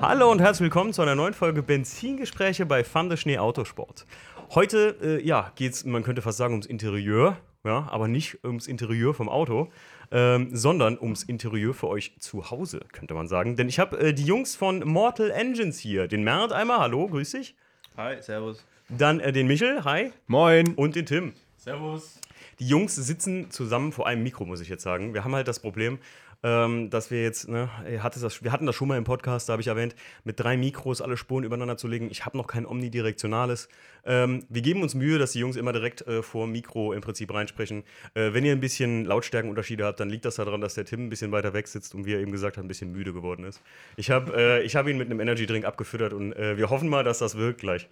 [0.00, 4.06] Hallo und herzlich willkommen zu einer neuen Folge Benzingespräche bei Fande Schnee Autosport.
[4.54, 9.12] Heute, äh, ja, geht's, man könnte fast sagen, ums Interieur, ja, aber nicht ums Interieur
[9.12, 9.72] vom Auto,
[10.12, 13.56] ähm, sondern ums Interieur für euch zu Hause, könnte man sagen.
[13.56, 16.06] Denn ich habe äh, die Jungs von Mortal Engines hier.
[16.06, 17.56] Den Mert einmal, hallo, grüß dich.
[17.96, 18.64] Hi, servus.
[18.88, 20.12] Dann äh, den Michel, hi.
[20.28, 20.74] Moin.
[20.74, 21.32] Und den Tim.
[21.56, 22.20] Servus.
[22.60, 25.12] Die Jungs sitzen zusammen vor einem Mikro, muss ich jetzt sagen.
[25.12, 25.98] Wir haben halt das Problem,
[26.42, 29.48] ähm, dass wir jetzt, ne, ihr hattet das, wir hatten das schon mal im Podcast,
[29.48, 32.08] da habe ich erwähnt, mit drei Mikros alle Spuren übereinander zu legen.
[32.10, 33.68] Ich habe noch kein omnidirektionales.
[34.04, 37.32] Ähm, wir geben uns Mühe, dass die Jungs immer direkt äh, vor Mikro im Prinzip
[37.32, 37.82] reinsprechen.
[38.14, 41.10] Äh, wenn ihr ein bisschen Lautstärkenunterschiede habt, dann liegt das daran, dass der Tim ein
[41.10, 43.60] bisschen weiter weg sitzt und wie er eben gesagt hat, ein bisschen müde geworden ist.
[43.96, 47.02] Ich habe äh, hab ihn mit einem Energy Drink abgefüttert und äh, wir hoffen mal,
[47.02, 47.88] dass das wirkt gleich.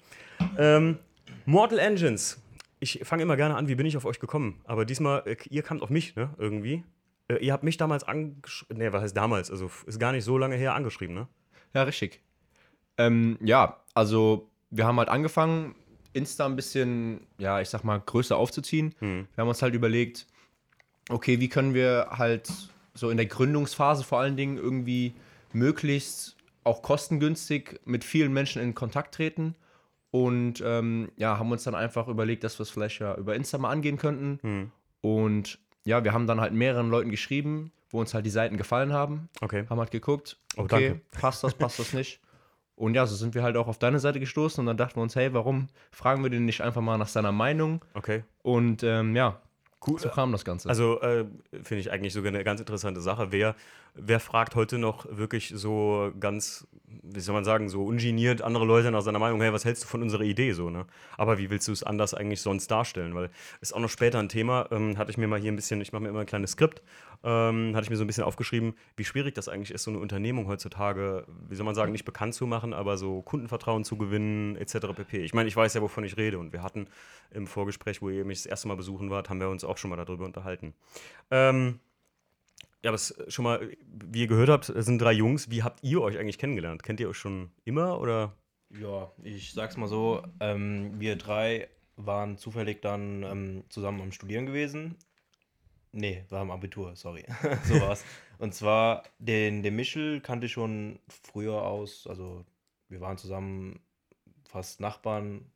[0.56, 0.98] Ähm,
[1.44, 2.40] Mortal Engines.
[2.78, 4.60] Ich fange immer gerne an, wie bin ich auf euch gekommen?
[4.64, 6.30] Aber diesmal, äh, ihr kamt auf mich, ne?
[6.38, 6.84] Irgendwie.
[7.28, 8.78] Äh, ihr habt mich damals angeschrieben.
[8.78, 9.50] Ne, was heißt damals?
[9.50, 11.28] Also ist gar nicht so lange her angeschrieben, ne?
[11.74, 12.20] Ja, richtig.
[12.98, 15.74] Ähm, ja, also wir haben halt angefangen,
[16.12, 18.94] Insta ein bisschen, ja, ich sag mal, größer aufzuziehen.
[19.00, 19.28] Hm.
[19.34, 20.26] Wir haben uns halt überlegt,
[21.10, 22.50] okay, wie können wir halt
[22.94, 25.14] so in der Gründungsphase vor allen Dingen irgendwie
[25.52, 29.54] möglichst auch kostengünstig mit vielen Menschen in Kontakt treten.
[30.10, 33.58] Und ähm, ja, haben uns dann einfach überlegt, dass wir es vielleicht ja über Insta
[33.58, 34.38] mal angehen könnten.
[34.42, 34.72] Hm.
[35.02, 38.92] Und ja, wir haben dann halt mehreren Leuten geschrieben, wo uns halt die Seiten gefallen
[38.92, 39.28] haben.
[39.40, 39.64] Okay.
[39.70, 41.00] haben halt geguckt, Oh, okay, danke.
[41.18, 42.20] passt das, passt das nicht.
[42.74, 45.02] Und ja, so sind wir halt auch auf deine Seite gestoßen und dann dachten wir
[45.02, 47.82] uns, hey, warum fragen wir den nicht einfach mal nach seiner Meinung?
[47.94, 48.24] Okay.
[48.42, 49.40] Und ähm, ja,
[49.86, 49.98] Cool.
[49.98, 50.68] so kam das Ganze.
[50.68, 51.24] Also äh,
[51.62, 53.28] finde ich eigentlich sogar eine ganz interessante Sache.
[53.30, 53.54] Wer,
[53.94, 56.66] wer fragt heute noch wirklich so ganz,
[57.02, 59.88] wie soll man sagen, so ungeniert andere Leute nach seiner Meinung, hey, was hältst du
[59.88, 60.86] von unserer Idee so, ne?
[61.16, 63.14] Aber wie willst du es anders eigentlich sonst darstellen?
[63.14, 65.80] Weil ist auch noch später ein Thema, ähm, hatte ich mir mal hier ein bisschen,
[65.80, 66.82] ich mache mir immer ein kleines Skript,
[67.24, 70.00] ähm, hatte ich mir so ein bisschen aufgeschrieben, wie schwierig das eigentlich ist, so eine
[70.00, 74.56] Unternehmung heutzutage, wie soll man sagen, nicht bekannt zu machen, aber so Kundenvertrauen zu gewinnen,
[74.56, 74.88] etc.
[74.94, 75.18] pp.
[75.24, 76.88] Ich meine, ich weiß ja, wovon ich rede und wir hatten
[77.30, 79.90] im Vorgespräch, wo ihr mich das erste Mal besuchen wart, haben wir uns auch schon
[79.90, 80.74] mal darüber unterhalten.
[81.30, 81.80] Ähm,
[82.82, 85.50] ja, aber schon mal, wie ihr gehört habt, sind drei Jungs.
[85.50, 86.82] Wie habt ihr euch eigentlich kennengelernt?
[86.82, 88.32] Kennt ihr euch schon immer oder?
[88.70, 94.46] Ja, ich sag's mal so, ähm, wir drei waren zufällig dann ähm, zusammen am Studieren
[94.46, 94.96] gewesen.
[95.92, 97.24] Nee, war am Abitur, sorry.
[97.64, 98.04] so war's.
[98.38, 102.44] Und zwar, den, den Michel kannte ich schon früher aus, also
[102.88, 103.80] wir waren zusammen
[104.44, 105.46] fast Nachbarn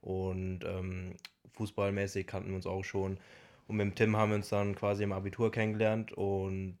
[0.00, 1.16] und ähm,
[1.52, 3.18] fußballmäßig kannten wir uns auch schon.
[3.66, 6.78] Und mit dem Tim haben wir uns dann quasi im Abitur kennengelernt und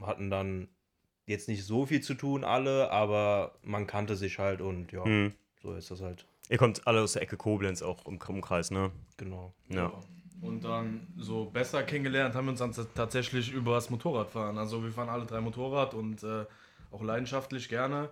[0.00, 0.68] hatten dann
[1.26, 5.32] jetzt nicht so viel zu tun, alle, aber man kannte sich halt und ja, Hm.
[5.62, 6.26] so ist das halt.
[6.48, 8.90] Ihr kommt alle aus der Ecke Koblenz, auch im Umkreis, ne?
[9.16, 9.54] Genau.
[9.68, 9.92] Ja.
[10.42, 14.56] Und dann so besser kennengelernt haben wir uns dann tatsächlich über das Motorradfahren.
[14.56, 16.46] Also wir fahren alle drei Motorrad und äh,
[16.90, 18.08] auch leidenschaftlich gerne.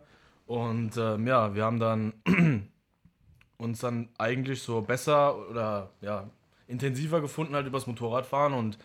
[0.47, 2.13] Und ähm, ja, wir haben dann
[3.57, 6.29] uns dann eigentlich so besser oder ja,
[6.67, 8.79] intensiver gefunden halt übers Motorradfahren und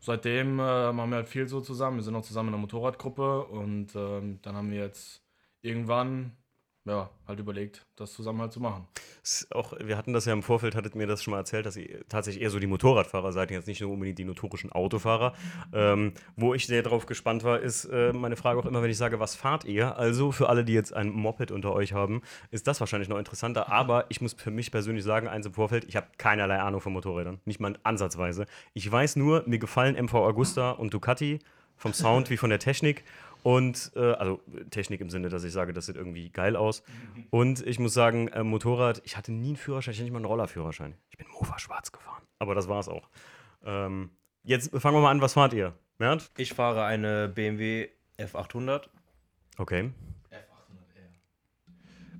[0.00, 1.96] seitdem äh, machen wir halt viel so zusammen.
[1.96, 5.22] Wir sind auch zusammen in einer Motorradgruppe und ähm, dann haben wir jetzt
[5.62, 6.32] irgendwann
[6.86, 8.86] ja, halt überlegt, das zusammen halt zu machen.
[9.50, 12.08] Auch, wir hatten das ja im Vorfeld, hattet mir das schon mal erzählt, dass ihr
[12.08, 15.34] tatsächlich eher so die Motorradfahrer seid, jetzt nicht nur unbedingt die notorischen Autofahrer.
[15.72, 18.98] Ähm, wo ich sehr drauf gespannt war, ist äh, meine Frage auch immer, wenn ich
[18.98, 19.96] sage, was fahrt ihr?
[19.98, 23.70] Also für alle, die jetzt ein Moped unter euch haben, ist das wahrscheinlich noch interessanter.
[23.72, 26.92] Aber ich muss für mich persönlich sagen, eins im Vorfeld, ich habe keinerlei Ahnung von
[26.92, 27.40] Motorrädern.
[27.44, 28.46] Nicht mal ansatzweise.
[28.74, 31.40] Ich weiß nur, mir gefallen MV Agusta und Ducati
[31.76, 33.04] vom Sound wie von der Technik.
[33.46, 36.82] Und, äh, also Technik im Sinne, dass ich sage, das sieht irgendwie geil aus.
[37.30, 40.18] Und ich muss sagen, äh, Motorrad, ich hatte nie einen Führerschein, ich hatte nicht mal
[40.18, 40.96] einen Rollerführerschein.
[41.10, 42.24] Ich bin Mofa schwarz gefahren.
[42.40, 43.08] Aber das war's auch.
[43.64, 44.10] Ähm,
[44.42, 45.74] jetzt fangen wir mal an, was fahrt ihr?
[45.96, 46.28] Bernd?
[46.36, 48.88] Ich fahre eine BMW F800.
[49.58, 49.92] Okay.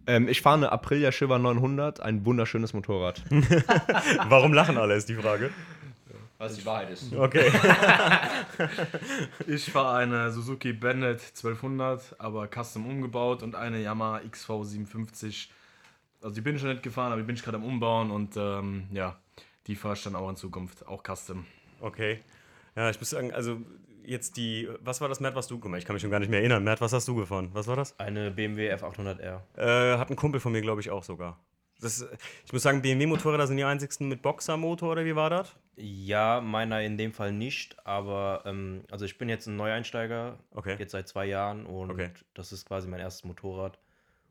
[0.07, 3.25] ähm, ich fahre eine Aprilia Shiver 900, ein wunderschönes Motorrad.
[4.29, 5.51] Warum lachen alle, ist die Frage.
[6.39, 7.13] Was die Wahrheit ist.
[7.15, 7.51] Okay.
[9.47, 15.51] Ich fahre eine Suzuki Bandit 1200, aber custom umgebaut und eine Yamaha XV 57.
[16.22, 18.37] Also die bin ich schon nicht gefahren, aber die bin ich gerade am Umbauen und
[18.37, 19.19] ähm, ja,
[19.66, 21.47] die fahre ich dann auch in Zukunft, auch custom.
[21.81, 22.21] Okay.
[22.75, 23.60] Ja, ich muss sagen, also
[24.05, 26.21] jetzt die, was war das, Matt, was du, guck mal, ich kann mich schon gar
[26.21, 26.65] nicht mehr erinnern.
[26.65, 27.51] Matt, was hast du gefahren?
[27.53, 27.99] Was war das?
[27.99, 29.41] Eine BMW F800R.
[29.57, 31.39] Äh, hat ein Kumpel von mir, glaube ich, auch sogar.
[31.81, 32.07] Das,
[32.45, 35.55] ich muss sagen, BMW-Motorräder sind die einzigsten mit Boxermotor, oder wie war das?
[35.77, 40.77] Ja, meiner in dem Fall nicht, aber ähm, also ich bin jetzt ein Neueinsteiger, Okay.
[40.78, 42.11] jetzt seit zwei Jahren und Okay.
[42.34, 43.78] das ist quasi mein erstes Motorrad.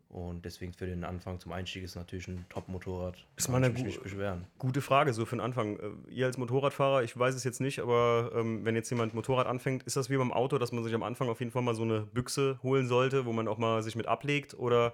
[0.09, 3.15] Und deswegen für den Anfang zum Einstieg ist natürlich ein Top-Motorrad.
[3.35, 4.45] Ist mal eine gu- nicht beschweren.
[4.59, 5.77] Gute Frage, so für den Anfang.
[5.77, 9.45] Äh, Ihr als Motorradfahrer, ich weiß es jetzt nicht, aber ähm, wenn jetzt jemand Motorrad
[9.45, 11.75] anfängt, ist das wie beim Auto, dass man sich am Anfang auf jeden Fall mal
[11.75, 14.53] so eine Büchse holen sollte, wo man auch mal sich mit ablegt?
[14.53, 14.93] Oder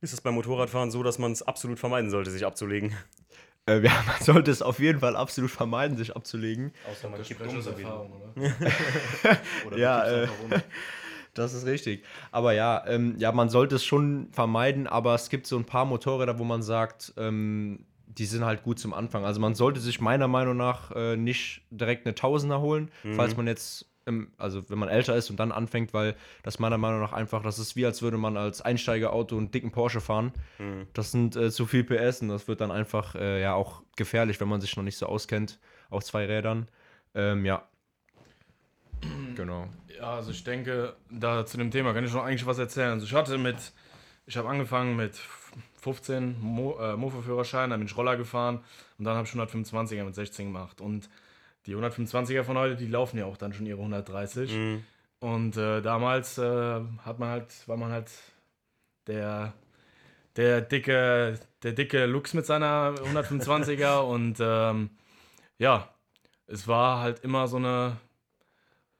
[0.00, 2.92] ist es beim Motorradfahren so, dass man es absolut vermeiden sollte, sich abzulegen?
[3.66, 6.72] Äh, ja, man sollte es auf jeden Fall absolut vermeiden, sich abzulegen.
[6.90, 8.50] Außer man Das kippt um so Erfahrung, oder?
[9.66, 10.50] Oder Ja, äh, einfach um.
[11.34, 12.04] Das ist richtig.
[12.30, 15.86] Aber ja, ähm, ja, man sollte es schon vermeiden, aber es gibt so ein paar
[15.86, 19.24] Motorräder, wo man sagt, ähm, die sind halt gut zum Anfang.
[19.24, 23.46] Also man sollte sich meiner Meinung nach äh, nicht direkt eine Tausender holen, falls man
[23.46, 27.12] jetzt, im, also wenn man älter ist und dann anfängt, weil das meiner Meinung nach
[27.12, 30.32] einfach, das ist wie als würde man als Einsteigerauto einen dicken Porsche fahren.
[30.92, 34.40] Das sind äh, zu viel PS und das wird dann einfach äh, ja auch gefährlich,
[34.40, 35.58] wenn man sich noch nicht so auskennt
[35.90, 36.68] auf zwei Rädern.
[37.14, 37.66] Ähm, ja.
[39.36, 39.68] genau.
[39.96, 42.92] Ja, also ich denke, da zu dem Thema kann ich noch eigentlich was erzählen.
[42.92, 43.72] Also ich hatte mit,
[44.26, 45.20] ich habe angefangen mit
[45.82, 48.60] 15 Mo, äh, Mofa-Führerschein, dann bin ich Roller gefahren
[48.98, 50.80] und dann habe ich 125er mit 16 gemacht.
[50.80, 51.08] Und
[51.66, 54.50] die 125er von heute, die laufen ja auch dann schon ihre 130.
[55.20, 58.10] Und äh, damals äh, hat man halt, war man halt
[59.06, 59.54] der,
[60.36, 64.90] der dicke, der dicke Lux mit seiner 125er und ähm,
[65.58, 65.88] ja,
[66.46, 67.98] es war halt immer so eine,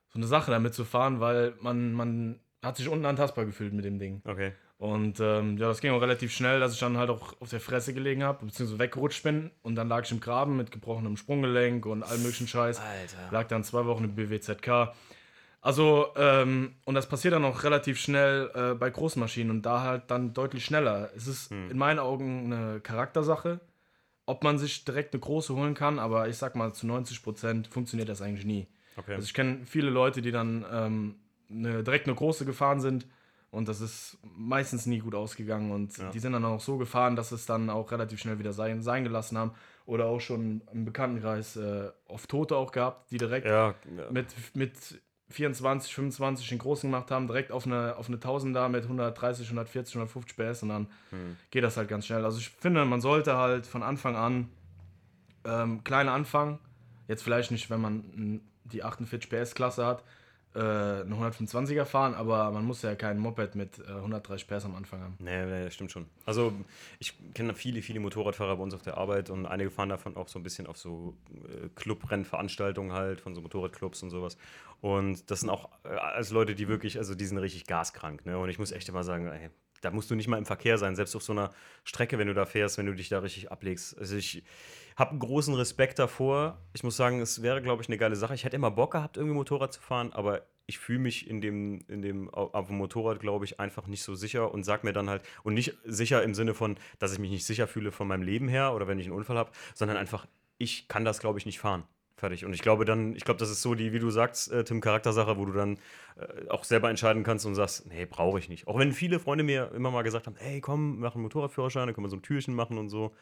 [0.08, 3.98] so eine Sache damit zu fahren, weil man, man hat sich unantastbar gefühlt mit dem
[3.98, 4.22] Ding.
[4.24, 4.52] Okay.
[4.82, 7.60] Und ähm, ja, das ging auch relativ schnell, dass ich dann halt auch auf der
[7.60, 9.52] Fresse gelegen habe, beziehungsweise weggerutscht bin.
[9.62, 12.80] Und dann lag ich im Graben mit gebrochenem Sprunggelenk und allem möglichen Scheiß.
[12.80, 13.30] Alter.
[13.30, 14.92] Lag dann zwei Wochen im BWZK.
[15.60, 19.82] Also, ähm, und das passiert dann auch relativ schnell äh, bei großen Maschinen und da
[19.82, 21.10] halt dann deutlich schneller.
[21.14, 23.60] Es ist in meinen Augen eine Charaktersache,
[24.26, 28.08] ob man sich direkt eine große holen kann, aber ich sag mal, zu 90% funktioniert
[28.08, 28.66] das eigentlich nie.
[28.96, 29.14] Okay.
[29.14, 31.14] Also ich kenne viele Leute, die dann ähm,
[31.48, 33.06] eine, direkt eine große gefahren sind
[33.52, 37.30] und das ist meistens nie gut ausgegangen und die sind dann auch so gefahren, dass
[37.30, 39.52] es dann auch relativ schnell wieder sein, sein gelassen haben
[39.86, 44.10] oder auch schon im Bekanntenkreis äh, oft Tote auch gehabt, die direkt ja, ja.
[44.10, 48.82] mit, mit 24, 25 den großen gemacht haben, direkt auf eine, auf eine 1000er mit
[48.84, 50.86] 130, 140, 150 PS und dann
[51.50, 52.24] geht das halt ganz schnell.
[52.24, 54.48] Also ich finde, man sollte halt von Anfang an
[55.44, 56.58] ähm, klein anfangen.
[57.08, 60.04] Jetzt vielleicht nicht, wenn man n- die 48 PS Klasse hat,
[60.54, 64.74] äh, eine 125er fahren, aber man muss ja kein Moped mit äh, 130 PS am
[64.74, 65.16] Anfang haben.
[65.18, 66.06] Nee, nee, stimmt schon.
[66.26, 66.52] Also
[66.98, 70.28] ich kenne viele, viele Motorradfahrer bei uns auf der Arbeit und einige fahren davon auch
[70.28, 71.14] so ein bisschen auf so
[71.44, 74.36] äh, Clubrennveranstaltungen halt, von so Motorradclubs und sowas.
[74.80, 78.26] Und das sind auch äh, alles Leute, die wirklich, also die sind richtig gaskrank.
[78.26, 78.38] Ne?
[78.38, 79.50] Und ich muss echt immer sagen, ey,
[79.80, 81.50] da musst du nicht mal im Verkehr sein, selbst auf so einer
[81.84, 83.98] Strecke, wenn du da fährst, wenn du dich da richtig ablegst.
[83.98, 84.42] Also ich
[84.96, 86.58] habe einen großen Respekt davor.
[86.74, 88.34] Ich muss sagen, es wäre, glaube ich, eine geile Sache.
[88.34, 91.84] Ich hätte immer Bock gehabt, irgendwie Motorrad zu fahren, aber ich fühle mich in dem,
[91.88, 94.92] in dem au- auf dem Motorrad, glaube ich, einfach nicht so sicher und sag mir
[94.92, 98.08] dann halt, und nicht sicher im Sinne von, dass ich mich nicht sicher fühle von
[98.08, 100.26] meinem Leben her oder wenn ich einen Unfall habe, sondern einfach,
[100.58, 101.84] ich kann das, glaube ich, nicht fahren.
[102.16, 102.44] Fertig.
[102.44, 104.80] Und ich glaube dann, ich glaube, das ist so die, wie du sagst, äh, Tim,
[104.80, 105.78] Charaktersache, wo du dann
[106.16, 108.68] äh, auch selber entscheiden kannst und sagst, nee, brauche ich nicht.
[108.68, 111.94] Auch wenn viele Freunde mir immer mal gesagt haben, hey, komm, mach einen Motorradführerschein, dann
[111.94, 113.12] können wir so ein Türchen machen und so.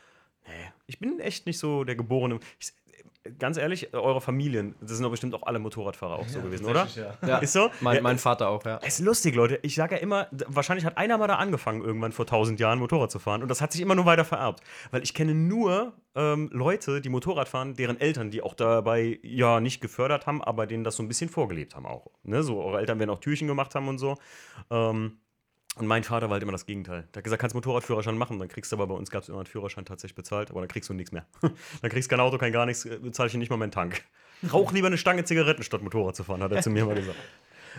[0.46, 2.40] Nee, ich bin echt nicht so der geborene.
[2.58, 2.72] Ich,
[3.38, 6.80] ganz ehrlich, eure Familien, das sind doch bestimmt auch alle Motorradfahrer auch so gewesen, oder?
[6.84, 7.70] Tatsächlich, Ja, Ist so?
[7.80, 8.78] Mein, Ja, mein Vater auch, ja.
[8.82, 9.58] es ist lustig, Leute.
[9.62, 13.10] Ich sage ja immer, wahrscheinlich hat einer mal da angefangen, irgendwann vor 1000 Jahren Motorrad
[13.10, 13.42] zu fahren.
[13.42, 14.62] Und das hat sich immer nur weiter vererbt.
[14.90, 19.60] Weil ich kenne nur ähm, Leute, die Motorrad fahren, deren Eltern, die auch dabei ja
[19.60, 22.06] nicht gefördert haben, aber denen das so ein bisschen vorgelebt haben auch.
[22.22, 22.42] Ne?
[22.42, 24.16] So, eure Eltern werden auch Türchen gemacht haben und so.
[24.70, 25.18] Ähm,
[25.76, 27.08] und mein Vater war halt immer das Gegenteil.
[27.14, 29.38] Der hat gesagt, kannst Motorradführerschein machen, dann kriegst du aber bei uns gab es immer
[29.38, 31.26] einen Führerschein tatsächlich bezahlt, aber dann kriegst du nichts mehr.
[31.40, 33.70] dann kriegst du kein Auto, kein gar nichts, äh, bezahle ich dir nicht mal meinen
[33.70, 34.04] Tank.
[34.52, 37.18] Rauch lieber eine Stange Zigaretten statt Motorrad zu fahren, hat er zu mir mal gesagt.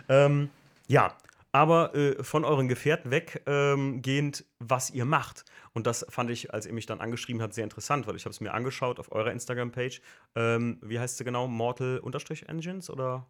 [0.07, 0.49] Ähm,
[0.87, 1.17] ja,
[1.51, 5.43] aber äh, von euren Gefährten weggehend, ähm, was ihr macht.
[5.73, 8.31] Und das fand ich, als ihr mich dann angeschrieben habt, sehr interessant, weil ich habe
[8.31, 10.01] es mir angeschaut auf eurer Instagram-Page.
[10.35, 11.47] Ähm, wie heißt sie genau?
[11.47, 13.25] Mortal-Engines oder?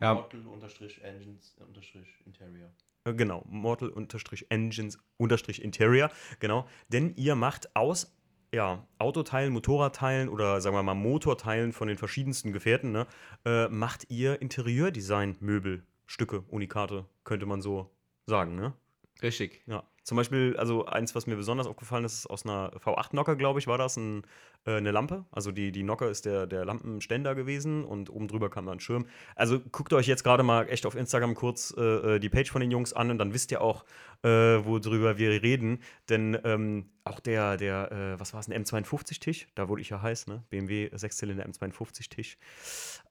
[0.00, 0.14] Ja.
[0.14, 2.70] Mortal-Engines-Interior.
[3.04, 6.66] Äh, Genau, Mortal-Engines-Interior, genau.
[6.88, 8.14] Denn ihr macht aus
[8.52, 13.06] ja, Autoteilen, Motorradteilen oder sagen wir mal Motorteilen von den verschiedensten Gefährten, ne,
[13.44, 17.90] äh, macht ihr Interieurdesign, Möbel, Stücke, Unikate, könnte man so
[18.26, 18.74] sagen, ne?
[19.22, 19.62] Richtig.
[19.66, 19.84] Ja.
[20.02, 23.66] Zum Beispiel, also eins, was mir besonders aufgefallen ist, ist aus einer V8-Nocker, glaube ich,
[23.66, 24.22] war das ein,
[24.64, 25.26] äh, eine Lampe.
[25.30, 28.80] Also die, die Nocker ist der, der Lampenständer gewesen und oben drüber kam dann ein
[28.80, 29.06] Schirm.
[29.36, 32.60] Also guckt euch jetzt gerade mal echt auf Instagram kurz äh, äh, die Page von
[32.60, 33.84] den Jungs an und dann wisst ihr auch,
[34.22, 35.80] äh, worüber wir reden.
[36.08, 40.00] Denn ähm, auch der, der, äh, was war es, ein M52-Tisch, da wurde ich ja
[40.00, 40.44] heiß, ne?
[40.48, 42.38] BMW Sechszylinder M52-Tisch.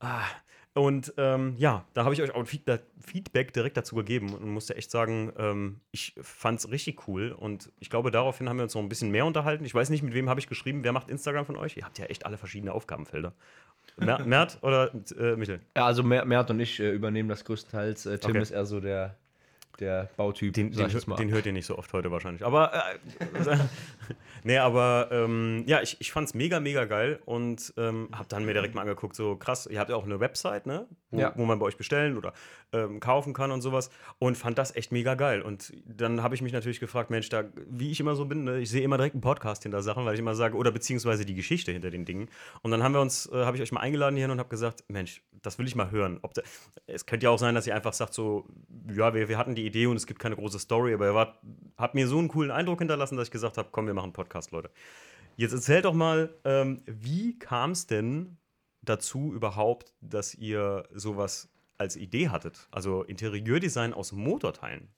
[0.00, 0.24] Ah,
[0.72, 4.76] Und ähm, ja, da habe ich euch auch Feedback, Feedback direkt dazu gegeben und musste
[4.76, 7.32] echt sagen, ähm, ich fand es richtig cool.
[7.32, 9.64] Und ich glaube, daraufhin haben wir uns noch ein bisschen mehr unterhalten.
[9.64, 10.84] Ich weiß nicht, mit wem habe ich geschrieben.
[10.84, 11.76] Wer macht Instagram von euch?
[11.76, 13.32] Ihr habt ja echt alle verschiedene Aufgabenfelder.
[13.96, 15.60] Mer Mert oder äh, Michel?
[15.76, 18.06] Ja, also Mer Mert und ich äh, übernehmen das größtenteils.
[18.06, 18.42] Äh, Tim Okay.
[18.42, 19.16] ist eher so der,
[19.80, 22.44] der Bautyp, Den, den, den hört ihr nicht so oft heute wahrscheinlich.
[22.44, 23.56] Aber äh,
[24.44, 28.52] nee, aber ähm, ja, ich, ich fand's mega, mega geil und ähm, hab dann mir
[28.54, 30.86] direkt mal angeguckt, so krass, ihr habt ja auch eine Website, ne?
[31.10, 31.32] Wo, Ja.
[31.36, 32.32] wo man bei euch bestellen oder
[32.72, 33.90] ähm, kaufen kann und sowas.
[34.18, 35.42] Und fand das echt mega geil.
[35.42, 38.60] Und dann habe ich mich natürlich gefragt, Mensch, da, wie ich immer so bin, ne?
[38.60, 41.34] ich sehe immer direkt einen Podcast hinter Sachen, weil ich immer sage, oder beziehungsweise die
[41.34, 42.28] Geschichte hinter den Dingen.
[42.62, 44.84] Und dann haben wir uns, äh, habe ich euch mal eingeladen hier und habe gesagt,
[44.88, 46.18] Mensch, das will ich mal hören.
[46.22, 46.42] Ob da,
[46.86, 48.46] es könnte ja auch sein, dass ihr einfach sagt, so,
[48.94, 51.38] ja, wir, wir hatten die Idee und es gibt keine große Story, aber ihr wart,
[51.76, 54.12] habt mir so einen coolen Eindruck hinterlassen, dass ich gesagt habe, komm, wir machen einen
[54.12, 54.70] Podcast, Leute.
[55.36, 58.36] Jetzt erzählt doch mal, ähm, wie kam es denn
[58.82, 62.68] dazu überhaupt, dass ihr sowas als Idee hattet?
[62.70, 64.88] Also Interieurdesign aus Motorteilen.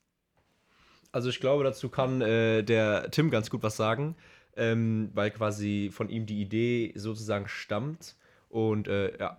[1.12, 4.16] Also ich glaube, dazu kann äh, der Tim ganz gut was sagen,
[4.56, 8.16] ähm, weil quasi von ihm die Idee sozusagen stammt.
[8.48, 9.38] Und äh, ja,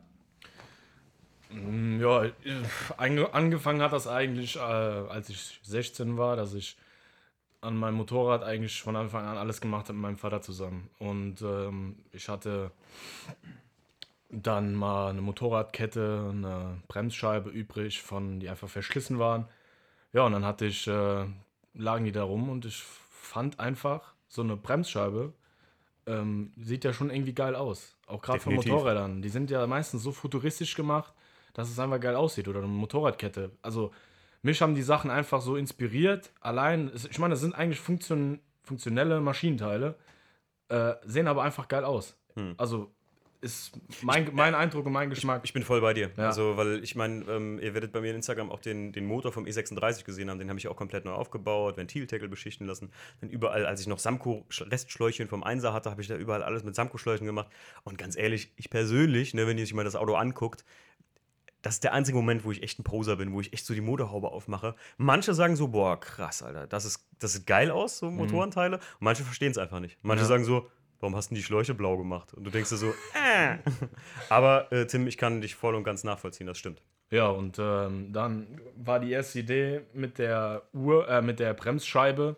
[1.54, 2.32] Mm, Ja, äh,
[2.98, 6.78] ange angefangen hat das eigentlich, äh, als ich 16 war, dass ich
[7.64, 10.90] an meinem Motorrad eigentlich von Anfang an alles gemacht habe mit meinem Vater zusammen.
[11.00, 12.72] Und ähm, ich hatte
[14.30, 19.48] dann mal eine Motorradkette, eine Bremsscheibe übrig, von die einfach verschlissen waren.
[20.12, 21.26] Ja, und dann hatte ich, äh,
[21.74, 25.34] lagen die da rum und ich fand einfach so eine Bremsscheibe
[26.06, 27.96] ähm, sieht ja schon irgendwie geil aus.
[28.08, 28.56] Auch gerade von.
[28.56, 29.22] Motorrädern.
[29.22, 31.14] Die sind ja meistens so futuristisch gemacht,
[31.54, 32.48] dass es einfach geil aussieht.
[32.48, 33.52] Oder eine Motorradkette.
[33.62, 33.92] Also
[34.44, 36.32] mich haben die Sachen einfach so inspiriert.
[36.42, 39.96] Allein, ich meine, das sind eigentlich Funktion, funktionelle Maschinenteile,
[40.70, 42.16] äh, sehen aber einfach geil aus.
[42.36, 42.54] Hm.
[42.58, 42.94] Also
[43.44, 45.42] ist mein, mein Eindruck und mein Geschmack.
[45.44, 46.12] Ich bin voll bei dir.
[46.18, 46.28] Ja.
[46.28, 49.34] Also, weil ich meine, ähm, ihr werdet bei mir in Instagram auch den, den Motor
[49.34, 50.40] vom E36 gesehen haben.
[50.40, 52.92] Den habe ich auch komplett neu aufgebaut, Ventilteckel beschichten lassen.
[53.20, 56.74] Dann überall, als ich noch Samco-Restschläuchchen vom Einser hatte, habe ich da überall alles mit
[56.74, 57.50] Samco-Schläuchen gemacht.
[57.84, 60.64] Und ganz ehrlich, ich persönlich, ne, wenn ihr sich mal das Auto anguckt,
[61.64, 63.74] das ist der einzige Moment, wo ich echt ein Poser bin, wo ich echt so
[63.74, 64.76] die Motorhaube aufmache.
[64.98, 68.76] Manche sagen so, boah, krass, Alter, das, ist, das sieht geil aus, so Motorenteile.
[68.78, 69.98] Und manche verstehen es einfach nicht.
[70.04, 70.28] Manche Ja.
[70.28, 72.34] sagen so, warum hast du denn die Schläuche blau gemacht?
[72.34, 73.58] Und du denkst dir so, äh.
[74.30, 76.82] Aber äh, Tim, ich kann dich voll und ganz nachvollziehen, das stimmt.
[77.12, 82.36] Ja, und ähm, dann war die erste Idee mit der Uhr, äh, mit der Bremsscheibe.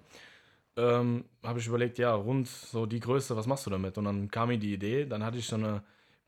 [0.78, 3.98] Ähm, habe ich überlegt, ja, rund so die Größe, was machst du damit?
[3.98, 5.82] Und dann kam mir die Idee, dann hatte ich so eine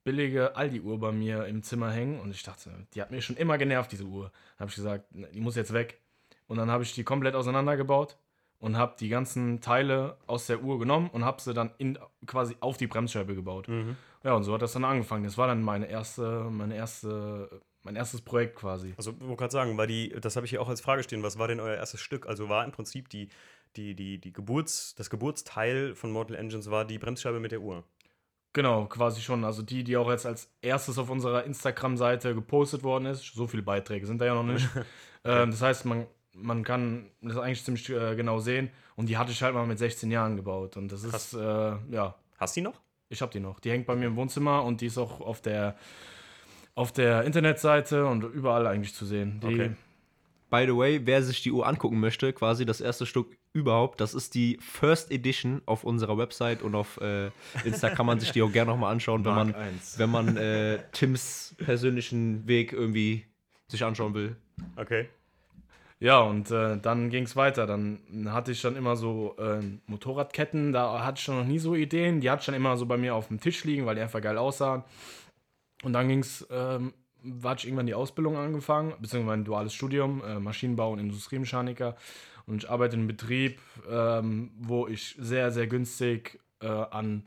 [0.07, 3.57] billige Aldi-Uhr bei mir im Zimmer hängen und ich dachte, die hat mir schon immer
[3.57, 4.31] genervt, diese Uhr.
[4.55, 5.99] Dann habe ich gesagt, ne, die muss jetzt weg.
[6.47, 8.17] Und dann habe ich die komplett auseinandergebaut
[8.59, 12.55] und habe die ganzen Teile aus der Uhr genommen und habe sie dann in, quasi
[12.61, 13.67] auf die Bremsscheibe gebaut.
[14.23, 15.25] Ja, und so hat das dann angefangen.
[15.25, 18.93] Das war dann meine erste, meine erste, mein erstes Projekt quasi.
[18.95, 21.21] Also, ich wollte gerade sagen, war die, das habe ich hier auch als Frage stehen,
[21.21, 22.27] was war denn euer erstes Stück?
[22.27, 23.27] Also war im Prinzip die,
[23.75, 27.83] die, die, die Geburts, das Geburtsteil von Mortal Engines war die Bremsscheibe mit der Uhr.
[28.57, 29.45] Genau, quasi schon.
[29.45, 33.35] Also die, die auch jetzt als erstes auf unserer Instagram-Seite gepostet worden ist.
[33.35, 34.67] So viele Beiträge sind da ja noch nicht.
[35.23, 38.71] ähm, das heißt, man, man kann das eigentlich ziemlich äh, genau sehen.
[38.95, 40.75] Und die hatte ich halt mal mit 16 Jahren gebaut.
[40.75, 42.81] Und das ist, äh, ja, Hast du die noch?
[43.09, 43.59] ich habe die noch.
[43.59, 45.75] Die hängt bei mir im Wohnzimmer und die ist auch auf der,
[46.73, 49.39] auf der Internetseite und überall eigentlich zu sehen.
[49.39, 49.71] Die, Okay.
[50.49, 54.13] By the way, wer sich die Uhr angucken möchte, quasi das erste Stück überhaupt, das
[54.13, 57.31] ist die First Edition auf unserer Website und auf äh,
[57.63, 59.99] Insta kann man sich die auch gerne nochmal anschauen, wenn man, Mark 1.
[59.99, 63.25] wenn man äh, Tims persönlichen Weg irgendwie
[63.67, 64.35] sich anschauen will.
[64.75, 65.09] Okay.
[65.99, 67.65] Ja, und äh, dann ging es weiter.
[67.65, 71.73] Dann hatte ich dann immer so äh, Motorradketten, da hatte ich schon noch nie so
[71.73, 72.21] Ideen.
[72.21, 74.21] Die hatte ich dann immer so bei mir auf dem Tisch liegen, weil die einfach
[74.21, 74.83] geil aussahen.
[75.83, 76.93] Und dann ging es, ähm,
[77.27, 81.95] war ich irgendwann die Ausbildung angefangen, beziehungsweise mein duales Studium, äh, Maschinenbau und Industriemechaniker.
[82.45, 87.23] Und ich arbeite in einem Betrieb, ähm, wo ich sehr, sehr günstig äh, an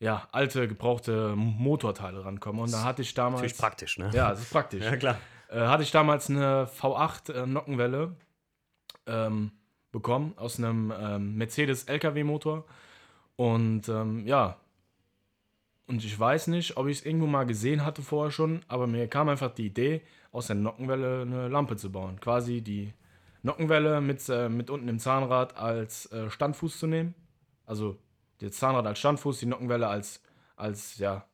[0.00, 2.62] ja, alte, gebrauchte Motorteile rankomme.
[2.62, 3.42] Und da hatte ich damals.
[3.42, 4.10] Natürlich praktisch, ne?
[4.14, 5.18] Ja, das ist praktisch Ja, klar.
[5.50, 8.14] äh, hatte ich damals eine V8 äh, Nockenwelle
[9.06, 9.52] ähm,
[9.90, 12.64] bekommen aus einem ähm, Mercedes LKW-Motor.
[13.36, 14.56] Und ähm, ja,
[15.88, 19.08] und ich weiß nicht, ob ich es irgendwo mal gesehen hatte vorher schon, aber mir
[19.08, 20.02] kam einfach die Idee,
[20.32, 22.20] aus der Nockenwelle eine Lampe zu bauen.
[22.20, 22.92] Quasi die
[23.42, 27.14] Nockenwelle mit, äh, mit unten im Zahnrad als äh, Standfuß zu nehmen.
[27.64, 27.96] Also
[28.38, 30.22] das Zahnrad als Standfuß, die Nockenwelle als,
[30.56, 31.24] als ja,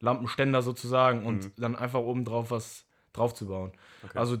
[0.00, 3.72] Lampenständer sozusagen und dann einfach oben drauf was drauf zu bauen.
[4.04, 4.18] Okay.
[4.18, 4.38] Also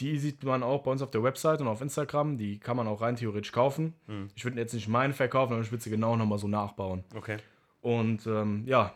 [0.00, 2.36] die sieht man auch bei uns auf der Website und auf Instagram.
[2.36, 3.94] Die kann man auch rein theoretisch kaufen.
[4.06, 4.28] Mhm.
[4.34, 7.04] Ich würde jetzt nicht meine verkaufen, aber ich würde sie genau nochmal so nachbauen.
[7.14, 7.38] Okay.
[7.80, 8.94] Und ähm, ja,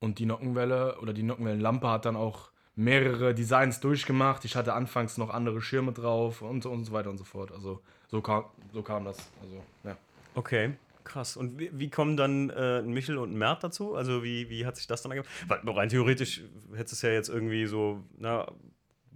[0.00, 4.44] und die Nockenwelle oder die Nockenwellenlampe hat dann auch mehrere Designs durchgemacht.
[4.44, 7.50] Ich hatte anfangs noch andere Schirme drauf und, so- und so weiter und so fort.
[7.52, 9.16] Also so kam, so kam das.
[9.42, 9.96] Also, ja.
[10.34, 10.74] Okay,
[11.04, 11.36] krass.
[11.36, 13.94] Und wie, wie kommen dann äh, ein Michel und ein Mert dazu?
[13.94, 15.28] Also wie, wie hat sich das dann ergeben?
[15.48, 16.42] Weil rein theoretisch
[16.74, 18.46] hättest du es ja jetzt irgendwie so, na,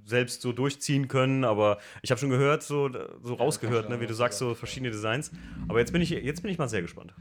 [0.07, 2.91] selbst so durchziehen können, aber ich habe schon gehört, so,
[3.23, 5.31] so rausgehört, du ne, wie du sagst, so verschiedene Designs.
[5.69, 7.15] Aber jetzt bin ich, jetzt bin ich mal sehr gespannt.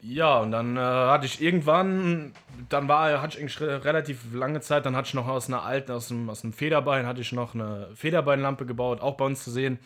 [0.00, 2.32] Ja, und dann äh, hatte ich irgendwann,
[2.68, 5.62] dann war, hatte ich eigentlich re- relativ lange Zeit, dann hatte ich noch aus einer
[5.62, 9.44] alten, aus einem, aus einem Federbein, hatte ich noch eine Federbeinlampe gebaut, auch bei uns
[9.44, 9.78] zu sehen.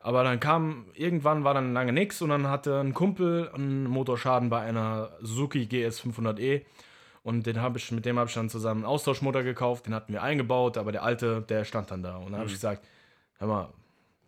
[0.00, 4.48] Aber dann kam, irgendwann war dann lange nichts und dann hatte ein Kumpel einen Motorschaden
[4.48, 6.62] bei einer Suzuki GS 500e.
[7.22, 10.12] Und den habe ich, mit dem habe ich dann zusammen einen Austauschmotor gekauft, den hatten
[10.12, 12.16] wir eingebaut, aber der alte, der stand dann da.
[12.16, 12.82] Und dann habe ich gesagt,
[13.38, 13.68] hör mal,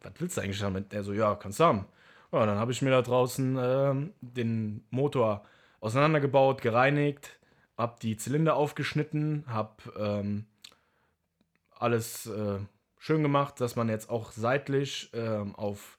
[0.03, 0.93] was willst du eigentlich damit?
[0.93, 1.87] Der so, ja, kannst du haben.
[2.33, 5.43] Ja, dann habe ich mir da draußen ähm, den Motor
[5.81, 7.39] auseinandergebaut, gereinigt,
[7.83, 10.47] habe die Zylinder aufgeschnitten, habe ähm,
[11.77, 12.59] alles äh,
[12.99, 15.99] schön gemacht, dass man jetzt auch seitlich ähm, auf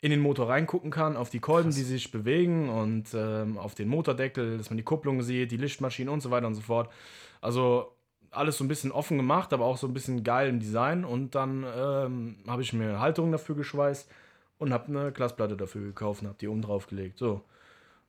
[0.00, 3.88] in den Motor reingucken kann, auf die Kolben, die sich bewegen und ähm, auf den
[3.88, 6.92] Motordeckel, dass man die Kupplung sieht, die Lichtmaschinen und so weiter und so fort.
[7.40, 7.96] Also
[8.30, 11.06] alles so ein bisschen offen gemacht, aber auch so ein bisschen geil im Design.
[11.06, 14.10] Und dann ähm, habe ich mir Halterung dafür geschweißt
[14.58, 17.18] und habe eine Glasplatte dafür gekauft und habe die oben drauf gelegt.
[17.18, 17.40] So.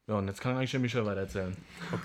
[0.07, 1.55] Ja, und jetzt kann eigentlich der Michel weiter erzählen.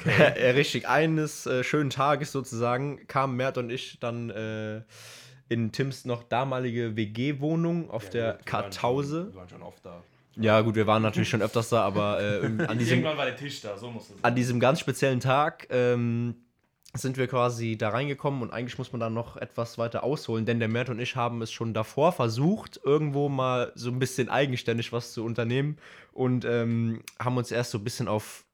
[0.07, 4.83] äh, richtig, eines äh, schönen Tages sozusagen kamen Mert und ich dann äh,
[5.51, 9.29] in Tims noch damalige WG-Wohnung auf der Kartause.
[9.29, 10.03] Wir waren schon oft da.
[10.37, 13.61] Ja, gut, wir waren natürlich schon öfters da, aber äh, an diesem war der Tisch
[13.61, 16.37] da, so muss es an diesem ganz speziellen Tag ähm,
[16.95, 20.59] sind wir quasi da reingekommen und eigentlich muss man dann noch etwas weiter ausholen, denn
[20.59, 24.93] der Mert und ich haben es schon davor versucht, irgendwo mal so ein bisschen eigenständig
[24.93, 25.79] was zu unternehmen
[26.13, 28.45] und ähm, haben uns erst so ein bisschen auf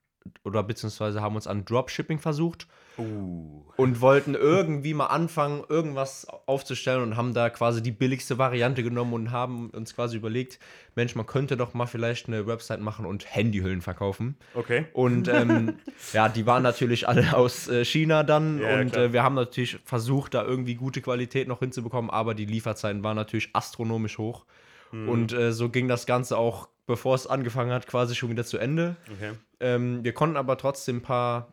[0.45, 2.67] oder beziehungsweise haben uns an Dropshipping versucht
[2.99, 3.63] Uh.
[3.77, 9.13] und wollten irgendwie mal anfangen, irgendwas aufzustellen und haben da quasi die billigste Variante genommen
[9.13, 10.59] und haben uns quasi überlegt,
[10.95, 14.37] Mensch, man könnte doch mal vielleicht eine Website machen und Handyhüllen verkaufen.
[14.55, 14.87] Okay.
[14.95, 15.75] Und ähm,
[16.15, 19.79] ja, die waren natürlich alle aus äh, China dann Ja, und äh, wir haben natürlich
[19.85, 24.47] versucht, da irgendwie gute Qualität noch hinzubekommen, aber die Lieferzeiten waren natürlich astronomisch hoch.
[24.91, 25.09] Hm.
[25.09, 28.59] Und äh, so ging das Ganze auch, bevor es angefangen hat, quasi schon wieder zu
[28.59, 28.97] Ende.
[29.13, 29.33] Okay.
[29.61, 31.53] Ähm, wir konnten aber trotzdem ein paar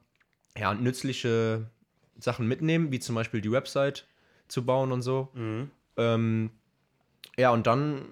[0.57, 1.69] ja, nützliche
[2.17, 4.05] Sachen mitnehmen, wie zum Beispiel die Website
[4.47, 5.29] zu bauen und so.
[5.33, 5.71] Mhm.
[5.97, 6.51] Ähm,
[7.37, 8.05] ja, und dann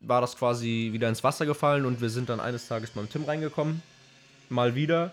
[0.00, 3.24] war das quasi wieder ins Wasser gefallen und wir sind dann eines Tages beim Tim
[3.24, 3.82] reingekommen,
[4.48, 5.12] mal wieder,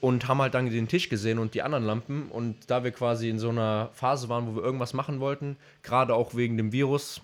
[0.00, 2.28] und haben halt dann den Tisch gesehen und die anderen Lampen.
[2.28, 6.14] Und da wir quasi in so einer Phase waren, wo wir irgendwas machen wollten, gerade
[6.14, 7.20] auch wegen dem Virus,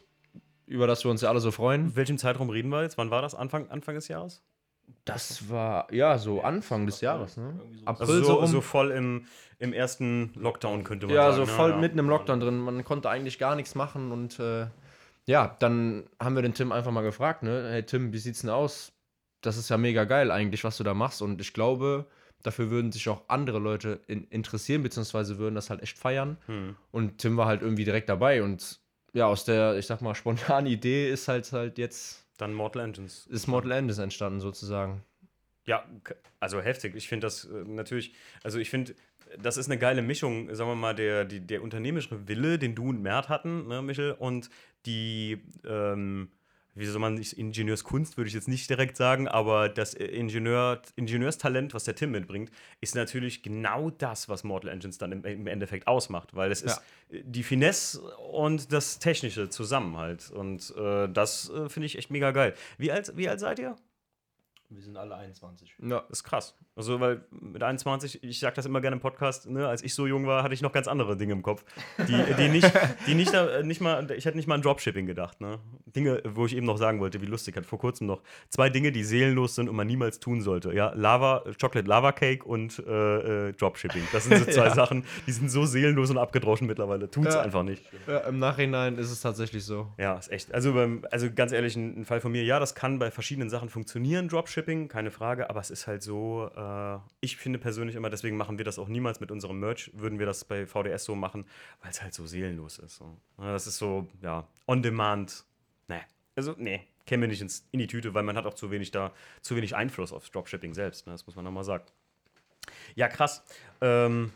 [0.68, 1.86] über das wir uns ja alle so freuen.
[1.86, 2.98] In welchem Zeitraum reden wir jetzt?
[2.98, 3.34] Wann war das?
[3.34, 4.42] Anfang, Anfang des Jahres?
[5.04, 7.58] Das war ja so Anfang des Jahres, ne?
[7.84, 8.46] April Also so, so, rum.
[8.46, 9.26] so voll im,
[9.58, 11.46] im ersten Lockdown könnte man ja, sagen.
[11.46, 11.56] so ne?
[11.56, 11.76] voll ja.
[11.76, 12.58] mitten im Lockdown drin.
[12.58, 14.66] Man konnte eigentlich gar nichts machen und äh,
[15.26, 17.68] ja, dann haben wir den Tim einfach mal gefragt, ne?
[17.70, 18.92] Hey Tim, wie sieht's denn aus?
[19.40, 22.06] Das ist ja mega geil eigentlich, was du da machst und ich glaube,
[22.42, 26.38] dafür würden sich auch andere Leute in, interessieren, beziehungsweise würden das halt echt feiern.
[26.46, 26.76] Hm.
[26.90, 28.80] Und Tim war halt irgendwie direkt dabei und
[29.12, 33.26] ja, aus der, ich sag mal, spontanen Idee ist halt halt jetzt, Dann Mortal Engines.
[33.26, 35.02] ist Mortal Engines entstanden sozusagen.
[35.66, 35.84] Ja,
[36.40, 36.94] also heftig.
[36.94, 38.94] Ich finde das äh, natürlich, also ich finde,
[39.38, 42.88] das ist eine geile Mischung, sagen wir mal, der, die, der unternehmerische Wille, den du
[42.88, 44.48] und Mert hatten, ne, Michel, und
[44.86, 46.30] die, ähm,
[46.78, 51.74] wie soll man, nicht- Ingenieurskunst würde ich jetzt nicht direkt sagen, aber das Ingenieur, Ingenieurstalent,
[51.74, 55.86] was der Tim mitbringt, ist natürlich genau das, was Mortal Engines dann im, im Endeffekt
[55.86, 60.30] ausmacht, weil es ist äh, die Finesse und das Technische zusammen halt.
[60.30, 62.54] Und äh, das äh, finde ich echt mega geil.
[62.78, 63.76] Wie alt, wie alt seid ihr?
[64.70, 65.76] Wir sind alle 21.
[65.82, 66.00] Ja.
[66.08, 66.54] Das ist krass.
[66.76, 70.06] Also, weil mit 21, ich sag das immer gerne im Podcast, ne, als ich so
[70.06, 71.64] jung war, hatte ich noch ganz andere Dinge im Kopf.
[72.06, 72.70] Die, die nicht,
[73.06, 75.58] die nicht, äh, nicht mal, ich hätte nicht mal an Dropshipping gedacht, ne?
[75.86, 78.92] Dinge, wo ich eben noch sagen wollte, wie lustig, hat vor kurzem noch zwei Dinge,
[78.92, 80.74] die seelenlos sind und man niemals tun sollte.
[80.74, 84.02] Ja, Lava, Chocolate Lava Cake und äh, äh, Dropshipping.
[84.12, 84.74] Das sind so zwei Ja.
[84.74, 87.10] Sachen, die sind so seelenlos und abgedroschen mittlerweile.
[87.10, 87.40] Tut's Ja.
[87.40, 87.82] einfach nicht.
[88.06, 88.18] ja.
[88.18, 89.88] Im Nachhinein ist es tatsächlich so.
[89.96, 90.52] Ja, ist echt.
[90.52, 93.48] Also, beim, also ganz ehrlich, ein, ein Fall von mir, ja, das kann bei verschiedenen
[93.48, 98.10] Sachen funktionieren, Dropshipping, keine Frage, aber es ist halt so, äh, ich finde persönlich immer,
[98.10, 101.14] deswegen machen wir das auch niemals mit unserem Merch, würden wir das bei VDS so
[101.14, 101.46] machen,
[101.82, 102.96] weil es halt so seelenlos ist.
[102.96, 103.16] So.
[103.38, 105.44] Das ist so, ja, on demand.
[105.88, 106.00] Nee.
[106.36, 108.90] Also, nee, kämen wir nicht ins, in die Tüte, weil man hat auch zu wenig
[108.90, 111.12] da, zu wenig Einfluss aufs Dropshipping selbst, ne?
[111.12, 111.84] das muss man nochmal sagen.
[112.94, 113.42] Ja, krass.
[113.80, 114.32] Ähm,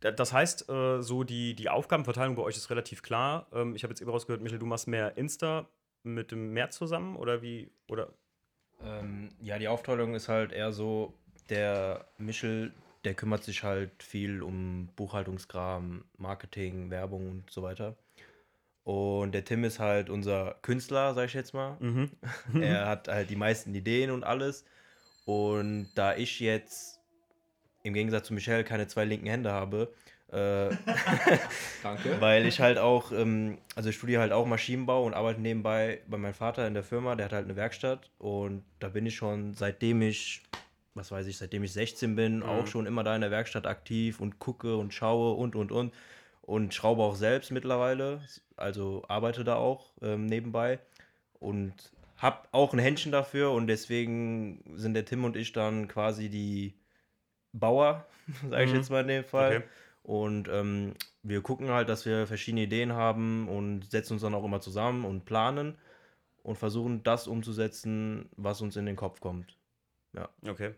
[0.00, 3.46] da- das heißt, äh, so die, die Aufgabenverteilung bei euch ist relativ klar.
[3.52, 5.68] Ähm, ich habe jetzt eben rausgehört, Michael, du machst mehr Insta
[6.02, 7.70] mit dem März zusammen oder wie?
[7.88, 8.12] Oder
[8.86, 11.14] Ähm, ja, die Aufteilung ist halt eher so,
[11.48, 12.72] der Michel
[13.04, 17.96] der kümmert sich halt viel um Buchhaltungskram, Marketing, Werbung und so weiter.
[18.82, 21.76] Und der Tim ist halt unser Künstler, sag ich jetzt mal.
[21.80, 22.10] Mhm.
[22.60, 24.64] er hat halt die meisten Ideen und alles.
[25.26, 27.00] Und da ich jetzt
[27.82, 29.92] im Gegensatz zu Michelle keine zwei linken Hände habe,
[31.82, 32.16] Danke.
[32.20, 36.16] weil ich halt auch, ähm, also ich studiere halt auch Maschinenbau und arbeite nebenbei bei
[36.18, 39.54] meinem Vater in der Firma, der hat halt eine Werkstatt und da bin ich schon
[39.54, 40.42] seitdem ich,
[40.94, 44.20] was weiß ich, seitdem ich 16 bin, auch schon immer da in der Werkstatt aktiv
[44.20, 45.92] und gucke und schaue und und und
[46.42, 48.20] und schraube auch selbst mittlerweile,
[48.56, 50.78] also arbeite da auch ähm, nebenbei
[51.40, 51.72] und
[52.16, 56.74] habe auch ein Händchen dafür und deswegen sind der Tim und ich dann quasi die
[57.52, 58.06] Bauer,
[58.50, 58.76] sage ich Mhm.
[58.76, 59.56] jetzt mal in dem Fall.
[59.58, 59.66] Okay.
[60.04, 64.44] Und ähm, wir gucken halt, dass wir verschiedene Ideen haben und setzen uns dann auch
[64.44, 65.76] immer zusammen und planen
[66.42, 69.56] und versuchen das umzusetzen, was uns in den Kopf kommt.
[70.46, 70.74] Okay.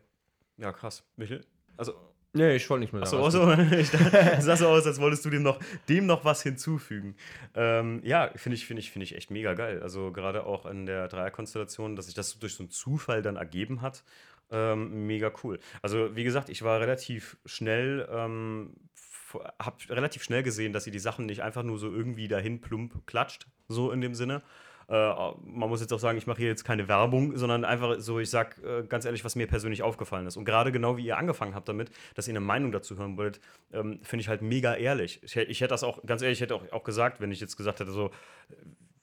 [0.57, 1.05] Ja, krass.
[1.17, 1.45] Michel?
[1.77, 1.95] Also,
[2.37, 3.63] Nee, ich wollte nicht mehr Achso, sagen.
[3.63, 3.77] achso.
[3.77, 5.59] Ich dachte, es sah so aus, als wolltest du dem noch,
[5.89, 7.17] dem noch was hinzufügen.
[7.55, 9.83] Ähm, ja, finde ich, finde ich, finde ich echt mega geil.
[9.83, 13.81] Also gerade auch in der Dreierkonstellation, dass sich das durch so einen Zufall dann ergeben
[13.81, 14.05] hat.
[14.51, 15.59] Ähm, mega cool.
[15.81, 18.75] Also, wie gesagt, ich war relativ schnell, ähm,
[19.35, 23.07] habe relativ schnell gesehen, dass sie die Sachen nicht einfach nur so irgendwie dahin plump
[23.07, 24.43] klatscht, so in dem Sinne.
[24.89, 24.95] Äh,
[25.43, 28.31] man muss jetzt auch sagen, ich mache hier jetzt keine Werbung, sondern einfach so, ich
[28.31, 30.37] sag äh, ganz ehrlich, was mir persönlich aufgefallen ist.
[30.37, 33.41] Und gerade genau wie ihr angefangen habt damit, dass ihr eine Meinung dazu hören wollt,
[33.73, 35.21] ähm, finde ich halt mega ehrlich.
[35.25, 37.57] Ich, ich hätte das auch, ganz ehrlich, ich hätte auch, auch gesagt, wenn ich jetzt
[37.57, 38.11] gesagt hätte, so,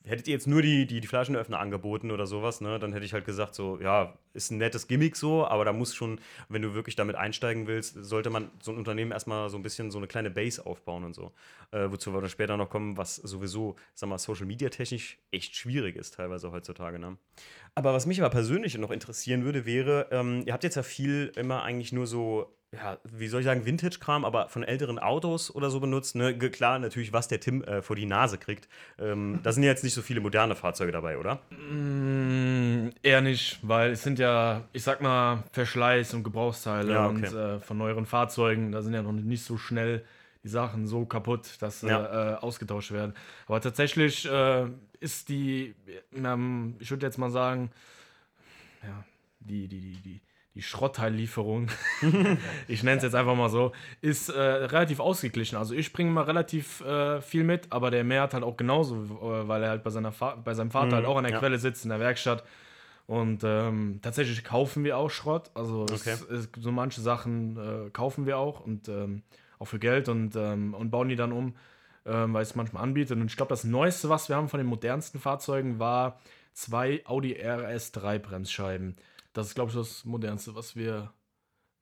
[0.06, 3.14] hättet ihr jetzt nur die, die, die Flaschenöffner angeboten oder sowas, ne, dann hätte ich
[3.14, 6.74] halt gesagt, so, ja, ist ein nettes Gimmick so, aber da muss schon, wenn du
[6.74, 10.08] wirklich damit einsteigen willst, sollte man so ein Unternehmen erstmal so ein bisschen so eine
[10.08, 11.32] kleine Base aufbauen und so.
[11.72, 15.56] Äh, wozu wir dann später noch kommen, was sowieso, sag mal, Social Media technisch echt
[15.56, 17.18] schwierig ist, teilweise heutzutage, ne.
[17.76, 21.32] Aber was mich aber persönlich noch interessieren würde, wäre, ähm, ihr habt jetzt ja viel
[21.36, 25.70] immer eigentlich nur so, ja, wie soll ich sagen, Vintage-Kram, aber von älteren Autos oder
[25.70, 26.16] so benutzt.
[26.16, 26.36] Ne?
[26.38, 28.68] Klar, natürlich, was der Tim äh, vor die Nase kriegt.
[28.98, 31.40] Ähm, da sind ja jetzt nicht so viele moderne Fahrzeuge dabei, oder?
[31.52, 37.28] Mm, eher nicht, weil es sind ja, ich sag mal, Verschleiß und Gebrauchsteile Ja, okay.
[37.28, 40.04] und äh, von neueren Fahrzeugen, da sind ja noch nicht so schnell
[40.44, 42.34] die Sachen so kaputt, dass sie Ja.
[42.34, 43.14] äh, ausgetauscht werden.
[43.48, 44.66] Aber tatsächlich äh,
[45.00, 45.76] ist die,
[46.16, 47.72] ähm, ich würde jetzt mal sagen,
[48.82, 49.04] ja,
[49.40, 50.22] die, die, die, die,
[50.56, 51.68] die Schrottteillieferung,
[52.68, 55.58] ich nenne es jetzt einfach mal so, ist äh, relativ ausgeglichen.
[55.58, 58.96] Also ich bringe mal relativ äh, viel mit, aber der Mehr hat halt auch genauso,
[59.04, 61.34] äh, weil er halt bei, seiner Fa bei seinem Vater Mhm, halt auch an der
[61.34, 61.40] ja.
[61.40, 62.44] Quelle sitzt, in der Werkstatt.
[63.08, 65.50] Und ähm, tatsächlich kaufen wir auch Schrott.
[65.56, 66.18] Also es, Okay.
[66.34, 69.24] es, so manche Sachen äh, kaufen wir auch und ähm,
[69.60, 71.56] auch für Geld und, ähm, und bauen die dann um,
[72.06, 73.18] ähm, weil es manchmal anbietet.
[73.18, 76.20] Und ich glaube, das Neueste, was wir haben von den modernsten Fahrzeugen, war
[76.54, 78.96] zwei Audi RS3 Bremsscheiben.
[79.34, 81.12] Das ist, glaube ich, das modernste, was wir,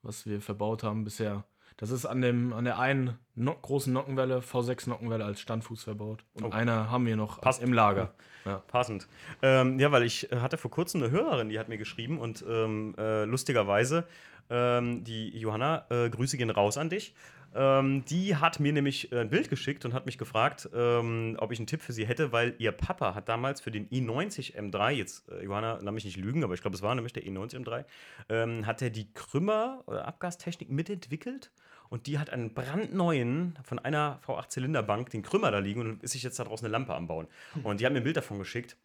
[0.01, 1.43] was wir verbaut haben bisher.
[1.77, 6.23] Das ist an, dem, an der einen no großen Nockenwelle, V6 Nockenwelle als Standfuß verbaut.
[6.33, 6.51] Und Oh.
[6.51, 7.61] einer haben wir noch Passt.
[7.61, 8.13] im Lager.
[8.45, 8.57] Ja.
[8.67, 9.07] Passend.
[9.41, 12.43] Ähm, ja, weil ich äh, hatte vor kurzem eine Hörerin, die hat mir geschrieben und
[12.47, 14.05] ähm, äh, lustigerweise,
[14.49, 17.15] ähm, die Johanna, äh, Grüße gehen raus an dich.
[17.53, 21.51] Ähm, die hat mir nämlich äh, ein Bild geschickt und hat mich gefragt, ähm, ob
[21.51, 24.91] ich einen Tipp für sie hätte, weil ihr Papa hat damals für den i90 M3,
[24.91, 27.65] jetzt äh, Johanna, lass mich nicht lügen, aber ich glaube, es war nämlich der i90
[27.65, 27.85] M3,
[28.29, 31.51] ähm, hat er die Krümmer- oder Abgastechnik mitentwickelt
[31.89, 36.23] und die hat einen brandneuen von einer V8-Zylinderbank den Krümmer da liegen und ist sich
[36.23, 37.27] jetzt daraus eine Lampe am Bauen.
[37.63, 38.77] Und die hat mir ein Bild davon geschickt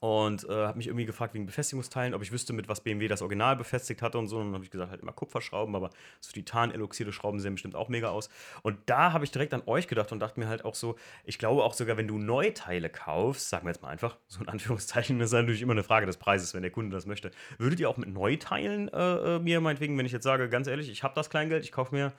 [0.00, 3.22] und äh, hat mich irgendwie gefragt wegen Befestigungsteilen, ob ich wüsste, mit was BMW das
[3.22, 4.38] Original befestigt hatte und so.
[4.38, 7.88] Und dann habe ich gesagt, halt immer Kupferschrauben, aber so Titan-eloxierte Schrauben sehen bestimmt auch
[7.88, 8.28] mega aus.
[8.62, 11.38] Und da habe ich direkt an euch gedacht und dachte mir halt auch so, ich
[11.38, 15.18] glaube auch sogar, wenn du Neuteile kaufst, sagen wir jetzt mal einfach, so in Anführungszeichen,
[15.18, 17.30] das ist natürlich immer eine Frage des Preises, wenn der Kunde das möchte.
[17.58, 20.90] Würdet ihr auch mit Neuteilen äh, äh, mir meinetwegen, wenn ich jetzt sage, ganz ehrlich,
[20.90, 22.12] ich habe das Kleingeld, ich kaufe mir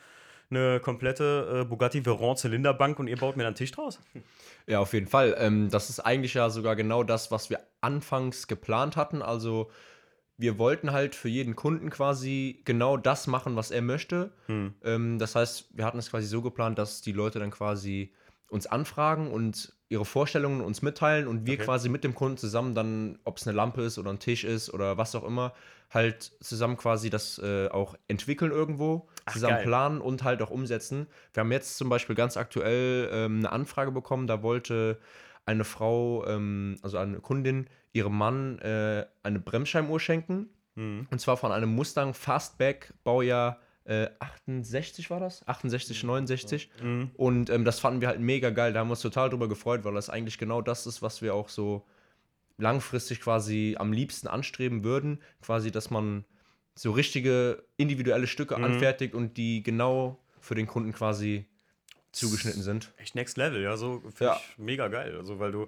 [0.49, 3.99] eine komplette äh, Bugatti Veyron Zylinderbank und ihr baut mir dann einen Tisch draus?
[4.65, 5.35] Ja, auf jeden Fall.
[5.39, 9.21] Ähm, das ist eigentlich ja sogar genau das, was wir anfangs geplant hatten.
[9.21, 9.69] Also
[10.37, 14.31] wir wollten halt für jeden Kunden quasi genau das machen, was er möchte.
[14.45, 14.73] Hm.
[14.83, 18.13] Ähm, das heißt, wir hatten es quasi so geplant, dass die Leute dann quasi
[18.49, 21.65] uns anfragen und ihre Vorstellungen uns mitteilen und wir Okay.
[21.65, 24.73] quasi mit dem Kunden zusammen dann, ob es eine Lampe ist oder ein Tisch ist
[24.73, 25.53] oder was auch immer,
[25.91, 29.65] halt zusammen quasi das äh, auch entwickeln irgendwo, Ach, zusammen geil.
[29.65, 31.05] planen und halt auch umsetzen.
[31.33, 34.99] Wir haben jetzt zum Beispiel ganz aktuell ähm, eine Anfrage bekommen, da wollte
[35.45, 40.49] eine Frau, ähm, also eine Kundin, ihrem Mann äh, eine Bremsscheibenuhr schenken.
[40.75, 41.07] Hm.
[41.11, 45.45] Und zwar von einem Mustang Fastback, Baujahr äh, 68 war das?
[45.47, 46.69] 68, 69.
[46.81, 47.11] Mhm.
[47.15, 48.73] Und ähm, das fanden wir halt mega geil.
[48.73, 51.33] Da haben wir uns total drüber gefreut, weil das eigentlich genau das ist, was wir
[51.35, 51.85] auch so
[52.57, 55.19] langfristig quasi am liebsten anstreben würden.
[55.41, 56.23] Quasi, dass man
[56.75, 58.63] so richtige individuelle Stücke Mhm.
[58.63, 61.45] anfertigt und die genau für den Kunden quasi
[62.11, 62.91] zugeschnitten sind.
[62.97, 64.37] Echt Next Level, ja, so finde Ja.
[64.39, 65.15] ich mega geil.
[65.17, 65.67] Also, weil du,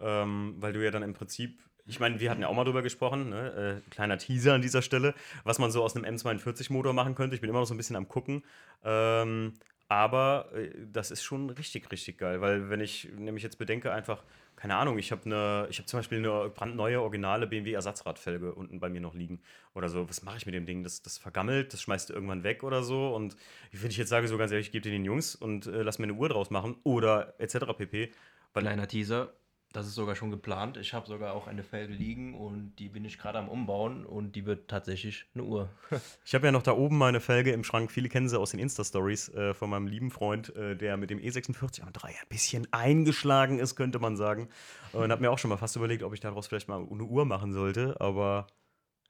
[0.00, 2.82] ähm, weil du ja dann im Prinzip, ich meine, wir hatten ja auch mal drüber
[2.82, 3.82] gesprochen, ne?
[3.86, 7.34] äh, kleiner Teaser an dieser Stelle, was man so aus einem M42-Motor machen könnte.
[7.34, 8.42] Ich bin immer noch so ein bisschen am gucken.
[8.84, 9.54] Ähm,
[9.88, 14.24] aber äh, das ist schon richtig, richtig geil, weil wenn ich nämlich jetzt bedenke, einfach,
[14.56, 19.00] keine Ahnung, ich habe eine, ich zum Beispiel eine brandneue, originale BMW-Ersatzradfelge unten bei mir
[19.00, 19.40] noch liegen
[19.74, 20.08] oder so.
[20.08, 20.82] Was mache ich mit dem Ding?
[20.82, 23.14] Das, das vergammelt, das schmeißt du irgendwann weg oder so.
[23.14, 23.36] Und
[23.70, 26.04] wenn ich jetzt sage, so ganz ehrlich, ich gebe den Jungs und äh, lass mir
[26.04, 27.58] eine Uhr draus machen oder etc.
[27.76, 28.12] pp.
[28.54, 29.34] Kleiner Teaser,
[29.76, 30.78] das ist sogar schon geplant.
[30.78, 34.34] Ich habe sogar auch eine Felge liegen und die bin ich gerade am Umbauen und
[34.34, 35.68] die wird tatsächlich eine Uhr.
[36.24, 37.92] ich habe ja noch da oben meine Felge im Schrank.
[37.92, 41.18] Viele kennen sie aus den Insta-Stories äh, von meinem lieben Freund, äh, der mit dem
[41.18, 44.48] E46 am 3 ein bisschen eingeschlagen ist, könnte man sagen.
[44.94, 47.26] Und habe mir auch schon mal fast überlegt, ob ich daraus vielleicht mal eine Uhr
[47.26, 48.00] machen sollte.
[48.00, 48.46] Aber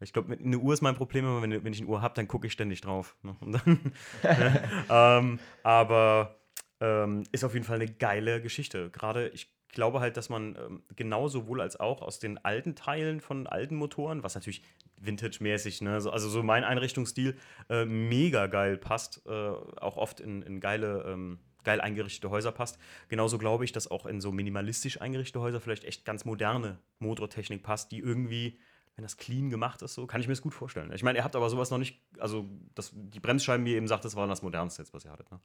[0.00, 2.26] ich glaube, eine Uhr ist mein Problem, immer wenn, wenn ich eine Uhr habe, dann
[2.26, 3.14] gucke ich ständig drauf.
[3.22, 3.36] Ne?
[3.40, 3.92] Dann,
[4.90, 6.40] ähm, aber
[6.80, 8.90] ähm, ist auf jeden Fall eine geile Geschichte.
[8.90, 13.20] Gerade, ich glaube halt, dass man ähm, genau sowohl als auch aus den alten Teilen
[13.20, 14.62] von alten Motoren, was natürlich
[14.98, 17.36] Vintage-mäßig, ne, so, also so mein Einrichtungsstil,
[17.68, 22.78] äh, mega geil passt, äh, auch oft in, in geile, ähm, geil eingerichtete Häuser passt.
[23.08, 27.62] Genauso glaube ich, dass auch in so minimalistisch eingerichtete Häuser vielleicht echt ganz moderne Motortechnik
[27.62, 28.58] passt, die irgendwie
[28.96, 30.90] wenn das clean gemacht ist, so kann ich mir das gut vorstellen.
[30.92, 33.88] Ich meine, ihr habt aber sowas noch nicht, also das, die Bremsscheiben, wie ihr eben
[33.88, 35.30] sagt, das waren das modernste jetzt, was ihr hattet.
[35.30, 35.38] Ne?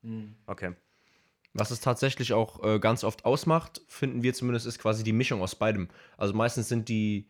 [0.45, 0.73] Okay.
[1.53, 5.41] Was es tatsächlich auch äh, ganz oft ausmacht, finden wir zumindest, ist quasi die Mischung
[5.41, 5.89] aus beidem.
[6.17, 7.27] Also meistens sind die,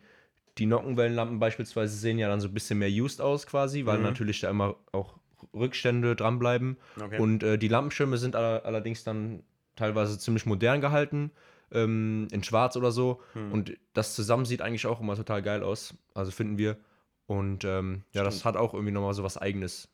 [0.57, 4.03] die Nockenwellenlampen beispielsweise sehen ja dann so ein bisschen mehr used aus quasi, weil Mhm.
[4.03, 5.15] natürlich da immer auch
[5.55, 6.77] Rückstände dranbleiben.
[7.01, 7.19] Okay.
[7.19, 9.43] Und äh, die Lampenschirme sind aller, allerdings dann
[9.75, 11.31] teilweise ziemlich modern gehalten,
[11.71, 13.21] ähm, in schwarz oder so.
[13.33, 13.51] Hm.
[13.51, 15.95] Und das zusammen sieht eigentlich auch immer total geil aus.
[16.13, 16.77] Also finden wir.
[17.25, 19.87] Und ähm, ja, das hat auch irgendwie nochmal so was Eigenes.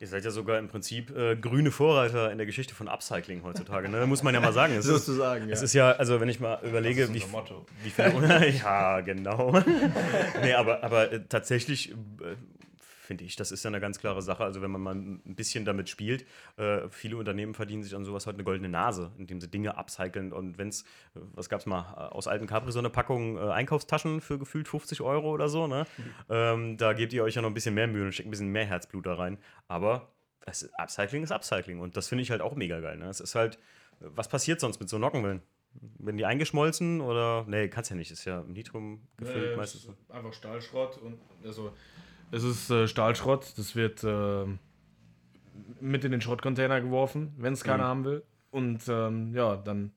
[0.00, 3.88] Ihr seid ja sogar im Prinzip äh, grüne Vorreiter in der Geschichte von Upcycling heutzutage,
[3.88, 4.06] ne?
[4.06, 4.74] Muss man ja mal sagen.
[4.74, 7.64] Es ist, Sozusagen, es ist ja, also wenn ich mal überlege, wie, Motto.
[7.82, 8.50] wie viele.
[8.58, 9.58] ja, genau.
[10.42, 11.94] nee, aber, aber äh, tatsächlich äh,
[13.04, 14.42] finde ich, das ist ja eine ganz klare Sache.
[14.44, 18.26] Also wenn man mal ein bisschen damit spielt, äh, viele Unternehmen verdienen sich an sowas
[18.26, 20.32] heute eine goldene Nase, indem sie Dinge upcyclen.
[20.32, 23.40] Und wenn es, was gab es mal, äh, aus alten Capri so eine Packung äh,
[23.50, 25.86] Einkaufstaschen für gefühlt 50 Euro oder so, ne?
[26.28, 28.48] Ähm, da gebt ihr euch ja noch ein bisschen mehr Mühe und steckt ein bisschen
[28.50, 29.38] mehr Herzblut da rein.
[29.68, 30.08] Aber
[30.46, 32.96] ist- Upcycling ist Upcycling und das finde ich halt auch mega geil.
[32.96, 33.08] Ne?
[33.08, 33.58] Es ist halt,
[34.00, 35.42] was passiert sonst mit so Nockenwellen?
[35.98, 37.44] Werden die eingeschmolzen oder?
[37.48, 39.88] Nee, kannst ja nicht, ist ja im Nitrum gefüllt Nee, meistens.
[40.08, 41.72] Einfach Stahlschrott und also
[42.34, 44.44] es ist äh, Stahlschrott, das wird äh,
[45.80, 47.88] mit in den Schrottcontainer geworfen, wenn es keiner Mhm.
[47.88, 48.22] haben will.
[48.50, 49.92] Und ähm, ja, dann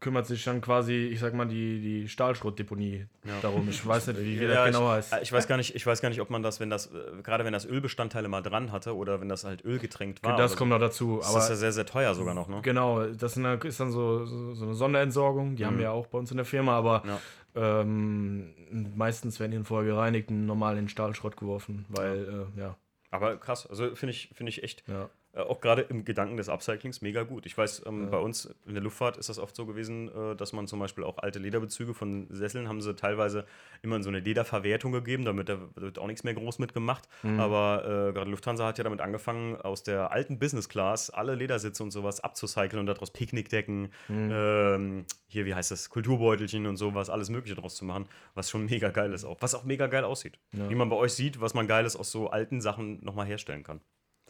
[0.00, 3.40] kümmert sich dann quasi, ich sag mal, die, die Stahlschrottdeponie Ja.
[3.40, 3.68] darum.
[3.70, 5.12] Ich weiß nicht, wie, wie Ja, das genau heißt.
[5.14, 7.22] äh, Ich weiß gar nicht, ich weiß gar nicht, ob man das, wenn das, äh,
[7.22, 10.36] gerade wenn das Ölbestandteile mal dran hatte oder wenn das halt ölgetränkt war.
[10.36, 11.20] das kommt noch dazu.
[11.22, 12.60] so, Aber ist das ja sehr, sehr teuer sogar noch, ne?
[12.62, 15.78] Genau, das ist dann so, so, so eine Sonderentsorgung, die haben Mhm.
[15.78, 17.20] wir ja auch bei uns in der Firma, aber Ja.
[17.54, 18.54] Ähm,
[18.96, 22.76] meistens werden die dann vorher gereinigt und normal in den Stahlschrott geworfen, weil, äh, ja,
[23.10, 25.08] Aber krass, also finde ich, finde ich echt, ja.
[25.34, 27.46] Äh, auch gerade im Gedanken des Upcyclings mega gut.
[27.46, 28.10] Ich weiß, ähm, Ja.
[28.10, 31.04] bei uns in der Luftfahrt ist das oft so gewesen, äh, dass man zum Beispiel
[31.04, 33.44] auch alte Lederbezüge von Sesseln haben sie teilweise
[33.82, 37.08] immer in so eine Lederverwertung gegeben, damit da wird auch nichts mehr groß mitgemacht.
[37.22, 37.40] Mhm.
[37.40, 41.82] Aber äh, gerade Lufthansa hat ja damit angefangen, aus der alten Business Class alle Ledersitze
[41.82, 44.30] und sowas abzucyceln und daraus Picknickdecken, Mhm.
[44.32, 48.66] ähm, hier, wie heißt das, Kulturbeutelchen und sowas, alles Mögliche draus zu machen, was schon
[48.66, 49.36] mega geil ist auch.
[49.40, 50.38] Was auch mega geil aussieht.
[50.52, 50.68] Ja.
[50.70, 53.80] Wie man bei euch sieht, was man Geiles aus so alten Sachen nochmal herstellen kann.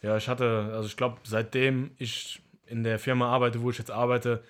[0.02, 3.90] Ja, ich hatte, also ich glaube, seitdem ich in der Firma arbeite, wo ich jetzt
[3.90, 4.42] arbeite,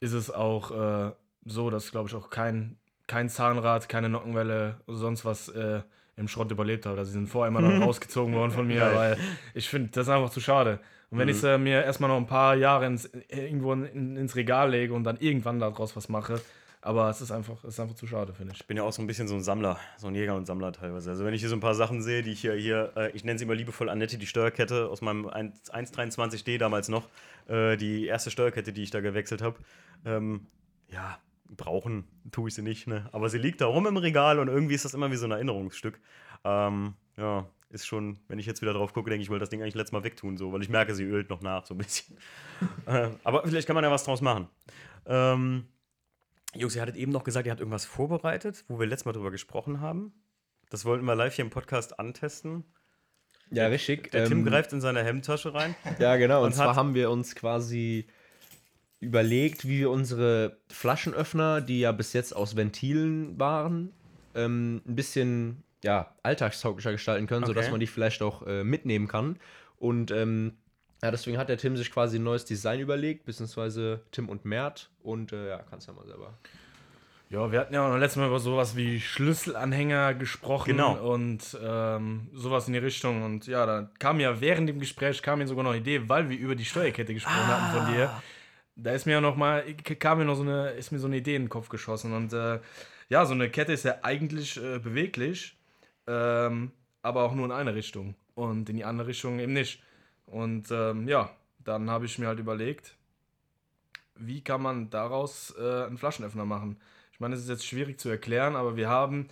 [0.00, 1.12] ist es auch äh,
[1.44, 2.76] so, dass, glaube ich, auch kein,
[3.06, 5.82] kein Zahnrad, keine Nockenwelle, sonst was äh,
[6.16, 6.98] im Schrott überlebt hat.
[6.98, 8.94] Also sie sind vorher immer dann rausgezogen worden von mir, Geil.
[8.94, 9.16] weil
[9.54, 10.80] ich finde, das ist einfach zu schade.
[11.10, 14.70] Und wenn ich sie mir erstmal noch ein paar Jahre ins, irgendwo in, ins Regal
[14.70, 16.40] lege und dann irgendwann daraus was mache,
[16.84, 18.60] aber es ist einfach, es ist einfach zu schade, finde ich.
[18.60, 20.72] Ich bin ja auch so ein bisschen so ein Sammler, so ein Jäger und Sammler
[20.72, 21.10] teilweise.
[21.10, 23.22] Also wenn ich hier so ein paar Sachen sehe, die ich hier, hier äh, ich
[23.22, 27.08] nenne sie immer liebevoll Annette, die Steuerkette aus meinem 1 123D damals noch,
[27.48, 29.58] äh, die erste Steuerkette, die ich da gewechselt habe.
[30.04, 30.48] Ähm,
[30.88, 31.18] ja,
[31.56, 33.08] brauchen tue ich sie nicht, ne?
[33.12, 35.30] Aber sie liegt da rum im Regal und irgendwie ist das immer wie so ein
[35.30, 36.00] Erinnerungsstück.
[36.44, 39.50] Ähm, ja, ist schon, wenn ich jetzt wieder drauf gucke, denke ich, ich wollte das
[39.50, 41.78] Ding eigentlich letztes Mal wegtun, so, weil ich merke, sie ölt noch nach, so ein
[41.78, 42.16] bisschen.
[42.86, 44.48] äh, aber vielleicht kann man ja was draus machen.
[45.06, 45.66] Ähm,
[46.54, 49.30] Jungs, ihr hattet eben noch gesagt, ihr habt irgendwas vorbereitet, wo wir letztes Mal drüber
[49.30, 50.12] gesprochen haben.
[50.70, 52.64] Das wollten wir live hier im Podcast antesten.
[53.50, 54.10] Ja, richtig.
[54.12, 55.74] Der Tim ähm, greift in seine Hemdtasche rein.
[55.98, 56.40] Ja, genau.
[56.40, 58.06] Und, Und zwar haben wir uns quasi
[59.00, 63.92] überlegt, wie wir unsere Flaschenöffner, die ja bis jetzt aus Ventilen waren,
[64.34, 67.72] ähm, ein bisschen ja, alltagstauglicher gestalten können, sodass Okay.
[67.72, 69.38] man die vielleicht auch äh, mitnehmen kann.
[69.76, 70.56] Und ähm,
[71.02, 74.90] ja, deswegen hat der Tim sich quasi ein neues Design überlegt, beziehungsweise Tim und Mert.
[75.02, 76.38] Und äh, ja, kannst ja mal selber.
[77.28, 81.12] Ja, wir hatten ja auch letztes Mal über sowas wie Schlüsselanhänger gesprochen Genau.
[81.12, 83.22] und ähm, sowas in die Richtung.
[83.22, 86.28] Und ja, da kam ja während dem Gespräch kam mir sogar noch eine Idee, weil
[86.28, 88.10] wir über die Steuerkette gesprochen hatten von dir.
[88.76, 89.64] Da ist mir ja noch mal,
[89.98, 92.12] kam mir noch so eine, ist mir so eine Idee in den Kopf geschossen.
[92.12, 92.60] Und äh,
[93.08, 95.56] ja, so eine Kette ist ja eigentlich äh, beweglich,
[96.06, 96.70] ähm,
[97.02, 98.14] aber auch nur in eine Richtung.
[98.34, 99.82] Und in die andere Richtung eben nicht.
[100.32, 101.30] Und ähm, ja,
[101.62, 102.96] dann habe ich mir halt überlegt,
[104.16, 106.78] wie kann man daraus äh, einen Flaschenöffner machen?
[107.12, 109.28] Ich meine, es ist jetzt schwierig zu erklären, aber wir haben,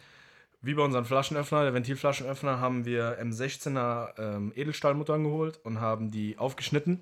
[0.60, 6.36] wie bei unseren Flaschenöffner, der Ventilflaschenöffner, haben wir M16er ähm, Edelstahlmuttern geholt und haben die
[6.36, 7.00] aufgeschnitten.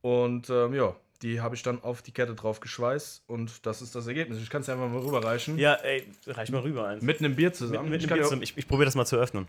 [0.00, 3.94] Und ähm, ja, die habe ich dann auf die Kette drauf geschweißt und das ist
[3.94, 4.42] das Ergebnis.
[4.42, 5.56] Ich kann es einfach mal rüberreichen.
[5.56, 7.02] Ja, ey, reich mal rüber eins.
[7.04, 7.90] Mit einem Bier mit, zusammen.
[7.90, 8.42] mit ich auch- zusammen.
[8.42, 9.46] Ich, ich probiere das mal zu öffnen.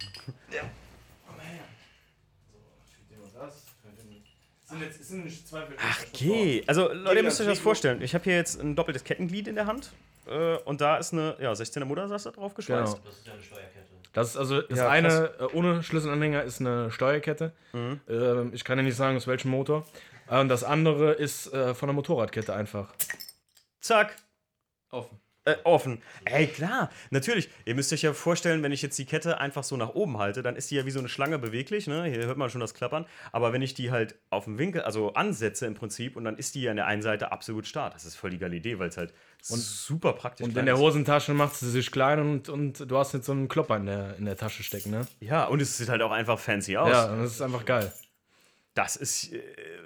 [5.78, 6.64] Ach, geh.
[6.68, 8.02] Also, Leute, ihr müsst euch das vorstellen.
[8.02, 9.92] Ich habe hier jetzt ein doppeltes Kettenglied in der Hand.
[10.28, 12.94] Äh, und da ist eine ja, 16er Muttersasse drauf geschweißt.
[12.94, 13.06] Genau.
[13.06, 13.90] Das ist ja eine Steuerkette.
[14.14, 17.54] Das ist also das Ja, eine äh, ohne Schlüsselanhänger ist eine Steuerkette.
[17.74, 18.00] Mhm.
[18.10, 19.86] Ähm, ich kann ja nicht sagen, aus welchem Motor.
[20.28, 22.94] Und das andere ist äh, von der Motorradkette einfach.
[23.82, 24.16] Zack.
[24.92, 25.20] Offen.
[25.54, 26.02] Äh, offen.
[26.26, 27.50] Ey, klar, natürlich.
[27.66, 30.42] Ihr müsst euch ja vorstellen, wenn ich jetzt die Kette einfach so nach oben halte,
[30.42, 32.06] dann ist die ja wie so eine Schlange beweglich, ne?
[32.06, 33.06] Hier hört man schon das Klappern.
[33.32, 36.56] Aber wenn ich die halt auf dem Winkel, also ansetze im Prinzip, und dann ist
[36.56, 37.90] die ja an der einen Seite absolut starr.
[37.90, 40.76] Das ist voll die geile Idee, weil es halt super praktisch Und klein in der
[40.76, 40.82] ist.
[40.82, 44.16] Hosentasche macht sie sich klein und, und du hast jetzt so einen Klopper in der,
[44.18, 45.08] in der Tasche stecken, ne?
[45.20, 46.92] Ja, und es sieht halt auch einfach fancy aus.
[46.92, 47.92] Ja, und das ist einfach geil.
[48.80, 49.42] Das ist, äh,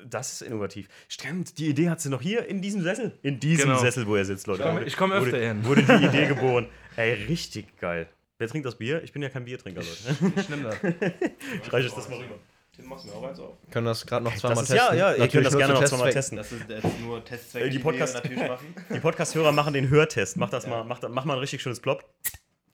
[0.07, 0.87] das ist innovativ.
[1.07, 3.11] Stimmt, die Idee hat sie noch hier in diesem Sessel.
[3.23, 3.79] In diesem Genau.
[3.79, 4.61] Sessel, wo er sitzt, Leute.
[4.61, 5.65] Ich komm- Wurde- ich komm öfter wurde, hin.
[5.65, 6.67] Wurde die Idee geboren.
[6.95, 8.07] Ey, richtig geil.
[8.37, 9.01] Wer trinkt das Bier?
[9.03, 10.33] Ich bin ja kein Biertrinker, Leute.
[10.41, 10.75] Ich nehm das.
[10.83, 12.35] Ich reiche euch das mal rüber.
[12.75, 13.53] Tim, machst du mir auch eins auf?
[13.71, 16.11] Können das gerade noch zweimal Das ist, ja, ja, ihr könnt das gerne noch zweimal
[16.13, 16.37] testen.
[16.37, 18.75] Das ist jetzt nur Testzwecke, die die, Podcast- wir natürlich machen.
[18.93, 20.37] Die Podcast-Hörer machen den Hörtest.
[20.37, 22.03] Mach das mal, mach, mach mal ein richtig schönes Plopp.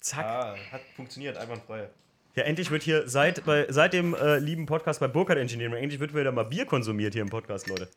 [0.01, 0.25] Zack.
[0.25, 1.87] Ah, hat funktioniert, einwandfrei.
[2.39, 5.99] Ja, endlich wird hier seit, bei, seit dem äh, lieben Podcast bei Burkhardt Engineering, endlich
[5.99, 7.89] wird wieder mal Bier konsumiert hier im Podcast, Leute.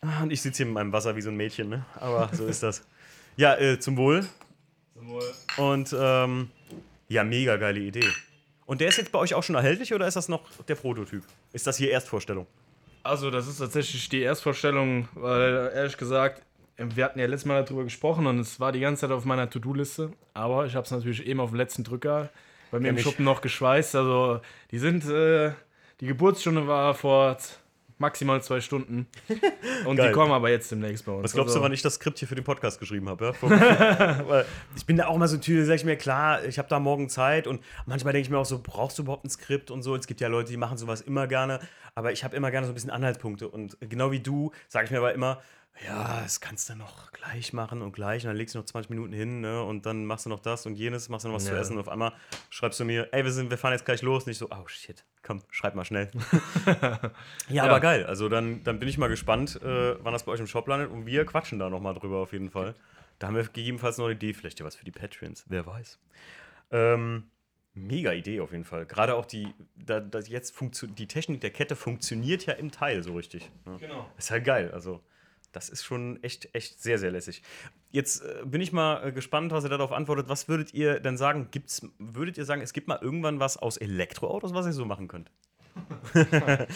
[0.00, 1.84] Ah, Und ich sitze hier mit meinem Wasser wie so ein Mädchen, ne?
[1.94, 2.84] Aber so ist das.
[3.36, 4.26] Ja, äh, zum Wohl.
[5.58, 6.50] Und ähm,
[7.06, 8.08] ja, mega geile Idee.
[8.66, 11.22] Und der ist jetzt bei euch auch schon erhältlich oder ist das noch der Prototyp?
[11.52, 12.48] Ist das hier Erstvorstellung?
[13.04, 16.42] Also, das ist tatsächlich die Erstvorstellung, weil ehrlich gesagt,
[16.78, 19.48] wir hatten ja letztes Mal darüber gesprochen und es war die ganze Zeit auf meiner
[19.48, 20.10] To-Do-Liste.
[20.34, 22.28] Aber ich habe es natürlich eben auf den letzten Drücker
[22.72, 22.98] bei mir im.
[22.98, 23.94] Schuppen noch geschweißt.
[23.94, 24.40] Also,
[24.72, 25.52] die sind, äh,
[26.00, 27.36] die Geburtsstunde war vor
[27.98, 29.06] maximal zwei Stunden.
[29.86, 30.08] Und Geil.
[30.08, 31.24] die kommen aber jetzt demnächst bei uns.
[31.24, 33.32] Was glaubst also, du, wann ich das Skript hier für den Podcast geschrieben habe?
[33.40, 34.44] Ja?
[34.76, 36.80] Ich bin da auch mal so ein Typ, sag ich mir, klar, ich habe da
[36.80, 39.82] morgen Zeit und manchmal denke ich mir auch so, brauchst du überhaupt ein Skript und
[39.82, 39.94] so?
[39.94, 41.60] Es gibt ja Leute, die machen sowas immer gerne,
[41.94, 44.90] aber ich habe immer gerne so ein bisschen Anhaltspunkte und genau wie du sage ich
[44.90, 45.40] mir aber immer,
[45.86, 48.90] ja, das kannst du noch gleich machen und gleich und dann legst du noch 20
[48.90, 49.62] Minuten hin ne?
[49.64, 51.58] und dann machst du noch das und jenes, machst du noch was zu Ja.
[51.60, 52.12] essen und auf einmal
[52.50, 54.26] schreibst du mir, ey, wir, sind, wir fahren jetzt gleich los.
[54.26, 56.10] Nicht so, oh shit, komm, schreib mal schnell.
[57.48, 58.04] ja, aber geil.
[58.06, 60.90] Also dann, dann bin ich mal gespannt, äh, wann das bei euch im Shop landet
[60.90, 62.74] und wir quatschen da nochmal drüber auf jeden Fall.
[63.18, 65.98] Da haben wir gegebenenfalls noch eine Idee, vielleicht ja was für die Patreons, wer weiß.
[66.70, 67.24] Ähm,
[67.74, 68.86] mega Idee auf jeden Fall.
[68.86, 73.02] Gerade auch die, da, da jetzt funktio- die Technik der Kette funktioniert ja im Teil
[73.02, 73.50] so richtig.
[73.64, 73.78] Ne?
[73.78, 74.10] Genau.
[74.18, 74.70] Ist halt geil.
[74.72, 75.02] Also,
[75.52, 77.42] das ist schon echt, echt sehr, sehr lässig.
[77.90, 80.28] Jetzt äh, bin ich mal äh, gespannt, was ihr darauf antwortet.
[80.28, 81.48] Was würdet ihr denn sagen?
[81.50, 85.08] Gibt's, würdet ihr sagen, es gibt mal irgendwann was aus Elektroautos, was ihr so machen
[85.08, 85.30] könnt?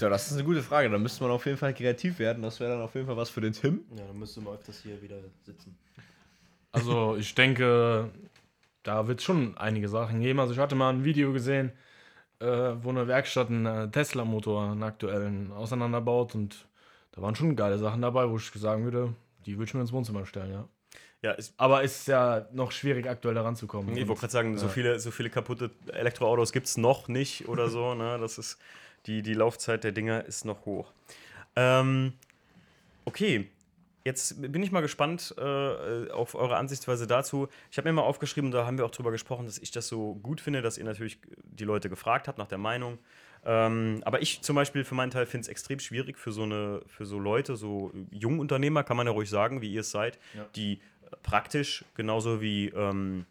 [0.00, 0.90] Ja, das ist eine gute Frage.
[0.90, 2.42] Da müsste man auf jeden Fall kreativ werden.
[2.42, 3.84] Das wäre dann auf jeden Fall was für den Tim.
[3.96, 5.76] Ja, dann müsste man öfters hier wieder sitzen.
[6.72, 8.10] Also, ich denke,
[8.82, 10.40] da wird schon einige Sachen geben.
[10.40, 11.72] Also, ich hatte mal ein Video gesehen,
[12.40, 16.65] äh, wo eine Werkstatt einen äh, Tesla-Motor, einen aktuellen, auseinanderbaut und
[17.16, 19.14] da waren schon geile Sachen dabei, wo ich sagen würde,
[19.46, 20.68] die würde ich mir ins Wohnzimmer stellen, ja.
[21.22, 23.96] Ja, ist, Aber ist ja noch schwierig, aktuell da ranzukommen.
[23.96, 27.68] ich wollte gerade sagen, so, viele, so viele kaputte Elektroautos gibt es noch nicht oder
[27.68, 27.94] so.
[27.96, 28.18] Ne?
[28.20, 28.58] Das ist,
[29.06, 30.92] die, die Laufzeit der Dinger ist noch hoch.
[31.56, 32.12] Ähm,
[33.06, 33.48] okay,
[34.04, 37.48] jetzt bin ich mal gespannt äh, auf eure Ansichtsweise dazu.
[37.70, 40.16] Ich habe mir mal aufgeschrieben, da haben wir auch drüber gesprochen, dass ich das so
[40.16, 42.98] gut finde, dass ihr natürlich die Leute gefragt habt nach der Meinung.
[43.48, 46.82] Ähm, aber ich zum Beispiel für meinen Teil finde es extrem schwierig für so eine,
[46.86, 50.44] für so Leute, so Jungunternehmer, kann man ja ruhig sagen, wie ihr es seid, Ja.
[50.56, 50.80] die
[51.22, 53.24] praktisch genauso wie ähm,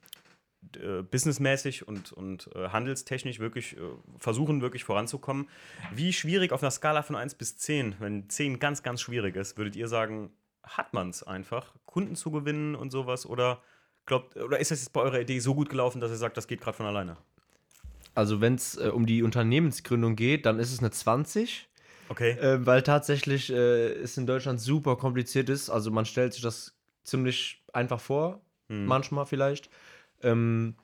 [0.77, 3.79] äh, businessmäßig und, und äh, handelstechnisch wirklich äh,
[4.17, 5.49] versuchen, wirklich voranzukommen.
[5.93, 9.57] Wie schwierig auf einer Skala von 1 bis 10, wenn 10 ganz, ganz schwierig ist,
[9.57, 10.31] würdet ihr sagen,
[10.63, 13.25] hat man es einfach, Kunden zu gewinnen und sowas?
[13.25, 13.61] Oder
[14.05, 16.47] glaubt, oder ist das jetzt bei eurer Idee so gut gelaufen, dass ihr sagt, das
[16.47, 17.17] geht gerade von alleine?
[18.15, 21.67] Also wenn es äh, um die Unternehmensgründung geht, dann ist es eine 20.
[22.09, 22.31] Okay.
[22.31, 25.69] Äh, weil tatsächlich äh, es in Deutschland super kompliziert ist.
[25.69, 28.85] Also man stellt sich das ziemlich einfach vor, Hm.
[28.85, 29.69] manchmal vielleicht.
[30.23, 30.75] Ähm,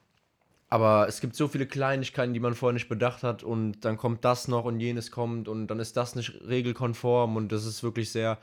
[0.68, 4.24] aber es gibt so viele Kleinigkeiten, die man vorher nicht bedacht hat und dann kommt
[4.24, 8.10] das noch und jenes kommt und dann ist das nicht regelkonform und das ist wirklich
[8.10, 8.38] sehr,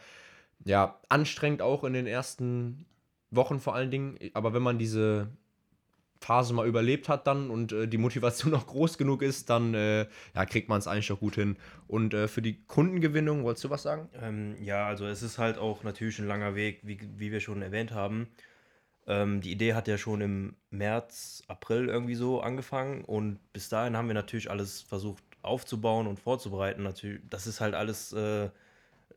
[0.64, 2.86] ja, anstrengend auch in den ersten
[3.32, 4.20] Wochen vor allen Dingen.
[4.34, 5.30] Aber wenn man diese
[6.22, 10.07] Phase mal überlebt hat dann und äh, die Motivation auch groß genug ist, dann äh,
[10.36, 11.57] ja, kriegt man es eigentlich auch gut hin.
[11.88, 14.09] Und äh, für die Kundengewinnung, wolltest du was sagen?
[14.22, 17.61] Ähm, ja, also es ist halt auch natürlich ein langer Weg, wie, wie wir schon
[17.61, 18.28] erwähnt haben.
[19.07, 23.97] Ähm, die Idee hat ja schon im März, April irgendwie so angefangen und bis dahin
[23.97, 26.84] haben wir natürlich alles versucht aufzubauen und vorzubereiten.
[26.84, 28.49] Natürlich, das ist halt alles äh,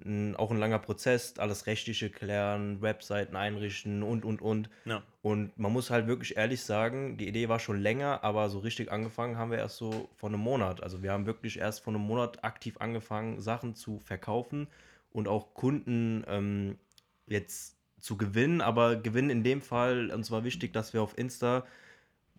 [0.04, 4.70] ein, auch ein langer Prozess, alles rechtliche klären, Webseiten einrichten und und und.
[4.84, 5.02] Ja.
[5.22, 8.90] Und man muss halt wirklich ehrlich sagen, die Idee war schon länger, aber so richtig
[8.90, 10.82] angefangen haben wir erst so vor einem Monat.
[10.82, 14.68] Also wir haben wirklich erst vor einem Monat aktiv angefangen, Sachen zu verkaufen
[15.12, 16.78] und auch Kunden ähm,
[17.26, 18.60] jetzt zu gewinnen.
[18.60, 21.64] Aber gewinnen in dem Fall, uns war wichtig, dass wir auf Insta,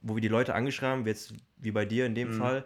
[0.01, 2.33] wo wir die Leute angeschrieben haben, jetzt wie bei dir in dem Mhm.
[2.33, 2.65] Fall,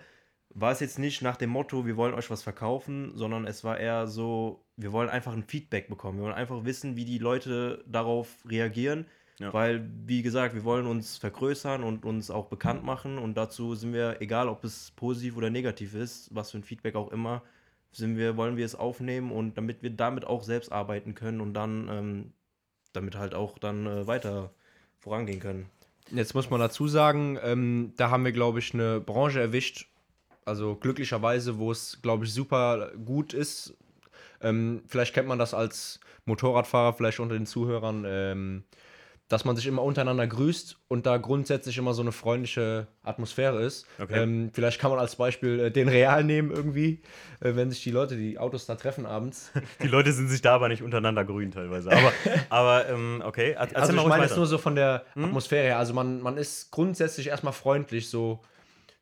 [0.49, 3.77] war es jetzt nicht nach dem Motto, wir wollen euch was verkaufen, sondern es war
[3.77, 6.19] eher so, wir wollen einfach ein Feedback bekommen.
[6.19, 9.05] Wir wollen einfach wissen, wie die Leute darauf reagieren.
[9.39, 9.53] Ja.
[9.53, 13.17] Weil, wie gesagt, wir wollen uns vergrößern und uns auch bekannt machen.
[13.17, 16.95] Und dazu sind wir, egal ob es positiv oder negativ ist, was für ein Feedback
[16.95, 17.43] auch immer,
[17.91, 21.53] sind wir, wollen wir es aufnehmen und damit wir damit auch selbst arbeiten können und
[21.53, 22.33] dann ähm,
[22.93, 24.51] damit halt auch dann äh, weiter
[24.99, 25.67] vorangehen können.
[26.11, 29.87] Jetzt muss man dazu sagen, ähm, da haben wir, glaube ich, eine Branche erwischt,
[30.45, 33.75] also glücklicherweise, wo es, glaube ich, super gut ist.
[34.41, 38.63] Ähm, vielleicht kennt man das als Motorradfahrer, vielleicht unter den Zuhörern, ähm,
[39.29, 43.85] dass man sich immer untereinander grüßt und da grundsätzlich immer so eine freundliche Atmosphäre ist.
[43.99, 44.23] Okay.
[44.23, 47.01] Ähm, vielleicht kann man als Beispiel äh, den Real nehmen irgendwie,
[47.41, 49.51] äh, wenn sich die Leute, die Autos da treffen abends.
[49.83, 51.91] Die Leute sind sich da aber nicht untereinander grün teilweise.
[51.91, 52.13] Aber,
[52.49, 53.51] aber ähm, okay.
[53.51, 55.77] Er- Erzähl Also ich meine jetzt nur so von der Atmosphäre her.
[55.77, 58.39] Also man, man ist grundsätzlich erstmal freundlich, so,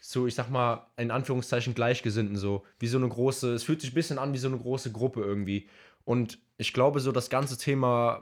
[0.08, 3.92] so, ich sag mal, in Anführungszeichen Gleichgesinnten, so, wie so eine große, es fühlt sich
[3.92, 5.68] ein bisschen an wie so eine große Gruppe irgendwie.
[6.04, 8.22] Und ich glaube, so das ganze Thema,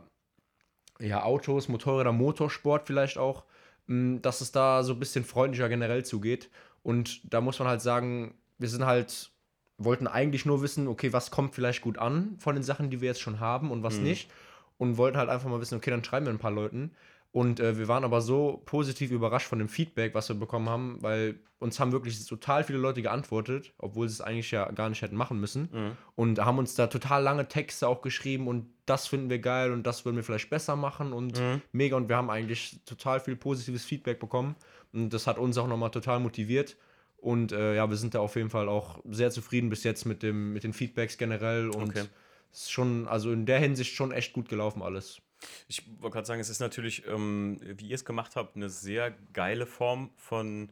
[0.99, 3.43] ja, Autos, Motorräder, Motorsport vielleicht auch,
[3.88, 6.49] mh, dass es da so ein bisschen freundlicher generell zugeht.
[6.84, 9.31] Und da muss man halt sagen, wir sind halt,
[9.77, 13.09] wollten eigentlich nur wissen, okay, was kommt vielleicht gut an von den Sachen, die wir
[13.09, 14.03] jetzt schon haben und was Mhm.
[14.03, 14.31] nicht.
[14.77, 16.91] Und wollten halt einfach mal wissen, okay, dann schreiben wir ein paar Leuten.
[17.34, 21.01] Und äh, wir waren aber so positiv überrascht von dem Feedback, was wir bekommen haben,
[21.01, 25.01] weil uns haben wirklich total viele Leute geantwortet, obwohl sie es eigentlich ja gar nicht
[25.01, 25.67] hätten machen müssen.
[25.71, 25.91] Mhm.
[26.13, 29.88] Und haben uns da total lange Texte auch geschrieben und das finden wir geil und
[29.88, 31.61] das würden wir vielleicht besser machen und Mhm.
[31.71, 31.97] mega.
[31.97, 34.55] Und wir haben eigentlich total viel positives Feedback bekommen.
[34.91, 36.77] Und das hat uns auch nochmal total motiviert.
[37.17, 40.21] Und äh, ja, wir sind da auf jeden Fall auch sehr zufrieden bis jetzt mit,
[40.21, 41.69] dem, mit den Feedbacks generell.
[41.69, 42.03] Und Okay.
[42.51, 45.19] es ist schon, also in der Hinsicht schon echt gut gelaufen alles.
[45.68, 49.12] Ich wollte gerade sagen, es ist natürlich, ähm, wie ihr es gemacht habt, eine sehr
[49.34, 50.72] geile Form von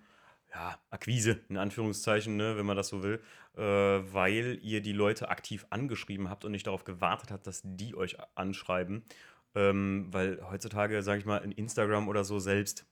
[0.54, 3.22] ja, Akquise, in Anführungszeichen, ne, wenn man das so will,
[3.56, 7.96] äh, weil ihr die Leute aktiv angeschrieben habt und nicht darauf gewartet habt, dass die
[7.96, 9.04] euch anschreiben.
[9.56, 12.86] Ähm, weil heutzutage, sage ich mal, in Instagram oder so selbst,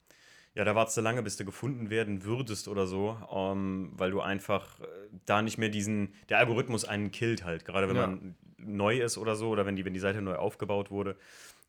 [0.56, 4.20] ja, da wartest du lange, bis du gefunden werden würdest oder so, ähm, weil du
[4.22, 4.86] einfach äh,
[5.26, 8.08] da nicht mehr diesen, der Algorithmus einen killt halt, gerade wenn Ja.
[8.08, 11.16] man neu ist oder so oder wenn die, wenn die Seite neu aufgebaut wurde.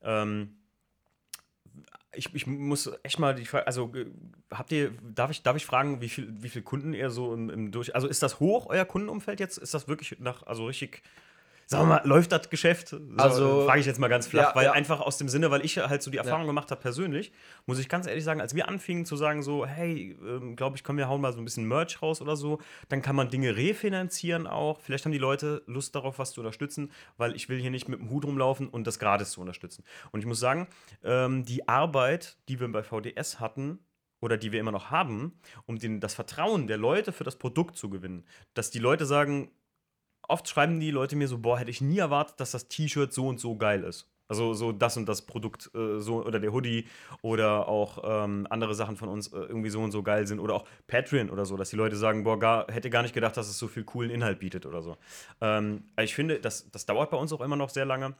[0.03, 0.57] Ähm,
[2.13, 4.07] ich, ich muss echt mal die Frage, also äh,
[4.51, 7.51] habt ihr, darf ich, darf ich fragen, wie viel, wie viel Kunden ihr so im,
[7.51, 9.59] im Durch, also ist das hoch, euer Kundenumfeld jetzt?
[9.59, 11.03] Ist das wirklich nach, also richtig,
[11.79, 12.89] wir mal, läuft das Geschäft?
[12.89, 14.73] So, Also- frage ich jetzt mal ganz flach, Ja, weil ja.
[14.73, 17.33] einfach aus dem Sinne, weil ich halt so die Erfahrung gemacht habe persönlich,
[17.67, 20.85] muss ich ganz ehrlich sagen, als wir anfingen zu sagen so, hey, ähm, glaube ich,
[20.85, 22.59] komm, wir hauen mal so ein bisschen Merch raus oder so,
[22.89, 24.81] dann kann man Dinge refinanzieren auch.
[24.81, 28.01] Vielleicht haben die Leute Lust darauf, was zu unterstützen, weil ich will hier nicht mit
[28.01, 29.85] dem Hut rumlaufen und das gratis zu unterstützen.
[30.11, 30.67] Und ich muss sagen,
[31.05, 33.79] ähm, die Arbeit, die wir bei VDS hatten,
[34.23, 37.77] oder die wir immer noch haben, um den, das Vertrauen der Leute für das Produkt
[37.79, 39.51] zu gewinnen, dass die Leute sagen,
[40.29, 43.29] oft schreiben die Leute mir so, boah, hätte ich nie erwartet, dass das T-Shirt so
[43.29, 44.09] und so geil ist.
[44.31, 46.87] Also so das und das Produkt äh, so oder der Hoodie
[47.21, 50.55] oder auch ähm, andere Sachen von uns äh, irgendwie so und so geil sind oder
[50.55, 53.49] auch Patreon oder so, dass die Leute sagen, boah, gar, hätte gar nicht gedacht, dass
[53.49, 54.97] es so viel coolen Inhalt bietet oder so.
[55.41, 58.15] Ähm, ich finde, das, das dauert bei uns auch immer noch sehr lange.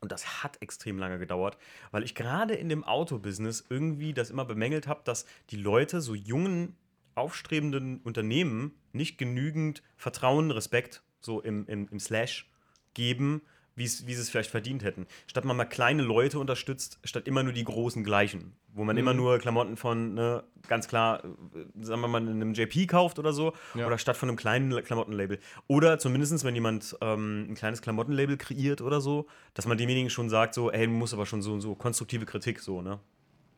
[0.00, 1.58] Und das hat extrem lange gedauert,
[1.90, 6.14] weil ich gerade in dem Autobusiness irgendwie das immer bemängelt habe, dass die Leute so
[6.14, 6.74] jungen,
[7.14, 12.48] aufstrebenden Unternehmen nicht genügend Vertrauen, Respekt, so im, im, im Slash
[12.94, 13.42] geben,
[13.76, 15.06] wie sie es vielleicht verdient hätten.
[15.26, 18.52] Statt man mal kleine Leute unterstützt, statt immer nur die großen gleichen.
[18.72, 19.00] Wo man Mhm.
[19.00, 23.32] immer nur Klamotten von, ne, ganz klar, äh, sagen wir mal, einem JP kauft oder
[23.32, 23.52] so.
[23.74, 23.86] Ja.
[23.88, 25.40] Oder statt von einem kleinen Klamottenlabel.
[25.66, 30.28] Oder zumindest, wenn jemand ähm, ein kleines Klamottenlabel kreiert oder so, dass man demjenigen schon
[30.30, 33.00] sagt, so, ey, du musst aber schon so und so, konstruktive Kritik, so, ne?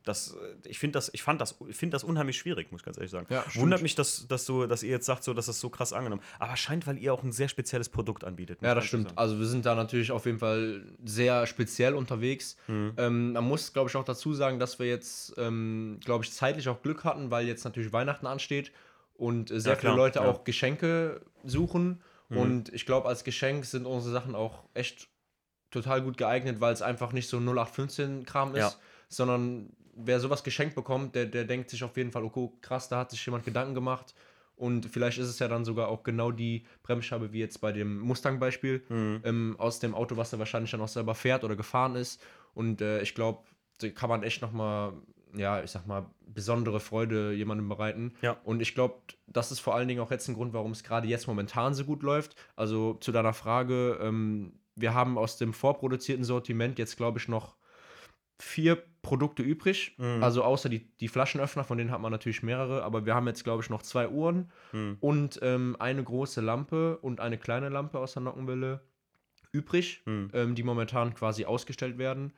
[0.06, 2.96] Das, äh, ich finde das, ich fand das, finde das unheimlich schwierig, muss ich ganz
[2.96, 3.26] ehrlich sagen.
[3.28, 3.44] Ja.
[3.56, 6.22] Wundert mich, dass, dass, du, dass ihr jetzt sagt, so, dass das so krass angenommen.
[6.38, 8.62] Aber scheint, weil ihr auch ein sehr spezielles Produkt anbietet.
[8.62, 9.08] Ja, das stimmt.
[9.08, 9.18] sagen.
[9.18, 12.56] Also wir sind da natürlich auf jeden Fall sehr speziell unterwegs.
[12.68, 12.92] Mhm.
[12.96, 16.68] Ähm, man muss, glaube ich, auch dazu sagen, dass wir jetzt, ähm, glaube ich, zeitlich
[16.68, 18.70] auch Glück hatten, weil jetzt natürlich Weihnachten ansteht
[19.14, 20.26] und äh, sehr Ja, viele Leute ja.
[20.26, 22.00] auch Geschenke suchen.
[22.28, 22.36] Mhm.
[22.36, 25.08] Und ich glaube, als Geschenk sind unsere Sachen auch echt
[25.72, 28.78] total gut geeignet, weil es einfach nicht so 0815-Kram ist,
[29.08, 32.98] sondern wer sowas geschenkt bekommt, der, der denkt sich auf jeden Fall, okay, krass, da
[33.00, 34.14] hat sich jemand Gedanken gemacht.
[34.54, 37.98] Und vielleicht ist es ja dann sogar auch genau die Bremsscheibe wie jetzt bei dem
[38.00, 39.20] Mustang-Beispiel Mhm.
[39.24, 42.22] ähm, aus dem Auto, was er wahrscheinlich dann auch selber fährt oder gefahren ist.
[42.54, 43.40] Und äh, ich glaube,
[43.78, 44.94] da kann man echt nochmal,
[45.34, 48.14] ja, ich sag mal, besondere Freude jemandem bereiten.
[48.22, 48.38] Ja.
[48.44, 48.94] Und ich glaube,
[49.26, 51.84] das ist vor allen Dingen auch jetzt ein Grund, warum es gerade jetzt momentan so
[51.84, 52.34] gut läuft.
[52.56, 57.56] Also zu deiner Frage, ähm, wir haben aus dem vorproduzierten Sortiment jetzt, glaube ich, noch
[58.38, 59.94] vier Produkte übrig.
[59.98, 60.22] Mhm.
[60.22, 63.44] Also außer die, die Flaschenöffner, von denen hat man natürlich mehrere, aber wir haben jetzt,
[63.44, 64.96] glaube ich, noch zwei Uhren Mhm.
[65.00, 68.80] und ähm, eine große Lampe und eine kleine Lampe aus der Nockenwelle
[69.52, 70.30] übrig, Mhm.
[70.32, 72.32] ähm, die momentan quasi ausgestellt werden.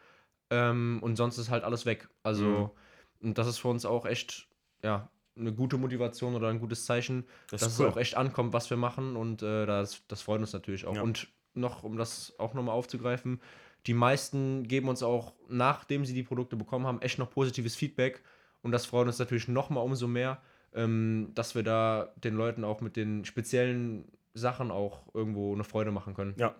[0.50, 2.08] Ähm, und sonst ist halt alles weg.
[2.22, 2.74] Also,
[3.20, 4.48] und das ist für uns auch echt,
[4.82, 7.86] ja, eine gute Motivation oder ein gutes Zeichen, Das dass cool.
[7.86, 9.16] es auch echt ankommt, was wir machen.
[9.16, 10.96] Und äh, das, das freut uns natürlich auch.
[10.96, 11.02] Ja.
[11.02, 13.40] Und noch, um das auch nochmal aufzugreifen,
[13.86, 18.22] die meisten geben uns auch, nachdem sie die Produkte bekommen haben, echt noch positives Feedback.
[18.62, 20.42] Und das freut uns natürlich nochmal umso mehr,
[20.74, 24.04] ähm, dass wir da den Leuten auch mit den speziellen
[24.34, 26.34] Sachen auch irgendwo eine Freude machen können.
[26.38, 26.54] Ja.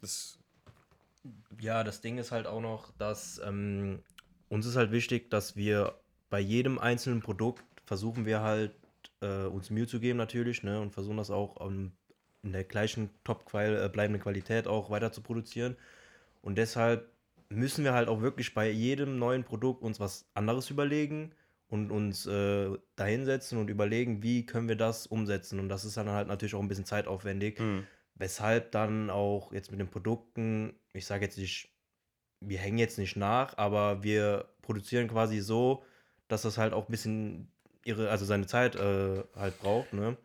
[0.00, 0.38] Das,
[1.60, 4.00] Ja, das Ding ist halt auch noch, dass ähm,
[4.48, 5.94] uns ist halt wichtig, dass wir
[6.30, 8.72] bei jedem einzelnen Produkt versuchen wir halt
[9.20, 11.92] äh, uns Mühe zu geben natürlich, ne, und versuchen das auch ähm,
[12.42, 15.76] in der gleichen top äh, bleibenden Qualität auch weiter zu produzieren.
[16.42, 17.10] Und deshalb
[17.48, 21.32] müssen wir halt auch wirklich bei jedem neuen Produkt uns was anderes überlegen
[21.68, 25.58] und uns äh, dahinsetzen und überlegen, wie können wir das umsetzen.
[25.58, 27.58] Und das ist dann halt natürlich auch ein bisschen zeitaufwendig.
[27.58, 27.86] Mhm.
[28.14, 31.70] Weshalb dann auch jetzt mit den Produkten, ich sage jetzt nicht,
[32.40, 35.82] wir hängen jetzt nicht nach, aber wir produzieren quasi so,
[36.28, 37.48] dass das halt auch ein bisschen
[37.84, 40.16] ihre, also seine Zeit äh, halt braucht, ne?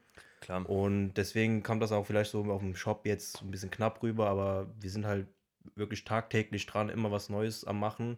[0.42, 0.70] Klar.
[0.70, 4.30] Und deswegen kommt das auch vielleicht so auf dem Shop jetzt ein bisschen knapp rüber,
[4.30, 5.28] aber wir sind halt
[5.76, 8.18] wirklich tagtäglich dran, immer was Neues am Machen.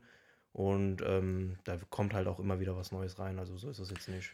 [0.52, 3.40] Und ähm, da kommt halt auch immer wieder was Neues rein.
[3.40, 4.32] Also so ist das jetzt nicht.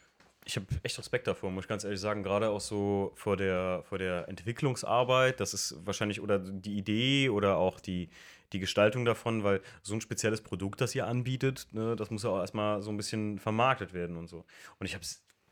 [0.48, 2.24] Ich habe echt Respekt davor, muss ich ganz ehrlich sagen.
[2.24, 5.40] Gerade auch so vor der, vor der Entwicklungsarbeit.
[5.40, 8.10] Das ist wahrscheinlich oder die Idee oder auch die,
[8.54, 12.30] die Gestaltung davon, weil so ein spezielles Produkt, das ihr anbietet, ne, das muss ja
[12.30, 14.46] auch erstmal so ein bisschen vermarktet werden und so.
[14.80, 15.04] Und ich habe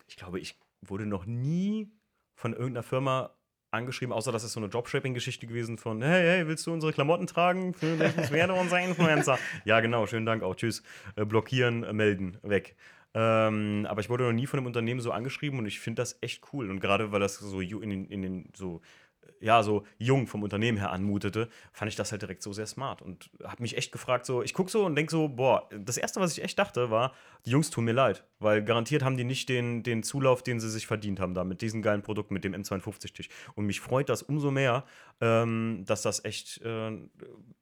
[0.08, 1.92] ich glaube, ich wurde noch nie
[2.36, 3.36] von irgendeiner Firma
[3.74, 7.28] angeschrieben, außer dass es so eine Dropshipping-Geschichte gewesen von, hey, hey, willst du unsere Klamotten
[7.28, 7.74] tragen?
[7.74, 9.38] Vielleicht werde unser Influencer.
[9.66, 10.56] ja, genau, schönen Dank auch.
[10.56, 10.84] Tschüss.
[11.16, 12.76] Äh, blockieren, äh, melden, weg.
[13.16, 16.18] Ähm, aber ich wurde noch nie von einem Unternehmen so angeschrieben und ich finde das
[16.22, 16.70] echt cool.
[16.70, 18.82] Und gerade weil das so in den, in den so
[19.40, 23.02] ja, so jung vom Unternehmen her anmutete, fand ich das halt direkt so sehr smart
[23.02, 26.22] und habe mich echt gefragt, so, ich gucke so und denke so, boah, das Erste,
[26.22, 27.14] was ich echt dachte, war,
[27.46, 30.70] die Jungs tun mir leid, weil garantiert haben die nicht den, den Zulauf, den sie
[30.70, 33.28] sich verdient haben da mit diesem geilen Produkt, mit dem M52-Tisch.
[33.56, 34.86] Und mich freut das umso mehr,
[35.20, 36.98] ähm, dass das echt äh,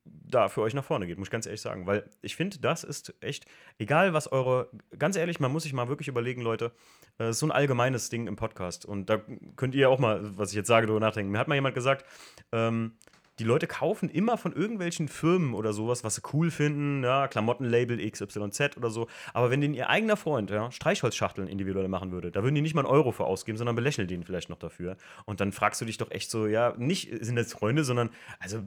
[0.05, 2.83] da für euch nach vorne geht, muss ich ganz ehrlich sagen, weil ich finde, das
[2.83, 3.45] ist echt,
[3.79, 6.71] egal was eure, ganz ehrlich, man muss sich mal wirklich überlegen, Leute,
[7.17, 9.21] äh, so ein allgemeines Ding im Podcast und da
[9.55, 11.31] könnt ihr auch mal, was ich jetzt sage, darüber nachdenken.
[11.31, 12.05] Mir hat mal jemand gesagt,
[12.51, 12.93] ähm,
[13.41, 17.97] die Leute kaufen immer von irgendwelchen Firmen oder sowas, was sie cool finden, ja, Klamottenlabel
[18.09, 19.07] XYZ oder so.
[19.33, 22.75] Aber wenn den ihr eigener Freund, ja, Streichholzschachteln individuell machen würde, da würden die nicht
[22.75, 24.95] mal einen Euro für ausgeben, sondern belächeln den vielleicht noch dafür.
[25.25, 28.61] Und dann fragst du dich doch echt so, ja, nicht sind das Freunde, sondern, also,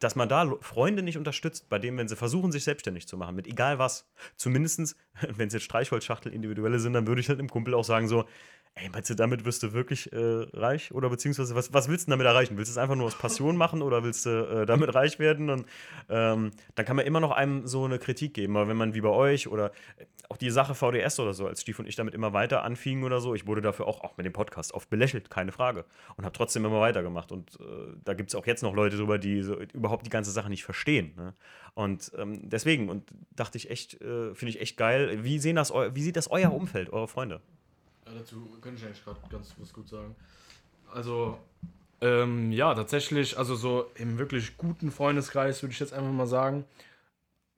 [0.00, 3.36] dass man da Freunde nicht unterstützt, bei dem, wenn sie versuchen, sich selbstständig zu machen,
[3.36, 4.10] mit egal was.
[4.34, 4.96] Zumindestens,
[5.36, 8.24] wenn es jetzt Streichholzschachtel individuelle sind, dann würde ich halt dem Kumpel auch sagen, so,
[8.74, 10.92] ey, meinst du, damit wirst du wirklich äh, reich?
[10.92, 12.56] Oder beziehungsweise, was, was willst du damit erreichen?
[12.56, 15.50] Willst du es einfach nur aus Passion machen oder willst du äh, damit reich werden?
[15.50, 15.66] Und
[16.08, 18.56] ähm, dann kann man immer noch einem so eine Kritik geben.
[18.56, 21.60] Aber wenn man wie bei euch oder äh, auch die Sache VDS oder so, als
[21.60, 24.24] Stief und ich damit immer weiter anfingen oder so, ich wurde dafür auch, auch mit
[24.24, 25.84] dem Podcast oft belächelt, keine Frage.
[26.16, 27.32] Und habe trotzdem immer weitergemacht.
[27.32, 27.64] Und äh,
[28.04, 30.64] da gibt es auch jetzt noch Leute drüber, die so überhaupt die ganze Sache nicht
[30.64, 31.12] verstehen.
[31.16, 31.34] Ne?
[31.74, 35.22] Und ähm, deswegen, und dachte ich echt, äh, finde ich echt geil.
[35.22, 37.40] Wie, sehen das wie sieht das euer Umfeld, eure Freunde?
[38.14, 40.14] Dazu könnte ich eigentlich gerade ganz was gut sagen.
[40.92, 41.38] Also,
[42.02, 46.64] Ähm, ja, tatsächlich, also so im wirklich guten Freundeskreis, würde ich jetzt einfach mal sagen,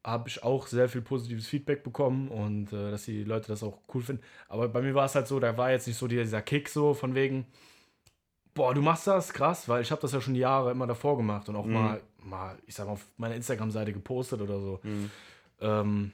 [0.04, 3.78] habe ich auch sehr viel positives Feedback bekommen und äh, dass die Leute das auch
[3.94, 4.22] cool finden.
[4.48, 6.92] Aber bei mir war es halt so, da war jetzt nicht so dieser Kick so
[6.92, 7.46] von wegen,
[8.54, 11.48] boah, du machst das, krass, weil ich habe das ja schon Jahre immer davor gemacht
[11.48, 11.72] und auch Mhm.
[11.72, 14.80] mal, mal, ich sag mal, auf meiner Instagram-Seite gepostet oder so.
[14.82, 15.10] Mhm.
[15.60, 16.12] Ähm,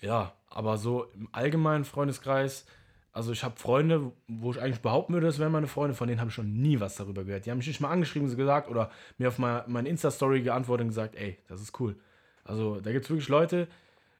[0.00, 2.64] ja, aber so im allgemeinen Freundeskreis,
[3.12, 6.20] also ich habe Freunde, wo ich eigentlich behaupten würde, das wären meine Freunde, von denen
[6.20, 7.44] habe ich schon nie was darüber gehört.
[7.44, 10.84] Die haben mich nicht mal angeschrieben, so gesagt oder mir auf meine, meine Insta-Story geantwortet
[10.84, 11.96] und gesagt, ey, das ist cool.
[12.44, 13.66] Also da gibt es wirklich Leute,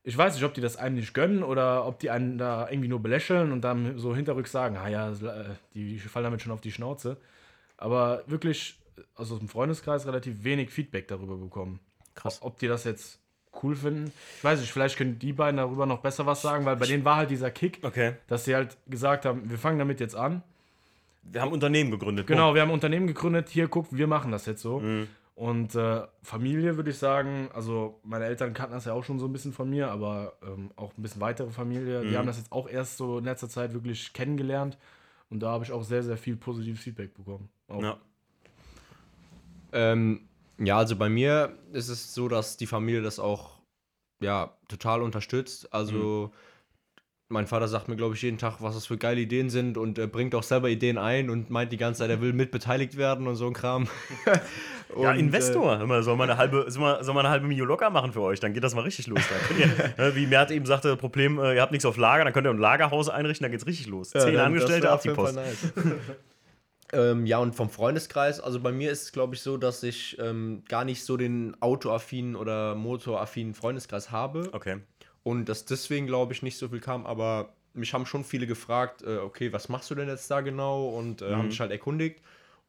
[0.02, 2.88] ich weiß nicht, ob die das einem nicht gönnen oder ob die einen da irgendwie
[2.88, 6.60] nur belächeln und dann so hinterrücks sagen, ah ja, äh, die, fallen damit schon auf
[6.60, 7.18] die Schnauze.
[7.76, 8.78] Aber wirklich,
[9.14, 11.80] also aus dem Freundeskreis relativ wenig Feedback darüber bekommen.
[12.14, 12.42] Krass.
[12.42, 13.20] Ob die das jetzt
[13.62, 14.12] cool finden.
[14.38, 17.04] Ich weiß nicht, vielleicht können die beiden darüber noch besser was sagen, weil bei denen
[17.04, 18.14] war halt dieser Kick, Okay.
[18.28, 20.42] dass sie halt gesagt haben, wir fangen damit jetzt an.
[21.22, 22.26] Wir haben Unternehmen gegründet.
[22.26, 24.80] Genau, wir haben ein Unternehmen gegründet, hier guck, wir machen das jetzt so.
[24.80, 25.08] Mhm.
[25.34, 29.26] Und äh, Familie würde ich sagen, also meine Eltern kannten das ja auch schon so
[29.26, 32.16] ein bisschen von mir, aber ähm, auch ein bisschen weitere Familie, die Mhm.
[32.16, 34.76] haben das jetzt auch erst so in letzter Zeit wirklich kennengelernt.
[35.30, 37.48] Und da habe ich auch sehr, sehr viel positives Feedback bekommen.
[37.68, 37.82] Auch.
[37.82, 37.96] Ja.
[39.72, 40.20] Ähm,
[40.60, 43.60] ja, also bei mir ist es so, dass die Familie das auch
[44.22, 45.72] ja, total unterstützt.
[45.72, 46.30] Also
[47.30, 49.98] mein Vater sagt mir, glaube ich, jeden Tag, was das für geile Ideen sind und
[49.98, 53.26] äh, bringt auch selber Ideen ein und meint die ganze Zeit, er will mitbeteiligt werden
[53.26, 53.88] und so ein Kram.
[54.96, 55.86] Ja, Und, äh, Investor.
[55.86, 58.22] Mal, soll man eine halbe, soll man, soll man eine halbe Million locker machen für
[58.22, 58.40] euch?
[58.40, 59.20] Dann geht das mal richtig los.
[59.56, 59.68] Ihr,
[60.04, 62.50] ne, wie Mert eben sagte, Problem, äh, ihr habt nichts auf Lager, dann könnt ihr
[62.50, 64.12] ein Lagerhaus einrichten, dann geht's richtig los.
[64.12, 65.36] Ja, Zehn Angestellte, ab die auf jeden Post.
[65.36, 65.72] Nice.
[66.92, 70.18] ähm, ja, und vom Freundeskreis, also bei mir ist es, glaube ich, so, dass ich
[70.18, 74.50] ähm, gar nicht so den autoaffinen oder motoraffinen Freundeskreis habe.
[74.52, 74.78] Okay.
[75.22, 79.02] Und dass deswegen, glaube ich, nicht so viel kam, aber mich haben schon viele gefragt,
[79.02, 80.88] äh, okay, was machst du denn jetzt da genau?
[80.88, 81.50] Und äh, haben Mhm.
[81.50, 82.20] sich halt erkundigt.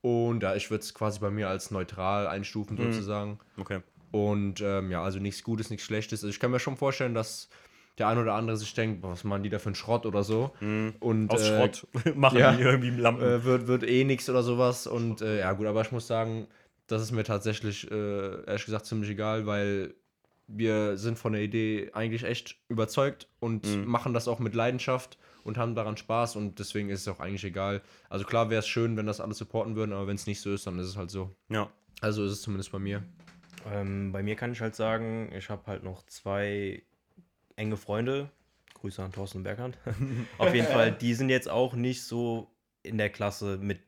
[0.01, 2.91] Und ja, ich würde es quasi bei mir als neutral einstufen, Mhm.
[2.91, 3.39] sozusagen.
[3.57, 3.81] Okay.
[4.11, 6.21] Und ähm, ja, also nichts Gutes, nichts Schlechtes.
[6.23, 7.49] Also ich kann mir schon vorstellen, dass
[7.97, 10.23] der ein oder andere sich denkt, boah, was machen die da für einen Schrott oder
[10.23, 10.51] so.
[10.99, 11.29] Und, Mhm.
[11.29, 12.53] Aus äh, Schrott machen ja.
[12.53, 13.23] die irgendwie Lampen.
[13.23, 14.87] äh, wird, wird eh nichts oder sowas.
[14.87, 16.47] Und äh, ja, gut, aber ich muss sagen,
[16.87, 19.93] das ist mir tatsächlich, äh, ehrlich gesagt, ziemlich egal, weil
[20.47, 23.85] wir sind von der Idee eigentlich echt überzeugt und Mhm.
[23.85, 27.43] machen das auch mit Leidenschaft und haben daran Spaß und deswegen ist es auch eigentlich
[27.45, 27.81] egal.
[28.09, 30.51] Also klar wäre es schön, wenn das alle supporten würden, aber wenn es nicht so
[30.53, 31.33] ist, dann ist es halt so.
[31.49, 31.69] ja.
[32.01, 33.03] Also ist es zumindest bei mir.
[33.71, 36.81] Ähm, bei mir kann ich halt sagen, ich habe halt noch zwei
[37.55, 38.29] enge Freunde.
[38.75, 39.77] Grüße an Thorsten und Berghand.
[40.37, 42.47] Auf jeden Fall, die sind jetzt auch nicht so
[42.83, 43.81] in der Klasse mit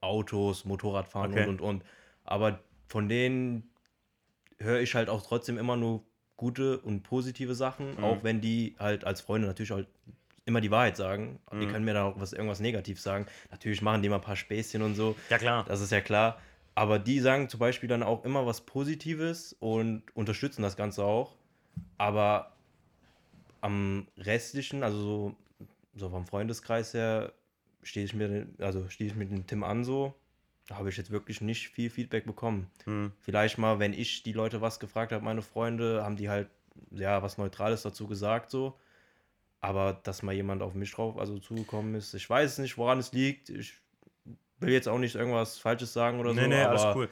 [0.00, 1.42] Autos, Motorradfahren Okay.
[1.44, 1.84] und und und.
[2.24, 3.70] Aber von denen
[4.58, 6.04] höre ich halt auch trotzdem immer nur
[6.36, 8.04] gute und positive Sachen, Mhm.
[8.04, 9.88] auch wenn die halt als Freunde natürlich halt
[10.46, 11.40] immer die Wahrheit sagen.
[11.52, 11.70] Die Mhm.
[11.70, 13.26] können mir da auch was, irgendwas Negatives sagen.
[13.50, 15.16] Natürlich machen die mal ein paar Späßchen und so.
[15.30, 15.64] Ja, klar.
[15.66, 16.38] Das ist ja klar.
[16.76, 21.34] Aber die sagen zum Beispiel dann auch immer was Positives und unterstützen das Ganze auch.
[21.98, 22.53] Aber
[23.64, 25.36] am restlichen, also so,
[25.96, 27.32] so vom Freundeskreis her,
[27.82, 30.14] stehe ich mir, also stehe ich mit dem Tim an so,
[30.68, 32.70] da habe ich jetzt wirklich nicht viel Feedback bekommen.
[32.84, 33.12] Hm.
[33.20, 36.48] Vielleicht mal, wenn ich die Leute was gefragt habe, meine Freunde, haben die halt
[36.90, 38.78] ja was Neutrales dazu gesagt so.
[39.60, 43.12] Aber dass mal jemand auf mich drauf also zugekommen ist, ich weiß nicht, woran es
[43.12, 43.48] liegt.
[43.48, 43.78] Ich
[44.64, 46.46] will jetzt auch nicht irgendwas Falsches sagen oder Nee, so.
[46.48, 47.08] nee, aber alles cool.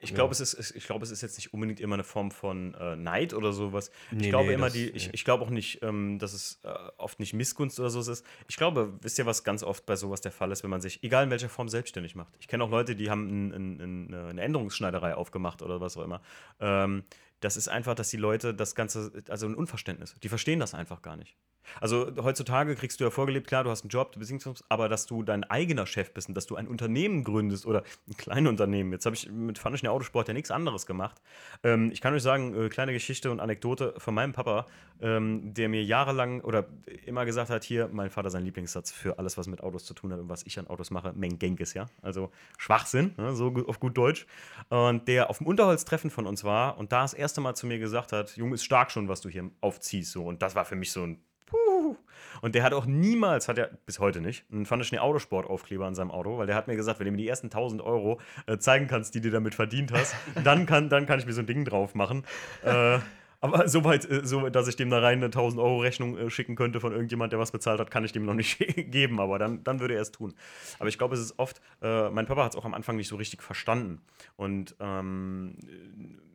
[0.00, 0.40] Ich glaube, ja.
[0.42, 3.34] es, ist, ich glaube, es ist jetzt nicht unbedingt immer eine Form von äh, Neid
[3.34, 3.90] oder sowas.
[4.10, 5.12] ich Nee, glaube nee, immer, das- die, ich, nee.
[5.14, 8.24] ich glaube auch nicht, ähm, dass es äh, oft nicht Missgunst oder so ist.
[8.48, 11.02] Ich glaube, wisst ihr, was ganz oft bei sowas der Fall ist, wenn man sich,
[11.02, 12.32] egal in welcher Form, selbstständig macht.
[12.40, 13.80] Ich kenne auch Leute, die haben ein, ein,
[14.10, 16.20] ein, eine Änderungsschneiderei aufgemacht oder was auch immer.
[16.60, 17.02] Ähm,
[17.40, 21.02] das ist einfach, dass die Leute das Ganze, also ein Unverständnis, die verstehen das einfach
[21.02, 21.36] gar nicht.
[21.80, 24.30] Also heutzutage kriegst du ja vorgelebt, klar, du hast einen Job, du bist
[24.68, 28.16] aber dass du dein eigener Chef bist und dass du ein Unternehmen gründest oder ein
[28.16, 28.92] kleines Unternehmen.
[28.92, 31.20] Jetzt habe ich mit Fanischen Autosport ja nichts anderes gemacht.
[31.62, 34.66] Ähm, ich kann euch sagen, äh, kleine Geschichte und Anekdote von meinem Papa,
[35.00, 36.66] ähm, der mir jahrelang oder
[37.06, 40.12] immer gesagt hat, hier, mein Vater sein Lieblingssatz für alles, was mit Autos zu tun
[40.12, 41.86] hat und was ich an Autos mache, Mengenkes, ja.
[42.02, 44.26] Also Schwachsinn, ne, so auf gut Deutsch.
[44.68, 47.78] Und der auf dem Unterholztreffen von uns war und da das erste Mal zu mir
[47.78, 50.10] gesagt hat, Junge, ist stark schon, was du hier aufziehst.
[50.10, 50.24] So.
[50.24, 51.96] Und das war für mich so ein Puh.
[52.42, 56.10] Und der hat auch niemals, hat er bis heute nicht, einen Fandeschnee Autosport-Aufkleber an seinem
[56.10, 58.86] Auto, weil der hat mir gesagt, wenn du mir die ersten 1000 Euro äh, zeigen
[58.88, 60.14] kannst, die du damit verdient hast,
[60.44, 62.24] dann kann, dann kann ich mir so ein Ding drauf machen.
[62.64, 62.98] Äh,
[63.40, 66.56] aber soweit, äh, so, dass ich dem da rein eine 1000 Euro Rechnung äh, schicken
[66.56, 68.58] könnte von irgendjemand, der was bezahlt hat, kann ich dem noch nicht
[68.90, 70.34] geben, aber dann, dann würde er es tun.
[70.78, 73.08] Aber ich glaube, es ist oft, äh, mein Papa hat es auch am Anfang nicht
[73.08, 74.02] so richtig verstanden.
[74.36, 75.56] Und ähm,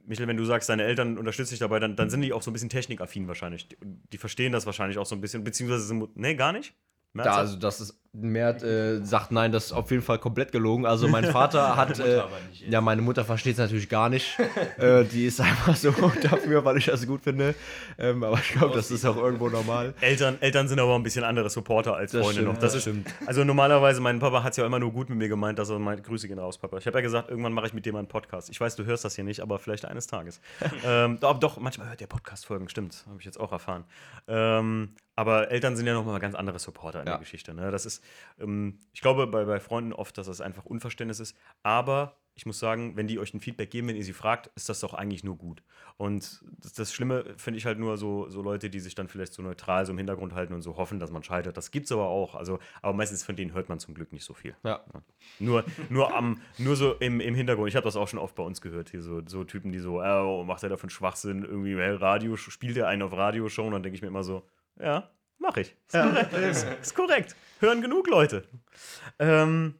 [0.08, 2.52] Michael, wenn du sagst, deine Eltern unterstützen dich dabei, dann, dann sind die auch so
[2.52, 3.68] ein bisschen technikaffin wahrscheinlich.
[3.68, 6.74] Die, die verstehen das wahrscheinlich auch so ein bisschen, beziehungsweise sind, nee, gar nicht?
[7.14, 7.30] Da, du?
[7.32, 10.86] also das ist Mert äh, sagt nein, das ist auf jeden Fall komplett gelogen.
[10.86, 12.22] Also mein Vater hat, äh,
[12.70, 14.38] ja meine Mutter versteht es natürlich gar nicht.
[14.78, 15.92] äh, die ist einfach so
[16.24, 17.56] dafür, weil ich das gut finde.
[17.98, 19.94] Ähm, aber ich glaube, das ist auch irgendwo normal.
[20.02, 22.60] Eltern, Eltern sind aber ein bisschen andere Supporter als Das Freunde stimmt, noch.
[22.62, 22.96] Das das ist,
[23.26, 25.80] also normalerweise, mein Papa hat es ja immer nur gut mit mir gemeint, dass er
[25.80, 26.78] meint, Grüße gehen raus, Papa.
[26.78, 28.50] Ich habe ja gesagt, irgendwann mache ich mit dem einen Podcast.
[28.50, 30.40] Ich weiß, du hörst das hier nicht, aber vielleicht eines Tages.
[30.86, 33.84] ähm, doch, doch, manchmal hört der Podcast-Folgen, stimmt, habe ich jetzt auch erfahren.
[34.28, 37.14] Ähm, aber Eltern sind ja nochmal ganz andere Supporter in Ja.
[37.14, 37.54] der Geschichte.
[37.54, 37.72] Ne?
[37.72, 38.04] Das ist,
[38.40, 41.38] ähm, ich glaube bei, bei Freunden oft, dass das einfach Unverständnis ist.
[41.64, 44.68] Aber ich muss sagen, wenn die euch ein Feedback geben, wenn ihr sie fragt, ist
[44.68, 45.64] das doch eigentlich nur gut.
[45.96, 49.34] Und das, das Schlimme finde ich halt nur so, so Leute, die sich dann vielleicht
[49.34, 51.56] so neutral so im Hintergrund halten und so hoffen, dass man scheitert.
[51.56, 52.36] Das gibt's aber auch.
[52.36, 54.54] Also, aber meistens von denen hört man zum Glück nicht so viel.
[54.64, 54.84] Ja.
[55.40, 57.70] Nur, nur, am, nur so im, im Hintergrund.
[57.70, 58.90] Ich habe das auch schon oft bei uns gehört.
[58.90, 61.46] Hier so, so Typen, die so, oh, macht er da für einen Schwachsinn?
[61.46, 63.64] Irgendwie, hey, Radio, spielt er einen auf Radioshow?
[63.64, 64.46] Und dann denke ich mir immer so,
[64.78, 65.10] ja,
[65.46, 65.76] mach ich.
[65.88, 66.34] Ist, korrekt.
[66.34, 67.36] ist, ist korrekt.
[67.60, 68.48] Hören genug Leute.
[69.20, 69.76] Ähm,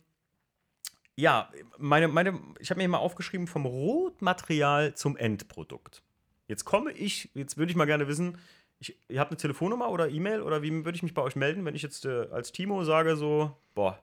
[1.16, 6.04] ja, meine, meine, ich habe mir hier mal aufgeschrieben, vom Rohmaterial zum Endprodukt.
[6.48, 8.38] Jetzt komme ich, jetzt würde ich mal gerne wissen,
[8.80, 11.64] ich, ihr habt eine Telefonnummer oder E-Mail oder wie würde ich mich bei euch melden,
[11.66, 14.00] wenn ich jetzt äh, als Timo sage so, boah,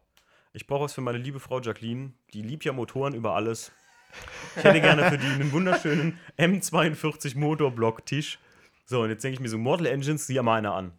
[0.55, 3.73] ich brauche was für meine liebe Frau Jacqueline, die liebt ja Motoren über alles.
[4.57, 8.39] Ich hätte gerne für die einen wunderschönen M42 Motorblock-Tisch.
[8.85, 10.93] So, und jetzt denke ich mir so, Mortal Engines, sieh ja mal einer an.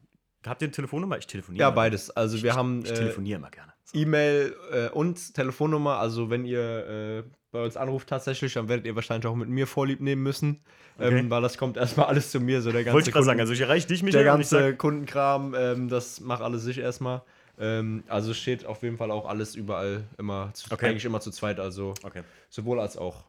[0.45, 1.17] Habt ihr eine Telefonnummer?
[1.17, 1.61] Ich telefoniere.
[1.61, 2.09] Ja, beides.
[2.11, 3.73] Also wir haben Ich äh, telefoniere immer gerne.
[3.85, 3.97] So.
[3.97, 5.97] E-Mail äh, und Telefonnummer.
[5.97, 9.67] Also wenn ihr äh, bei uns anruft tatsächlich, dann werdet ihr wahrscheinlich auch mit mir
[9.67, 10.61] Vorlieb nehmen müssen.
[10.97, 11.19] Okay.
[11.19, 12.61] Ähm, weil das kommt erstmal alles zu mir.
[12.61, 14.59] So der ganze Wollte ich gerade sagen, also ich erreiche dich, der Michael, ich ganze
[14.59, 17.21] sag, Kundenkram, ähm, das macht alles sich erstmal.
[17.59, 20.87] Ähm, also steht auf jeden Fall auch alles überall immer, zu, Okay.
[20.87, 22.23] eigentlich immer zu zweit, also okay.
[22.49, 23.23] sowohl als auch.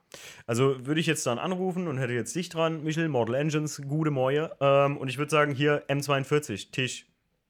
[0.47, 4.11] Also würde ich jetzt dann anrufen und hätte jetzt dich dran, Michel, Mortal Engines, gute
[4.11, 4.51] Moje.
[4.61, 7.07] Ähm, und ich würde sagen, hier M42, Tisch.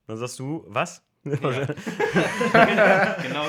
[0.06, 1.02] Dann sagst du, was?
[1.24, 1.58] genau so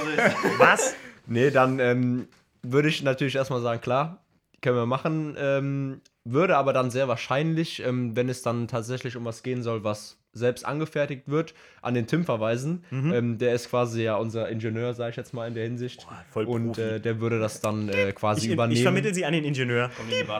[0.10, 0.60] ist es.
[0.60, 0.96] was?
[1.28, 2.28] Nee, dann ähm,
[2.62, 4.24] würde ich natürlich erstmal sagen, klar,
[4.62, 5.36] können wir machen.
[5.38, 9.84] Ähm, würde aber dann sehr wahrscheinlich, ähm, wenn es dann tatsächlich um was gehen soll,
[9.84, 12.84] was selbst angefertigt wird, an den Tim verweisen.
[12.92, 16.06] Ähm, der ist quasi ja unser Ingenieur, sage ich jetzt mal in der Hinsicht.
[16.30, 18.76] voll Und äh, der würde das dann äh, quasi Ich, übernehmen.
[18.78, 19.90] ich vermittle sie an den Ingenieur.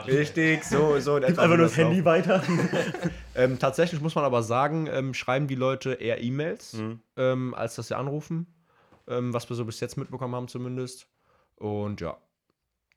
[0.06, 1.14] Richtig, so, so.
[1.16, 1.76] Gib einfach nur das.
[1.76, 2.42] Handy weiter.
[3.38, 7.00] Ähm, tatsächlich muss man aber sagen, ähm, schreiben die Leute eher E-Mails, Mhm.
[7.18, 8.46] ähm, als dass sie anrufen.
[9.08, 11.06] Ähm, was wir so bis jetzt mitbekommen haben, zumindest.
[11.56, 12.16] Und ja.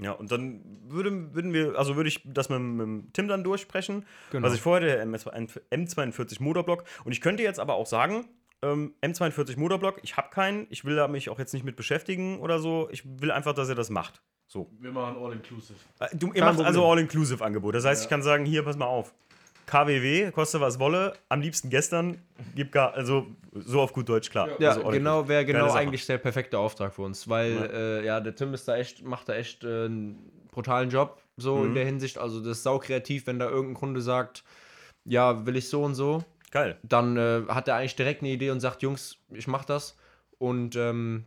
[0.02, 3.43] Ja, und dann würde, würden wir, also würde ich das mit, mit dem Tim dann
[3.43, 4.06] durchsprechen.
[4.32, 4.47] Genau.
[4.47, 6.86] Was ich vorher, der MS M42 Motorblock.
[7.04, 8.26] Und ich könnte jetzt aber auch sagen,
[8.62, 12.39] ähm, M42 Motorblock, ich habe keinen, ich will da mich auch jetzt nicht mit beschäftigen
[12.39, 12.88] oder so.
[12.91, 14.22] Ich will einfach, dass er das macht.
[14.47, 14.72] So.
[14.80, 15.78] Wir machen All-Inclusive.
[16.00, 17.76] Äh, Du, ihr macht also All-Inclusive-Angebot.
[17.76, 19.14] Das heißt, ich kann sagen, hier, pass mal auf.
[19.70, 22.20] KWW, koste was wolle, am liebsten gestern,
[22.55, 24.49] gib gar, also so auf gut Deutsch klar.
[24.59, 27.65] Ja, also genau, wäre genau eigentlich der perfekte Auftrag für uns, weil Ja.
[27.65, 31.57] äh, ja, der Tim ist da echt, macht da echt äh, einen brutalen Job, so
[31.57, 31.65] Mhm.
[31.65, 32.17] in der Hinsicht.
[32.17, 34.43] Also das ist sau kreativ, wenn da irgendein Kunde sagt,
[35.05, 36.78] ja, will ich so und so, Geil.
[36.82, 39.95] dann äh, hat er eigentlich direkt eine Idee und sagt, Jungs, ich mach das.
[40.39, 41.26] Und ähm,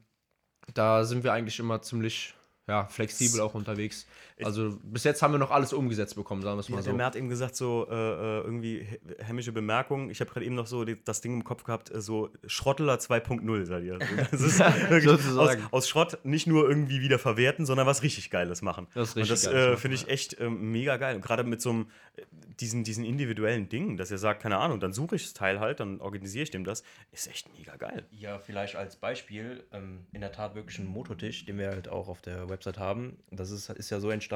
[0.74, 2.34] da sind wir eigentlich immer ziemlich
[2.68, 4.07] ja, flexibel auch unterwegs.
[4.45, 6.93] Also bis jetzt haben wir noch alles umgesetzt bekommen, sagen wir es Ja, mal der
[6.93, 6.97] so.
[6.97, 10.11] Mert hat eben gesagt, so äh, äh, irgendwie hä- hämische Bemerkung.
[10.11, 12.97] Ich habe gerade eben noch so die, das Ding im Kopf gehabt, äh, so Schrottler
[12.97, 13.99] 2.0, seid ihr.
[14.30, 18.86] Das ist aus, aus Schrott nicht nur irgendwie wieder verwerten, sondern was richtig Geiles machen.
[18.95, 21.16] Das Und richtig das Geiles äh, finde ich echt ähm, mega geil.
[21.16, 21.86] Und gerade mit so einem,
[22.16, 22.22] äh,
[22.61, 25.80] diesen, diesen individuellen Dingen, dass er sagt, keine Ahnung, dann suche ich das Teil halt,
[25.80, 28.05] dann organisiere ich dem das, ist echt mega geil.
[28.11, 32.09] Ja, vielleicht als Beispiel, ähm, in der Tat wirklich ein Mototisch, den wir halt auch
[32.09, 33.16] auf der Website haben.
[33.30, 34.32] Das ist, ist ja so entstanden,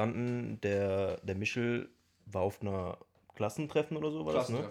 [0.61, 1.89] der, der Michel
[2.25, 2.97] war auf einer
[3.35, 4.69] Klassentreffen oder so, war das, ne?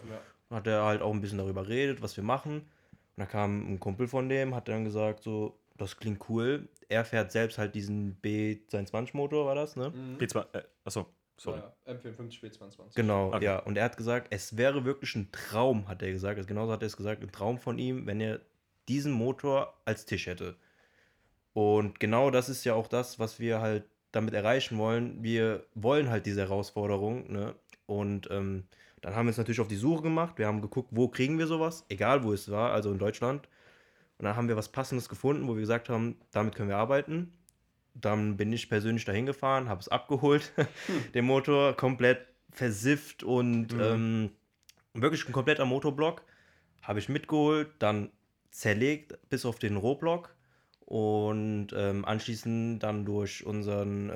[0.51, 2.61] Hat er halt auch ein bisschen darüber geredet, was wir machen.
[2.61, 2.67] Und
[3.17, 6.69] da kam ein Kumpel von dem, hat dann gesagt, so, das klingt cool.
[6.89, 9.93] Er fährt selbst halt diesen B22 Motor, war das, ne?
[10.19, 11.07] B2, äh, achso,
[11.37, 11.61] sorry.
[11.87, 12.95] M54 B22.
[12.95, 13.45] Genau, Okay.
[13.45, 13.59] ja.
[13.61, 16.37] Und er hat gesagt, es wäre wirklich ein Traum, hat er gesagt.
[16.37, 18.41] Also genauso hat er es gesagt, ein Traum von ihm, wenn er
[18.89, 20.57] diesen Motor als Tisch hätte.
[21.55, 23.85] Und genau das ist ja auch das, was wir halt
[24.17, 25.23] damit erreichen wollen.
[25.23, 27.55] Wir wollen halt diese Herausforderung, ne?
[27.87, 28.65] Und ähm,
[29.01, 30.39] dann haben wir uns natürlich auf die Suche gemacht.
[30.39, 33.47] Wir haben geguckt, wo kriegen wir sowas, egal wo es war, also in Deutschland.
[34.19, 37.33] Und dann haben wir was Passendes gefunden, wo wir gesagt haben, damit können wir arbeiten.
[37.95, 40.53] Dann bin ich persönlich dahin gefahren, habe es abgeholt,
[41.15, 44.31] den Motor komplett versifft und ähm,
[44.95, 46.23] wirklich ein kompletter Motorblock.
[46.83, 48.11] Habe ich mitgeholt, dann
[48.51, 50.36] zerlegt bis auf den Rohblock
[50.87, 54.11] und ähm, anschließend dann durch unseren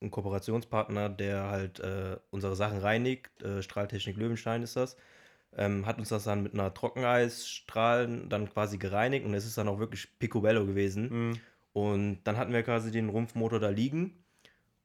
[0.00, 4.96] ähm, Kooperationspartner, der halt äh, unsere Sachen reinigt, äh, Strahltechnik Löwenstein ist das,
[5.56, 9.68] ähm, hat uns das dann mit einer Trockeneisstrahlen dann quasi gereinigt und es ist dann
[9.68, 11.08] auch wirklich picobello gewesen.
[11.28, 11.40] Mhm.
[11.72, 14.22] Und dann hatten wir quasi den Rumpfmotor da liegen.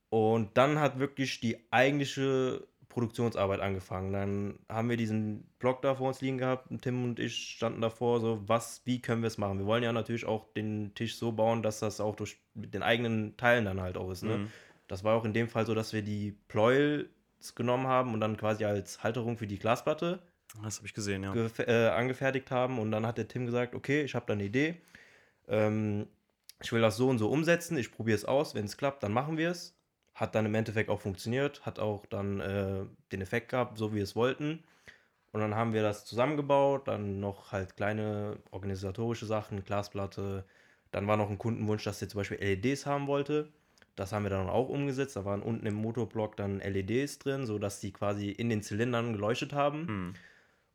[0.09, 4.13] Und dann hat wirklich die eigentliche Produktionsarbeit angefangen.
[4.13, 6.67] Dann haben wir diesen Block da vor uns liegen gehabt.
[6.81, 9.59] Tim und ich standen davor, so, was, wie können wir es machen?
[9.59, 12.83] Wir wollen ja natürlich auch den Tisch so bauen, dass das auch durch mit den
[12.83, 14.23] eigenen Teilen dann halt auch ist.
[14.23, 14.37] Ne?
[14.37, 14.51] Mhm.
[14.87, 17.07] Das war auch in dem Fall so, dass wir die Pleuels
[17.55, 20.21] genommen haben und dann quasi als Halterung für die Glasplatte
[20.61, 21.33] Das habe ich gesehen, ja.
[21.59, 22.77] äh, angefertigt haben.
[22.77, 24.75] Und dann hat der Tim gesagt, okay, ich habe da eine Idee.
[25.47, 26.07] Ähm,
[26.61, 27.77] ich will das so und so umsetzen.
[27.77, 28.53] Ich probiere es aus.
[28.53, 29.80] Wenn es klappt, dann machen wir es.
[30.13, 31.65] Hat dann im Endeffekt auch funktioniert.
[31.65, 34.63] Hat auch dann äh, den Effekt gehabt, so wie wir es wollten.
[35.31, 36.87] Und dann haben wir das zusammengebaut.
[36.87, 40.45] Dann noch halt kleine organisatorische Sachen, Glasplatte.
[40.91, 43.49] Dann war noch ein Kundenwunsch, dass er zum Beispiel LEDs haben wollte.
[43.95, 45.15] Das haben wir dann auch umgesetzt.
[45.15, 49.53] Da waren unten im Motorblock dann LEDs drin, sodass die quasi in den Zylindern geleuchtet
[49.53, 49.85] haben.
[49.85, 50.13] Mhm.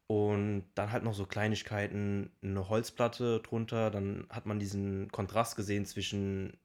[0.09, 3.91] Und dann halt noch so Kleinigkeiten, eine Holzplatte drunter.
[3.91, 6.57] Dann hat man diesen Kontrast gesehen zwischen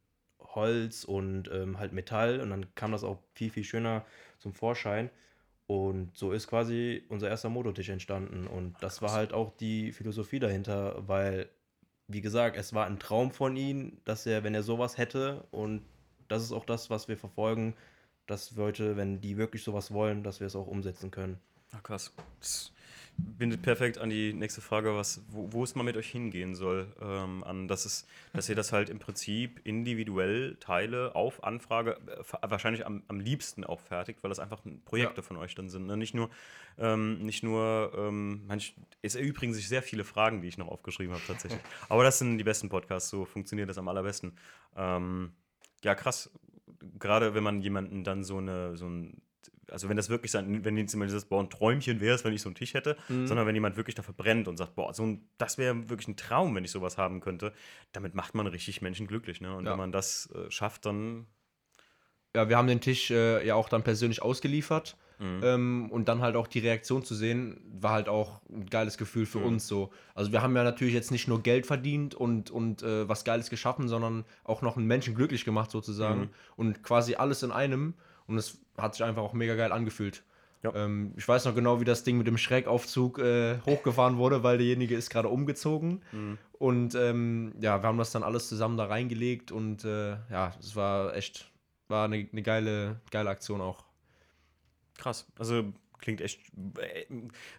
[0.56, 2.39] Holz und ähm, halt Metall.
[2.41, 4.06] Und dann kam das auch viel, viel schöner
[4.39, 5.10] zum Vorschein.
[5.68, 8.47] Und so ist quasi unser erster Mototisch entstanden.
[8.47, 11.49] Und das war halt auch die Philosophie dahinter, weil,
[12.08, 15.82] wie gesagt, es war ein Traum von ihm, dass er, wenn er sowas hätte, und
[16.28, 17.76] das ist auch das, was wir verfolgen,
[18.28, 21.39] dass Leute, wenn die wirklich sowas wollen, dass wir es auch umsetzen können.
[21.72, 22.14] Ach, krass.
[22.39, 22.72] Das
[23.18, 26.88] bindet perfekt an die nächste Frage, was, wo, wo es mal mit euch hingehen soll,
[27.01, 32.24] ähm, an, dass, es, dass ihr das halt im Prinzip individuell Teile auf Anfrage, äh,
[32.41, 35.88] wahrscheinlich am, am liebsten auch fertigt, weil das einfach Projekte von euch dann sind.
[35.88, 35.97] Ne?
[35.97, 36.30] Nicht nur,
[36.78, 41.14] ähm, nicht nur ähm, manch, es erübrigen sich sehr viele Fragen, die ich noch aufgeschrieben
[41.14, 41.62] habe tatsächlich.
[41.89, 44.34] Aber das sind die besten Podcasts, so funktioniert das am allerbesten.
[44.76, 45.34] Ähm,
[45.84, 46.32] ja, krass.
[46.99, 49.22] Gerade wenn man jemanden dann so eine, so ein,
[49.72, 52.34] also wenn das wirklich sein, wenn jetzt jemand dieses, boah, ein Träumchen wäre es, wenn
[52.34, 55.03] ich so einen Tisch hätte, sondern wenn jemand wirklich dafür brennt und sagt, boah, so
[55.03, 57.53] ein, das wäre wirklich ein Traum, wenn ich sowas haben könnte,
[57.91, 59.55] damit macht man richtig Menschen glücklich, ne?
[59.55, 59.72] Und Ja.
[59.72, 61.26] wenn man das äh, schafft, dann
[62.36, 64.95] Ja, wir haben den Tisch äh, ja auch dann persönlich ausgeliefert.
[65.19, 65.41] Mhm.
[65.43, 69.26] Ähm, und dann halt auch die Reaktion zu sehen, war halt auch ein geiles Gefühl
[69.26, 69.45] für Mhm.
[69.45, 69.91] uns so.
[70.15, 73.49] Also wir haben ja natürlich jetzt nicht nur Geld verdient und, und äh, was Geiles
[73.49, 76.22] geschaffen, sondern auch noch einen Menschen glücklich gemacht sozusagen.
[76.22, 76.30] Mhm.
[76.55, 77.93] Und quasi alles in einem.
[78.32, 80.23] Und es hat sich einfach auch mega geil angefühlt.
[80.63, 80.73] Ja.
[80.75, 84.57] Ähm, ich weiß noch genau, wie das Ding mit dem Schrägaufzug äh, hochgefahren wurde, weil
[84.57, 86.01] derjenige ist gerade umgezogen.
[86.11, 86.38] Mhm.
[86.53, 90.75] Und ähm, ja, wir haben das dann alles zusammen da reingelegt und äh, ja, es
[90.75, 91.51] war echt,
[91.88, 93.84] war eine, eine geile, geile Aktion auch.
[94.97, 95.25] Krass.
[95.38, 96.41] Also klingt echt.
[96.80, 97.06] äh,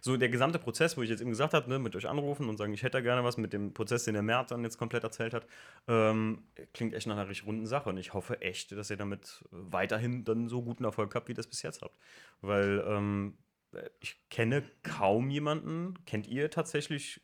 [0.01, 2.57] So der gesamte Prozess, wo ich jetzt eben gesagt habe, ne, mit euch anrufen und
[2.57, 5.33] sagen, ich hätte gerne was, mit dem Prozess, den der Mert dann jetzt komplett erzählt
[5.33, 5.47] hat,
[5.87, 7.89] ähm, klingt echt nach einer richtig runden Sache.
[7.89, 11.35] Und ich hoffe echt, dass ihr damit weiterhin dann so guten Erfolg habt, wie ihr
[11.35, 11.97] das bis jetzt habt.
[12.41, 13.37] Weil ähm,
[13.99, 15.95] ich kenne kaum jemanden.
[16.05, 17.21] Kennt ihr tatsächlich?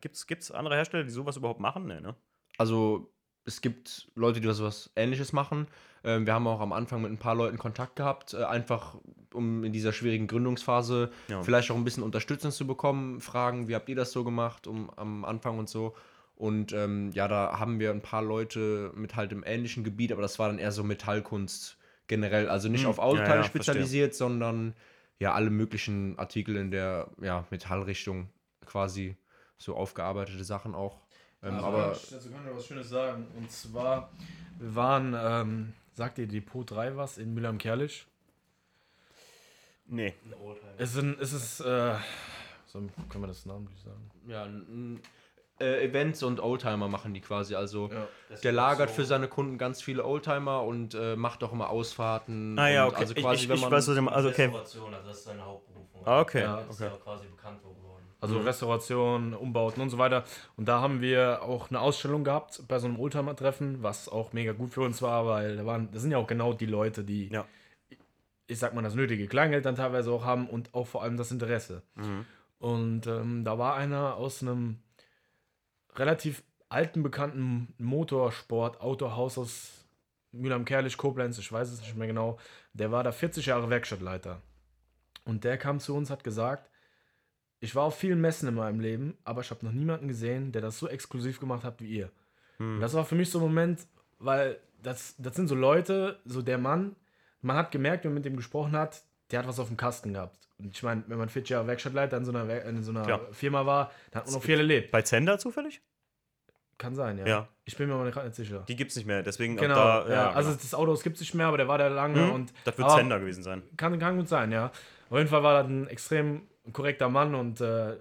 [0.00, 1.86] Gibt es andere Hersteller, die sowas überhaupt machen?
[1.86, 2.14] Nee, ne?
[2.58, 3.12] Also
[3.46, 5.66] es gibt Leute, die das was Ähnliches machen.
[6.04, 8.96] Ähm, wir haben auch am Anfang mit ein paar Leuten Kontakt gehabt, äh, einfach
[9.32, 11.42] um in dieser schwierigen Gründungsphase Ja.
[11.42, 14.90] vielleicht auch ein bisschen Unterstützung zu bekommen, fragen, wie habt ihr das so gemacht um,
[14.96, 15.94] am Anfang und so.
[16.34, 20.22] Und ähm, ja, da haben wir ein paar Leute mit halt im ähnlichen Gebiet, aber
[20.22, 21.78] das war dann eher so Metallkunst
[22.08, 22.48] generell.
[22.48, 23.88] Also nicht Hm, auf Autoteile ja, ja, verstehe.
[23.88, 24.74] spezialisiert, sondern
[25.18, 28.28] ja, alle möglichen Artikel in der ja, Metallrichtung
[28.66, 29.16] quasi
[29.58, 31.00] so aufgearbeitete Sachen auch.
[31.42, 33.26] Ähm, Also aber kann ich, dazu kann ich noch was Schönes sagen.
[33.36, 34.10] Und zwar,
[34.58, 38.06] wir waren, ähm, sagt ihr Depot 3 was in Mülheim-Kerlich?
[39.88, 40.14] Nee.
[40.78, 41.94] Es, sind, es ist, äh,
[42.66, 44.10] so, können wir das namentlich sagen?
[44.26, 45.00] Ja, n- n-
[45.60, 47.54] äh, Events und Oldtimer machen die quasi.
[47.54, 48.08] Also Ja.
[48.42, 52.58] der lagert für seine Kunden ganz viele Oldtimer und äh, macht auch immer Ausfahrten.
[52.58, 52.96] Ah ja, okay.
[52.96, 53.70] Also Ich- quasi, ich, wenn ich, man.
[53.70, 54.16] weiß, was du meinst.
[54.16, 54.48] also, okay.
[54.52, 56.02] Also das ist seine Hauptberufung.
[56.06, 56.42] Ah, okay.
[56.42, 56.90] Ja, Das ist okay.
[56.92, 57.76] ja quasi bekannt geworden.
[58.34, 60.24] Also Restauration, Umbauten und so weiter.
[60.56, 64.52] Und da haben wir auch eine Ausstellung gehabt bei so einem Oldtimer-Treffen, was auch mega
[64.52, 67.28] gut für uns war, weil da waren, das sind ja auch genau die Leute, die,
[67.28, 67.46] Ja.
[68.46, 71.30] ich sag mal, das nötige Kleingeld dann teilweise auch haben und auch vor allem das
[71.32, 71.82] Interesse.
[71.94, 72.26] Mhm.
[72.58, 74.78] Und ähm, da war einer aus einem
[75.94, 79.84] relativ alten, bekannten Motorsport-Autohaus aus
[80.32, 82.38] Mülheim-Kerlich, Koblenz, ich weiß es nicht mehr genau.
[82.72, 84.42] Der war da 40 Jahre Werkstattleiter.
[85.24, 86.70] Und der kam zu uns, hat gesagt,
[87.60, 90.62] ich war auf vielen Messen in meinem Leben, aber ich habe noch niemanden gesehen, der
[90.62, 92.10] das so exklusiv gemacht hat wie ihr.
[92.58, 93.80] Und das war für mich so ein Moment,
[94.18, 96.96] weil das, das sind so Leute, so der Mann,
[97.42, 100.14] man hat gemerkt, wenn man mit dem gesprochen hat, der hat was auf dem Kasten
[100.14, 100.38] gehabt.
[100.58, 103.20] Und ich meine, wenn man 40 Jahre Werkstattleiter in so einer, in so einer Klar.
[103.32, 104.90] Firma war, dann hat man noch viel erlebt.
[104.90, 105.82] Bei Zender zufällig?
[106.78, 107.26] Kann sein, ja.
[107.26, 107.48] Ja.
[107.64, 108.64] Ich bin mir aber gerade nicht sicher.
[108.68, 110.60] Die gibt es nicht mehr, deswegen Genau, da, ja, also genau.
[110.62, 112.32] das Auto gibt es nicht mehr, aber der war da lange Mhm.
[112.32, 113.62] und das wird Zender gewesen sein.
[113.76, 114.66] kann, kann gut sein, ja.
[115.10, 116.42] Auf jeden Fall war das ein extrem
[116.72, 117.96] korrekter Mann und äh,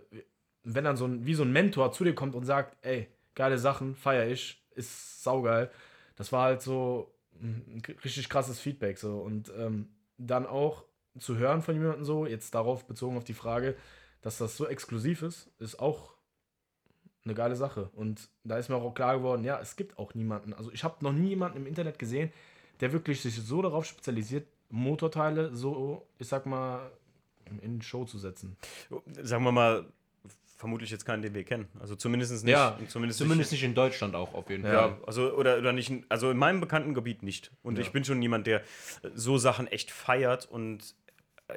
[0.64, 3.58] wenn dann so ein, wie so ein Mentor zu dir kommt und sagt, ey, geile
[3.58, 5.70] Sachen, feier ich, ist saugeil.
[6.16, 10.86] Das war halt so ein richtig krasses Feedback so und ähm, dann auch
[11.20, 13.76] zu hören von jemandem so, jetzt darauf bezogen auf die Frage,
[14.22, 16.16] dass das so exklusiv ist, ist auch
[17.26, 17.90] eine geile Sache.
[17.94, 20.54] Und da ist mir auch klar geworden, ja, es gibt auch niemanden.
[20.54, 22.32] Also ich habe noch nie jemanden im Internet gesehen,
[22.82, 26.92] der wirklich sich so darauf spezialisiert, Motorteile so, ich sag mal,
[27.62, 28.58] in Show zu setzen.
[29.22, 29.86] Sagen wir mal,
[30.58, 31.68] vermutlich jetzt keinen, den wir kennen.
[31.80, 32.52] Also zumindest nicht.
[32.52, 34.74] Ja, zumindest, Zumindest nicht in Deutschland auch auf jeden Fall.
[34.74, 37.52] Ja, also oder, oder nicht, in- also in meinem bekannten Gebiet nicht.
[37.62, 37.82] Und Ja.
[37.84, 38.62] ich bin schon jemand, der
[39.14, 40.96] so Sachen echt feiert und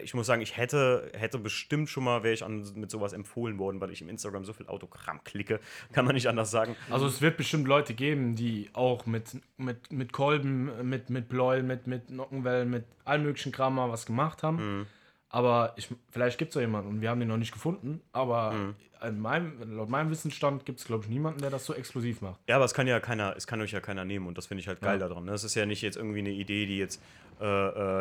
[0.02, 3.58] ich muss sagen, ich hätte, hätte bestimmt schon mal, wäre ich an, mit sowas empfohlen
[3.58, 5.60] worden, weil ich im Instagram so viel Autogramm klicke,
[5.92, 6.76] kann man nicht anders sagen.
[6.90, 11.62] Also es wird bestimmt Leute geben, die auch mit, mit, mit Kolben, mit, mit Bläu,
[11.62, 14.86] mit, mit Nockenwellen, mit allem möglichen Kram mal was gemacht haben.
[15.30, 18.00] Aber ich, vielleicht gibt es ja jemanden und wir haben den noch nicht gefunden.
[18.12, 18.74] Aber
[19.06, 22.40] in meinem, laut meinem Wissensstand gibt es, glaube ich, niemanden, der das so exklusiv macht.
[22.48, 24.62] Ja, aber es kann ja keiner, es kann euch ja keiner nehmen und das finde
[24.62, 25.06] ich halt geil Ja.
[25.08, 25.26] daran.
[25.26, 25.30] Ne?
[25.32, 27.00] Das ist ja nicht jetzt irgendwie eine Idee, die jetzt,
[27.40, 27.44] äh,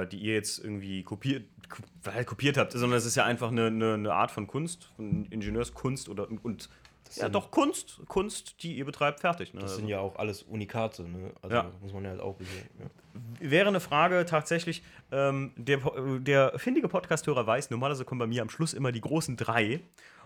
[0.04, 1.84] äh, die ihr jetzt irgendwie kopiert, ko-
[2.26, 6.08] kopiert habt, sondern es ist ja einfach eine, eine, eine Art von Kunst, von Ingenieurskunst
[6.10, 6.70] oder und
[7.16, 9.54] ja sind- doch Kunst, Kunst, die ihr betreibt, fertig.
[9.54, 9.62] Ne?
[9.62, 11.32] Das sind ja auch alles Unikate, ne?
[11.42, 11.72] Also Ja.
[11.82, 12.70] muss man ja halt auch sehen.
[12.80, 13.50] Ja.
[13.50, 15.80] wäre eine Frage tatsächlich, ähm, der,
[16.20, 19.80] der findige Podcasthörer weiß, normalerweise kommen bei mir am Schluss immer die großen drei.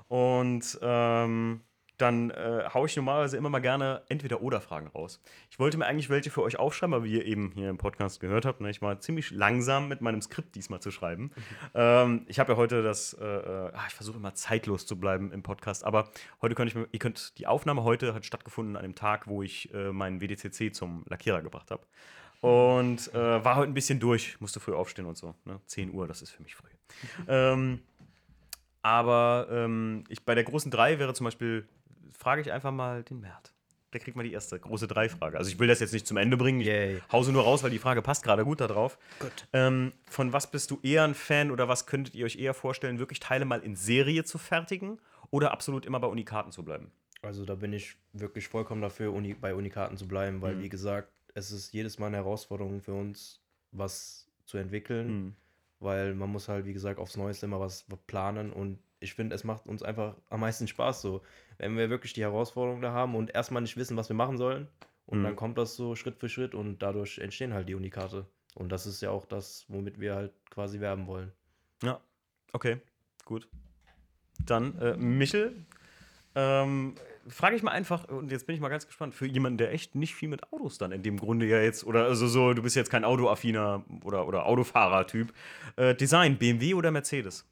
[0.09, 1.61] Und ähm,
[2.01, 5.21] dann äh, haue ich normalerweise immer mal gerne entweder oder Fragen raus.
[5.49, 8.19] Ich wollte mir eigentlich welche für euch aufschreiben, aber wie ihr eben hier im Podcast
[8.19, 11.31] gehört habt, ne, ich war ziemlich langsam mit meinem Skript diesmal zu schreiben.
[11.73, 15.31] Ähm, ich habe ja heute das, äh, äh, ah, ich versuche immer zeitlos zu bleiben
[15.31, 16.09] im Podcast, aber
[16.41, 19.41] heute könnt ich, mir- ihr könnt, die Aufnahme heute hat stattgefunden an dem Tag, wo
[19.41, 21.83] ich äh, meinen WDCC zum Lackierer gebracht habe.
[22.41, 25.35] Und äh, war heute ein bisschen durch, musste früh aufstehen und so.
[25.45, 25.61] Ne?
[25.67, 26.69] 10 Uhr, das ist für mich früh.
[27.27, 27.81] ähm,
[28.81, 31.67] aber ähm, ich, bei der großen 3 wäre zum Beispiel,
[32.11, 33.53] frage ich einfach mal den Mert.
[33.93, 35.37] Der kriegt mal die erste große 3-Frage.
[35.37, 36.61] Also ich will das jetzt nicht zum Ende bringen.
[36.61, 37.01] Ich Yay.
[37.11, 38.97] hause nur raus, weil die Frage passt gerade gut da drauf.
[39.19, 39.47] Gut.
[39.51, 42.99] Ähm, von was bist du eher ein Fan oder was könntet ihr euch eher vorstellen,
[42.99, 44.99] wirklich Teile mal in Serie zu fertigen
[45.29, 46.91] oder absolut immer bei Unikaten zu bleiben?
[47.21, 50.61] Also da bin ich wirklich vollkommen dafür, Uni bei Unikaten zu bleiben, weil Mhm.
[50.63, 53.41] wie gesagt, es ist jedes Mal eine Herausforderung für uns,
[53.73, 55.35] was zu entwickeln, Mhm.
[55.81, 59.43] weil man muss halt, wie gesagt, aufs Neueste immer was planen und ich finde, es
[59.43, 61.21] macht uns einfach am meisten Spaß so,
[61.61, 64.67] wenn wir wirklich die Herausforderung da haben und erstmal nicht wissen, was wir machen sollen
[65.05, 65.23] und Mhm.
[65.23, 68.87] dann kommt das so Schritt für Schritt und dadurch entstehen halt die Unikate und das
[68.87, 71.31] ist ja auch das, womit wir halt quasi werben wollen.
[71.83, 71.99] Ja,
[72.51, 72.77] okay,
[73.25, 73.47] gut.
[74.43, 75.65] Dann, äh, Michel,
[76.33, 76.95] ähm,
[77.27, 79.93] frage ich mal einfach, und jetzt bin ich mal ganz gespannt, für jemanden, der echt
[79.93, 82.75] nicht viel mit Autos dann in dem Grunde ja jetzt, oder also so, du bist
[82.75, 85.31] jetzt kein Autoaffiner oder, oder Autofahrer-Typ.
[85.75, 87.45] Äh, Design, BMW oder Mercedes?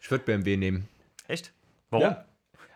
[0.00, 0.88] Ich würde BMW nehmen.
[1.26, 1.52] Echt?
[1.90, 2.04] Warum?
[2.04, 2.24] Ja.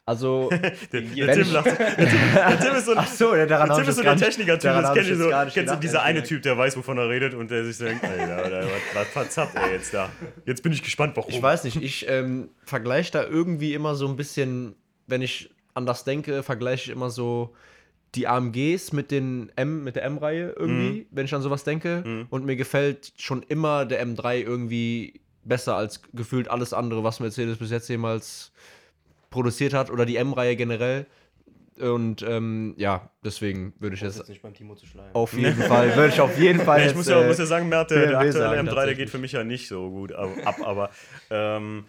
[0.07, 0.49] Also,
[0.93, 1.67] Der, der Tim lacht.
[1.67, 4.17] Der der Tim ist so ein, Ach so, ja, daran der Tim ist so der
[4.17, 4.63] Techniker-Typ.
[4.63, 5.31] Das kennst ich du so.
[5.31, 6.23] Kennst du gedacht, dieser eine.
[6.23, 9.95] Typ, der weiß, wovon er redet und der sich denkt, Alter, was, verzappt er jetzt
[9.95, 10.11] da?
[10.47, 11.31] Jetzt bin ich gespannt, warum.
[11.31, 14.75] ich weiß nicht, ich ähm, vergleiche da irgendwie immer so ein bisschen,
[15.07, 17.55] wenn ich an das denke, vergleiche ich immer so
[18.15, 22.03] die AMGs mit den M, mit der M-Reihe irgendwie, wenn ich an sowas denke.
[22.05, 22.27] Mhm.
[22.31, 27.59] Und mir gefällt schon immer der M3 irgendwie besser als gefühlt alles andere, was Mercedes
[27.59, 28.53] bis jetzt jemals
[29.31, 31.07] produziert hat oder die M-Reihe generell.
[31.81, 35.15] Und ähm, ja, deswegen würde ich Das ist jetzt jetzt nicht beim Timo zu schleimen.
[35.15, 37.39] auf jeden Fall, würde ich auf jeden Fall Ja, ich jetzt, muss ja, äh, muss
[37.39, 40.13] ja sagen, Mert, der, aktuelle sagen, M3, der geht für mich ja nicht so gut
[40.13, 40.91] ab, ab aber
[41.31, 41.85] ähm,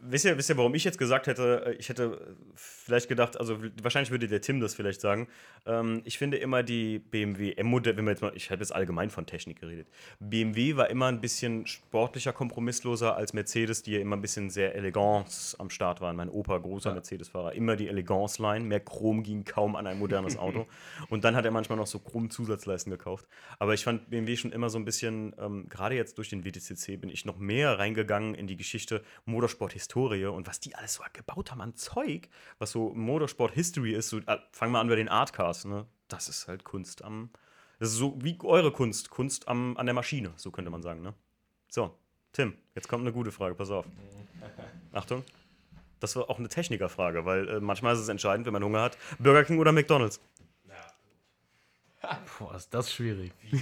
[0.00, 4.10] wisst, ihr, wisst ihr, warum ich jetzt gesagt hätte, ich hätte vielleicht gedacht, also wahrscheinlich
[4.10, 5.28] würde der Tim das vielleicht sagen,
[5.66, 9.10] ähm, ich finde immer die BMW M-Modell, wenn wir jetzt mal, ich habe jetzt allgemein
[9.10, 14.16] von Technik geredet, BMW war immer ein bisschen sportlicher, kompromissloser als Mercedes, die ja immer
[14.16, 16.16] ein bisschen sehr elegant am Start waren.
[16.16, 20.59] Mein Opa, großer Mercedes-Fahrer, immer die Elegance-Line, mehr Chrom ging kaum an ein modernes Auto.
[21.08, 23.26] Und dann hat er manchmal noch so Chrom-Zusatzleisten gekauft.
[23.58, 26.96] Aber ich fand BMW schon immer so ein bisschen, ähm, gerade jetzt durch den WTCC
[27.00, 31.50] bin ich noch mehr reingegangen in die Geschichte Motorsport-Historie und was die alles so gebaut
[31.50, 34.08] haben an Zeug, was so Motorsport-History ist.
[34.08, 35.86] So, äh, fangen wir an bei den Artcars, ne?
[36.08, 37.30] Das ist halt Kunst am.
[37.78, 41.02] Das ist so wie eure Kunst, Kunst am, an der Maschine, so könnte man sagen,
[41.02, 41.14] ne?
[41.68, 41.96] So,
[42.32, 43.86] Tim, jetzt kommt eine gute Frage, pass auf.
[44.92, 45.24] Achtung.
[46.00, 48.96] Das war auch eine Technikerfrage, weil äh, manchmal ist es entscheidend, wenn man Hunger hat,
[49.18, 50.20] Burger King oder McDonalds.
[52.38, 53.32] Boah, ist das schwierig.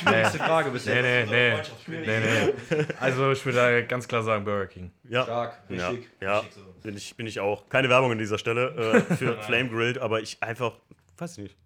[0.00, 1.02] Schwierigste Frage bisher.
[1.02, 2.06] Nee, nee, nee.
[2.06, 2.84] nee, nee.
[3.00, 4.90] Also ich würde da ganz klar sagen Burger King.
[5.04, 5.24] Ja.
[5.24, 6.08] Stark, Ja, richtig.
[6.20, 6.74] ja richtig so.
[6.82, 7.68] bin, ich, bin ich auch.
[7.68, 10.76] Keine Werbung an dieser Stelle äh, für Flame Grilled, aber ich einfach,
[11.18, 11.56] weiß ich nicht.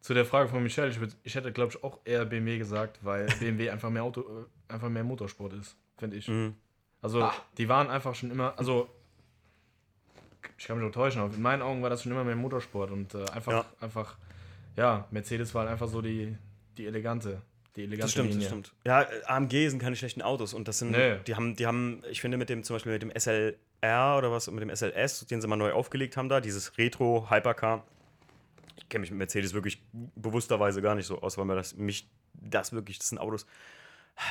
[0.00, 2.98] Zu der Frage von Michelle, ich, würd, ich hätte glaube ich auch eher BMW gesagt,
[3.02, 4.22] weil BMW einfach mehr Auto,
[4.68, 6.26] äh, einfach mehr Motorsport ist, finde ich.
[6.26, 6.56] Mhm.
[7.00, 7.34] Also Ah.
[7.58, 8.88] die waren einfach schon immer, also
[10.58, 12.90] ich kann mich nur täuschen, aber in meinen Augen war das schon immer mehr Motorsport
[12.90, 13.64] und äh, einfach, Ja.
[13.80, 14.16] einfach,
[14.76, 16.36] ja, Mercedes war halt einfach so die,
[16.76, 17.42] die elegante,
[17.76, 18.40] die elegante Das stimmt, Linie.
[18.40, 18.72] das stimmt.
[18.86, 21.18] Ja, AMG sind keine schlechten Autos und das sind, Nee.
[21.26, 24.50] die haben, die haben, ich finde mit dem zum Beispiel mit dem SLR oder was,
[24.50, 27.84] mit dem SLS, den sie mal neu aufgelegt haben da, dieses Retro Hypercar.
[28.76, 29.82] Ich kenne mich mit Mercedes wirklich
[30.16, 33.46] bewussterweise gar nicht so aus, weil mir das mich das wirklich, das sind Autos,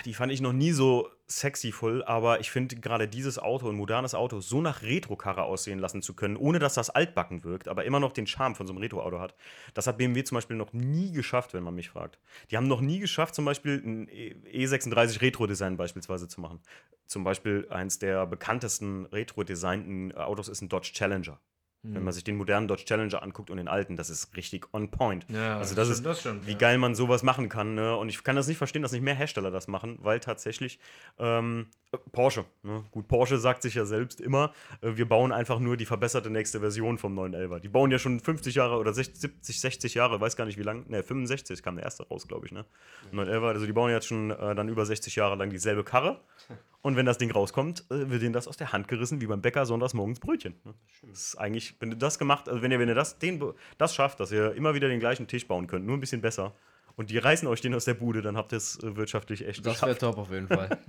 [0.06, 4.16] die fand ich noch nie so sexyvoll, aber ich finde gerade dieses Auto, ein modernes
[4.16, 8.00] Auto, so nach Retro-Karre aussehen lassen zu können, ohne dass das altbacken wirkt, aber immer
[8.00, 9.36] noch den Charme von so einem Retro-Auto hat.
[9.74, 12.20] Das hat BMW zum Beispiel noch nie geschafft, wenn man mich fragt.
[12.50, 16.60] Die haben noch nie geschafft, zum Beispiel ein E- E36 Retro-Design beispielsweise zu machen.
[17.06, 21.40] Zum Beispiel eins der bekanntesten retro-designten Autos ist ein Dodge Challenger.
[21.82, 24.92] Wenn man sich den modernen Dodge Challenger anguckt und den alten, das ist richtig on
[24.92, 25.26] point.
[25.30, 26.58] Ja, also das, das ist, stimmt, das stimmt, wie ja.
[26.58, 27.74] geil man sowas machen kann.
[27.74, 27.96] Ne?
[27.96, 30.78] Und ich kann das nicht verstehen, dass nicht mehr Hersteller das machen, weil tatsächlich
[31.20, 32.84] ähm, äh, Porsche, ne?
[32.92, 36.60] gut, Porsche sagt sich ja selbst immer, äh, wir bauen einfach nur die verbesserte nächste
[36.60, 37.60] Version vom 911er.
[37.60, 40.64] Die bauen ja schon 50 Jahre oder 60, 70, 60 Jahre, weiß gar nicht wie
[40.64, 42.66] lang, ne, 65 kam der erste raus, glaube ich, ne?
[43.12, 46.20] 911er, also die bauen jetzt schon äh, dann über 60 Jahre lang dieselbe Karre.
[46.82, 49.42] Und wenn das Ding rauskommt, äh, wird denen das aus der Hand gerissen, wie beim
[49.42, 50.56] Bäcker sonntags morgens Brötchen.
[50.64, 50.74] Ne?
[51.02, 53.44] Das ist eigentlich, wenn du das gemacht, also wenn ihr, wenn ihr das, den,
[53.78, 56.54] das schafft, dass ihr immer wieder den gleichen Tisch bauen könnt, nur ein bisschen besser,
[56.96, 59.66] und die reißen euch den aus der Bude, dann habt ihr es äh, wirtschaftlich echt
[59.66, 60.78] Das wäre top auf jeden Fall.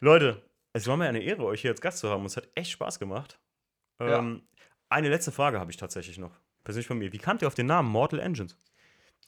[0.00, 0.42] Leute,
[0.72, 2.24] es war mir eine Ehre, euch hier als Gast zu haben.
[2.26, 3.38] Es hat echt Spaß gemacht.
[3.98, 4.18] Ja.
[4.18, 4.42] Ähm,
[4.88, 6.38] eine letzte Frage habe ich tatsächlich noch.
[6.64, 7.12] Persönlich von mir.
[7.12, 8.58] Wie kamt ihr auf den Namen Mortal Engines?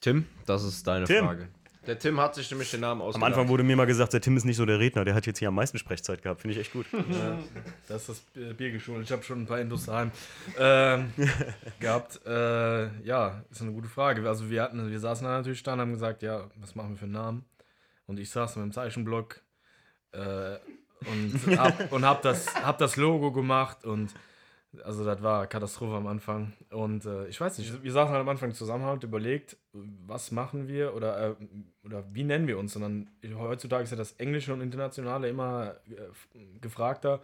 [0.00, 1.24] Tim, das ist deine Tim.
[1.24, 1.48] Frage.
[1.86, 3.30] Der Tim hat sich nämlich den Namen Am ausgedacht.
[3.30, 5.38] Anfang wurde mir mal gesagt, der Tim ist nicht so der Redner, der hat jetzt
[5.38, 6.42] hier am meisten Sprechzeit gehabt.
[6.42, 6.86] Finde ich echt gut.
[7.88, 9.04] Das ist das Bier Bier geschult.
[9.04, 10.10] Ich habe schon ein paar Indos daheim
[10.58, 11.12] ähm,
[11.80, 12.20] gehabt.
[12.26, 14.28] Äh, ja, ist eine gute Frage.
[14.28, 16.96] Also wir hatten, wir saßen da natürlich da und haben gesagt, ja, was machen wir
[16.98, 17.44] für einen Namen?
[18.06, 19.40] Und ich saß mit dem Zeichenblock
[20.12, 20.56] äh,
[21.06, 24.12] und hab, und hab das, hab das Logo gemacht und
[24.84, 26.52] also das war Katastrophe am Anfang.
[26.70, 30.30] Und äh, ich weiß nicht, wir saßen halt am Anfang zusammen, haben halt überlegt, was
[30.30, 31.34] machen wir oder, äh,
[31.84, 32.76] oder wie nennen wir uns.
[32.76, 37.20] Und dann heutzutage ist ja das Englische und Internationale immer äh, gefragter.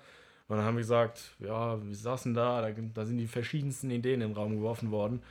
[0.49, 4.21] Und dann haben wir gesagt, ja, wir saßen da, da, da sind die verschiedensten Ideen
[4.21, 5.23] den Raum geworfen worden.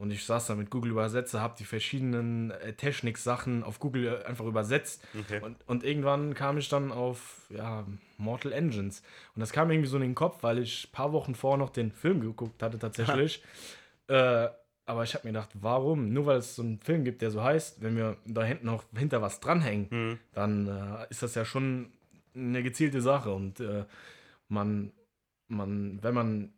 [0.00, 4.24] Und ich saß da mit Google Übersetzer, habe die verschiedenen äh, Technik-Sachen auf Google äh,
[4.24, 5.06] einfach übersetzt.
[5.18, 5.40] Okay.
[5.42, 7.86] Und, und irgendwann kam ich dann auf ja,
[8.16, 9.02] Mortal Engines.
[9.36, 11.68] Und das kam irgendwie so in den Kopf, weil ich ein paar Wochen vorher noch
[11.68, 13.42] den Film geguckt hatte tatsächlich.
[14.08, 14.48] äh,
[14.86, 16.14] aber ich habe mir gedacht, warum?
[16.14, 18.84] Nur weil es so einen Film gibt, der so heißt, wenn wir da hinten noch
[18.96, 20.18] hinter was dranhängen, Mhm.
[20.32, 21.92] dann äh, ist das ja schon
[22.34, 23.34] eine gezielte Sache.
[23.34, 23.84] Und äh,
[24.48, 24.92] man,
[25.48, 26.52] man, wenn man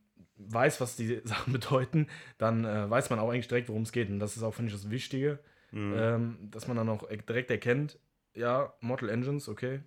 [0.48, 2.06] weiß, was die Sachen bedeuten,
[2.38, 4.08] dann äh, weiß man auch eigentlich direkt, worum es geht.
[4.08, 5.38] Und das ist auch, finde ich, das Wichtige,
[5.74, 5.94] Mhm.
[5.96, 7.98] ähm, dass man dann auch e- direkt erkennt,
[8.34, 9.80] ja, Mortal Engines, okay.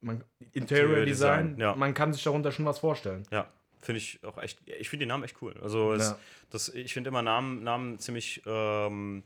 [0.00, 0.22] Man,
[0.52, 1.74] Interior Interior Design, Design, ja.
[1.74, 3.24] man kann sich darunter schon was vorstellen.
[3.32, 4.60] Ja, finde ich auch echt.
[4.78, 5.54] Ich finde den Namen echt cool.
[5.60, 6.18] Also, es, Ja.
[6.50, 8.42] das, ich finde immer Namen, Namen ziemlich.
[8.46, 9.24] Ähm,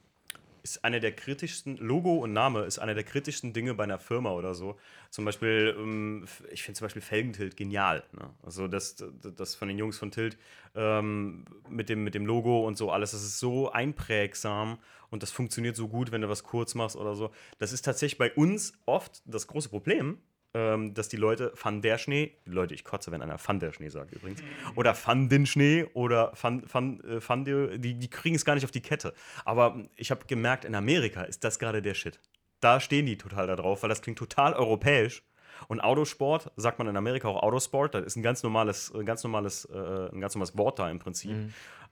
[0.62, 4.30] ist einer der kritischsten, Logo und Name ist einer der kritischsten Dinge bei einer Firma
[4.32, 4.78] oder so.
[5.10, 8.04] Zum Beispiel, ähm, ich finde zum Beispiel Felgentilt genial.
[8.12, 8.30] Ne?
[8.42, 10.38] Also das, das, das von den Jungs von Tilt
[10.74, 14.78] ähm, mit, dem, mit dem Logo und so alles, das ist so einprägsam
[15.10, 17.30] und das funktioniert so gut, wenn du was kurz machst oder so.
[17.58, 20.18] Das ist tatsächlich bei uns oft das große Problem,
[20.54, 23.88] ähm, dass die Leute Van der Schnee, Leute, ich kotze, wenn einer Van der Schnee
[23.88, 24.42] sagt übrigens,
[24.74, 28.54] oder Van den Schnee oder Van, Van, äh, Van der, die, die kriegen es gar
[28.54, 29.14] nicht auf die Kette.
[29.44, 32.20] Aber ich habe gemerkt, in Amerika ist das gerade der Shit.
[32.60, 35.22] Da stehen die total da drauf, weil das klingt total europäisch.
[35.68, 39.64] Und Autosport sagt man in Amerika auch Autosport, das ist ein ganz normales, ganz normales,
[39.66, 41.30] äh, ein ganz normales Wort da im Prinzip.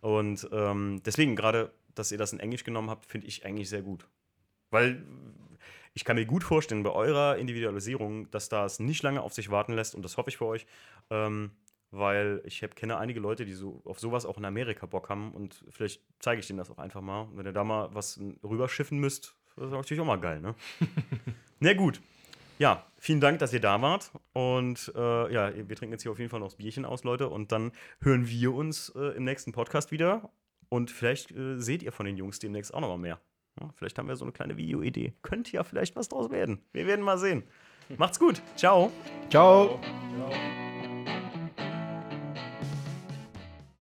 [0.00, 3.82] Und ähm, deswegen gerade, dass ihr das in Englisch genommen habt, finde ich eigentlich sehr
[3.82, 4.06] gut.
[4.70, 5.02] Weil
[5.94, 9.72] ich kann mir gut vorstellen, bei eurer Individualisierung, dass das nicht lange auf sich warten
[9.72, 10.66] lässt und das hoffe ich für euch,
[11.10, 11.50] ähm,
[11.90, 15.32] weil ich hab, kenne einige Leute, die so auf sowas auch in Amerika Bock haben
[15.32, 17.28] und vielleicht zeige ich denen das auch einfach mal.
[17.34, 20.54] Wenn ihr da mal was rüberschiffen müsst, das ist natürlich auch mal geil, ne?
[21.60, 22.00] Na gut.
[22.58, 24.10] Ja, vielen Dank, dass ihr da wart.
[24.34, 27.28] Und äh, ja, wir trinken jetzt hier auf jeden Fall noch das Bierchen aus, Leute.
[27.28, 30.30] Und dann hören wir uns äh, im nächsten Podcast wieder.
[30.68, 33.18] Und vielleicht äh, seht ihr von den Jungs demnächst auch noch mal mehr.
[33.60, 35.12] Ja, vielleicht haben wir so eine kleine Videoidee.
[35.22, 36.60] Könnte ja vielleicht was draus werden.
[36.72, 37.44] Wir werden mal sehen.
[37.96, 38.40] Macht's gut.
[38.56, 38.90] Ciao.
[39.28, 39.80] Ciao.
[40.18, 40.59] Ja.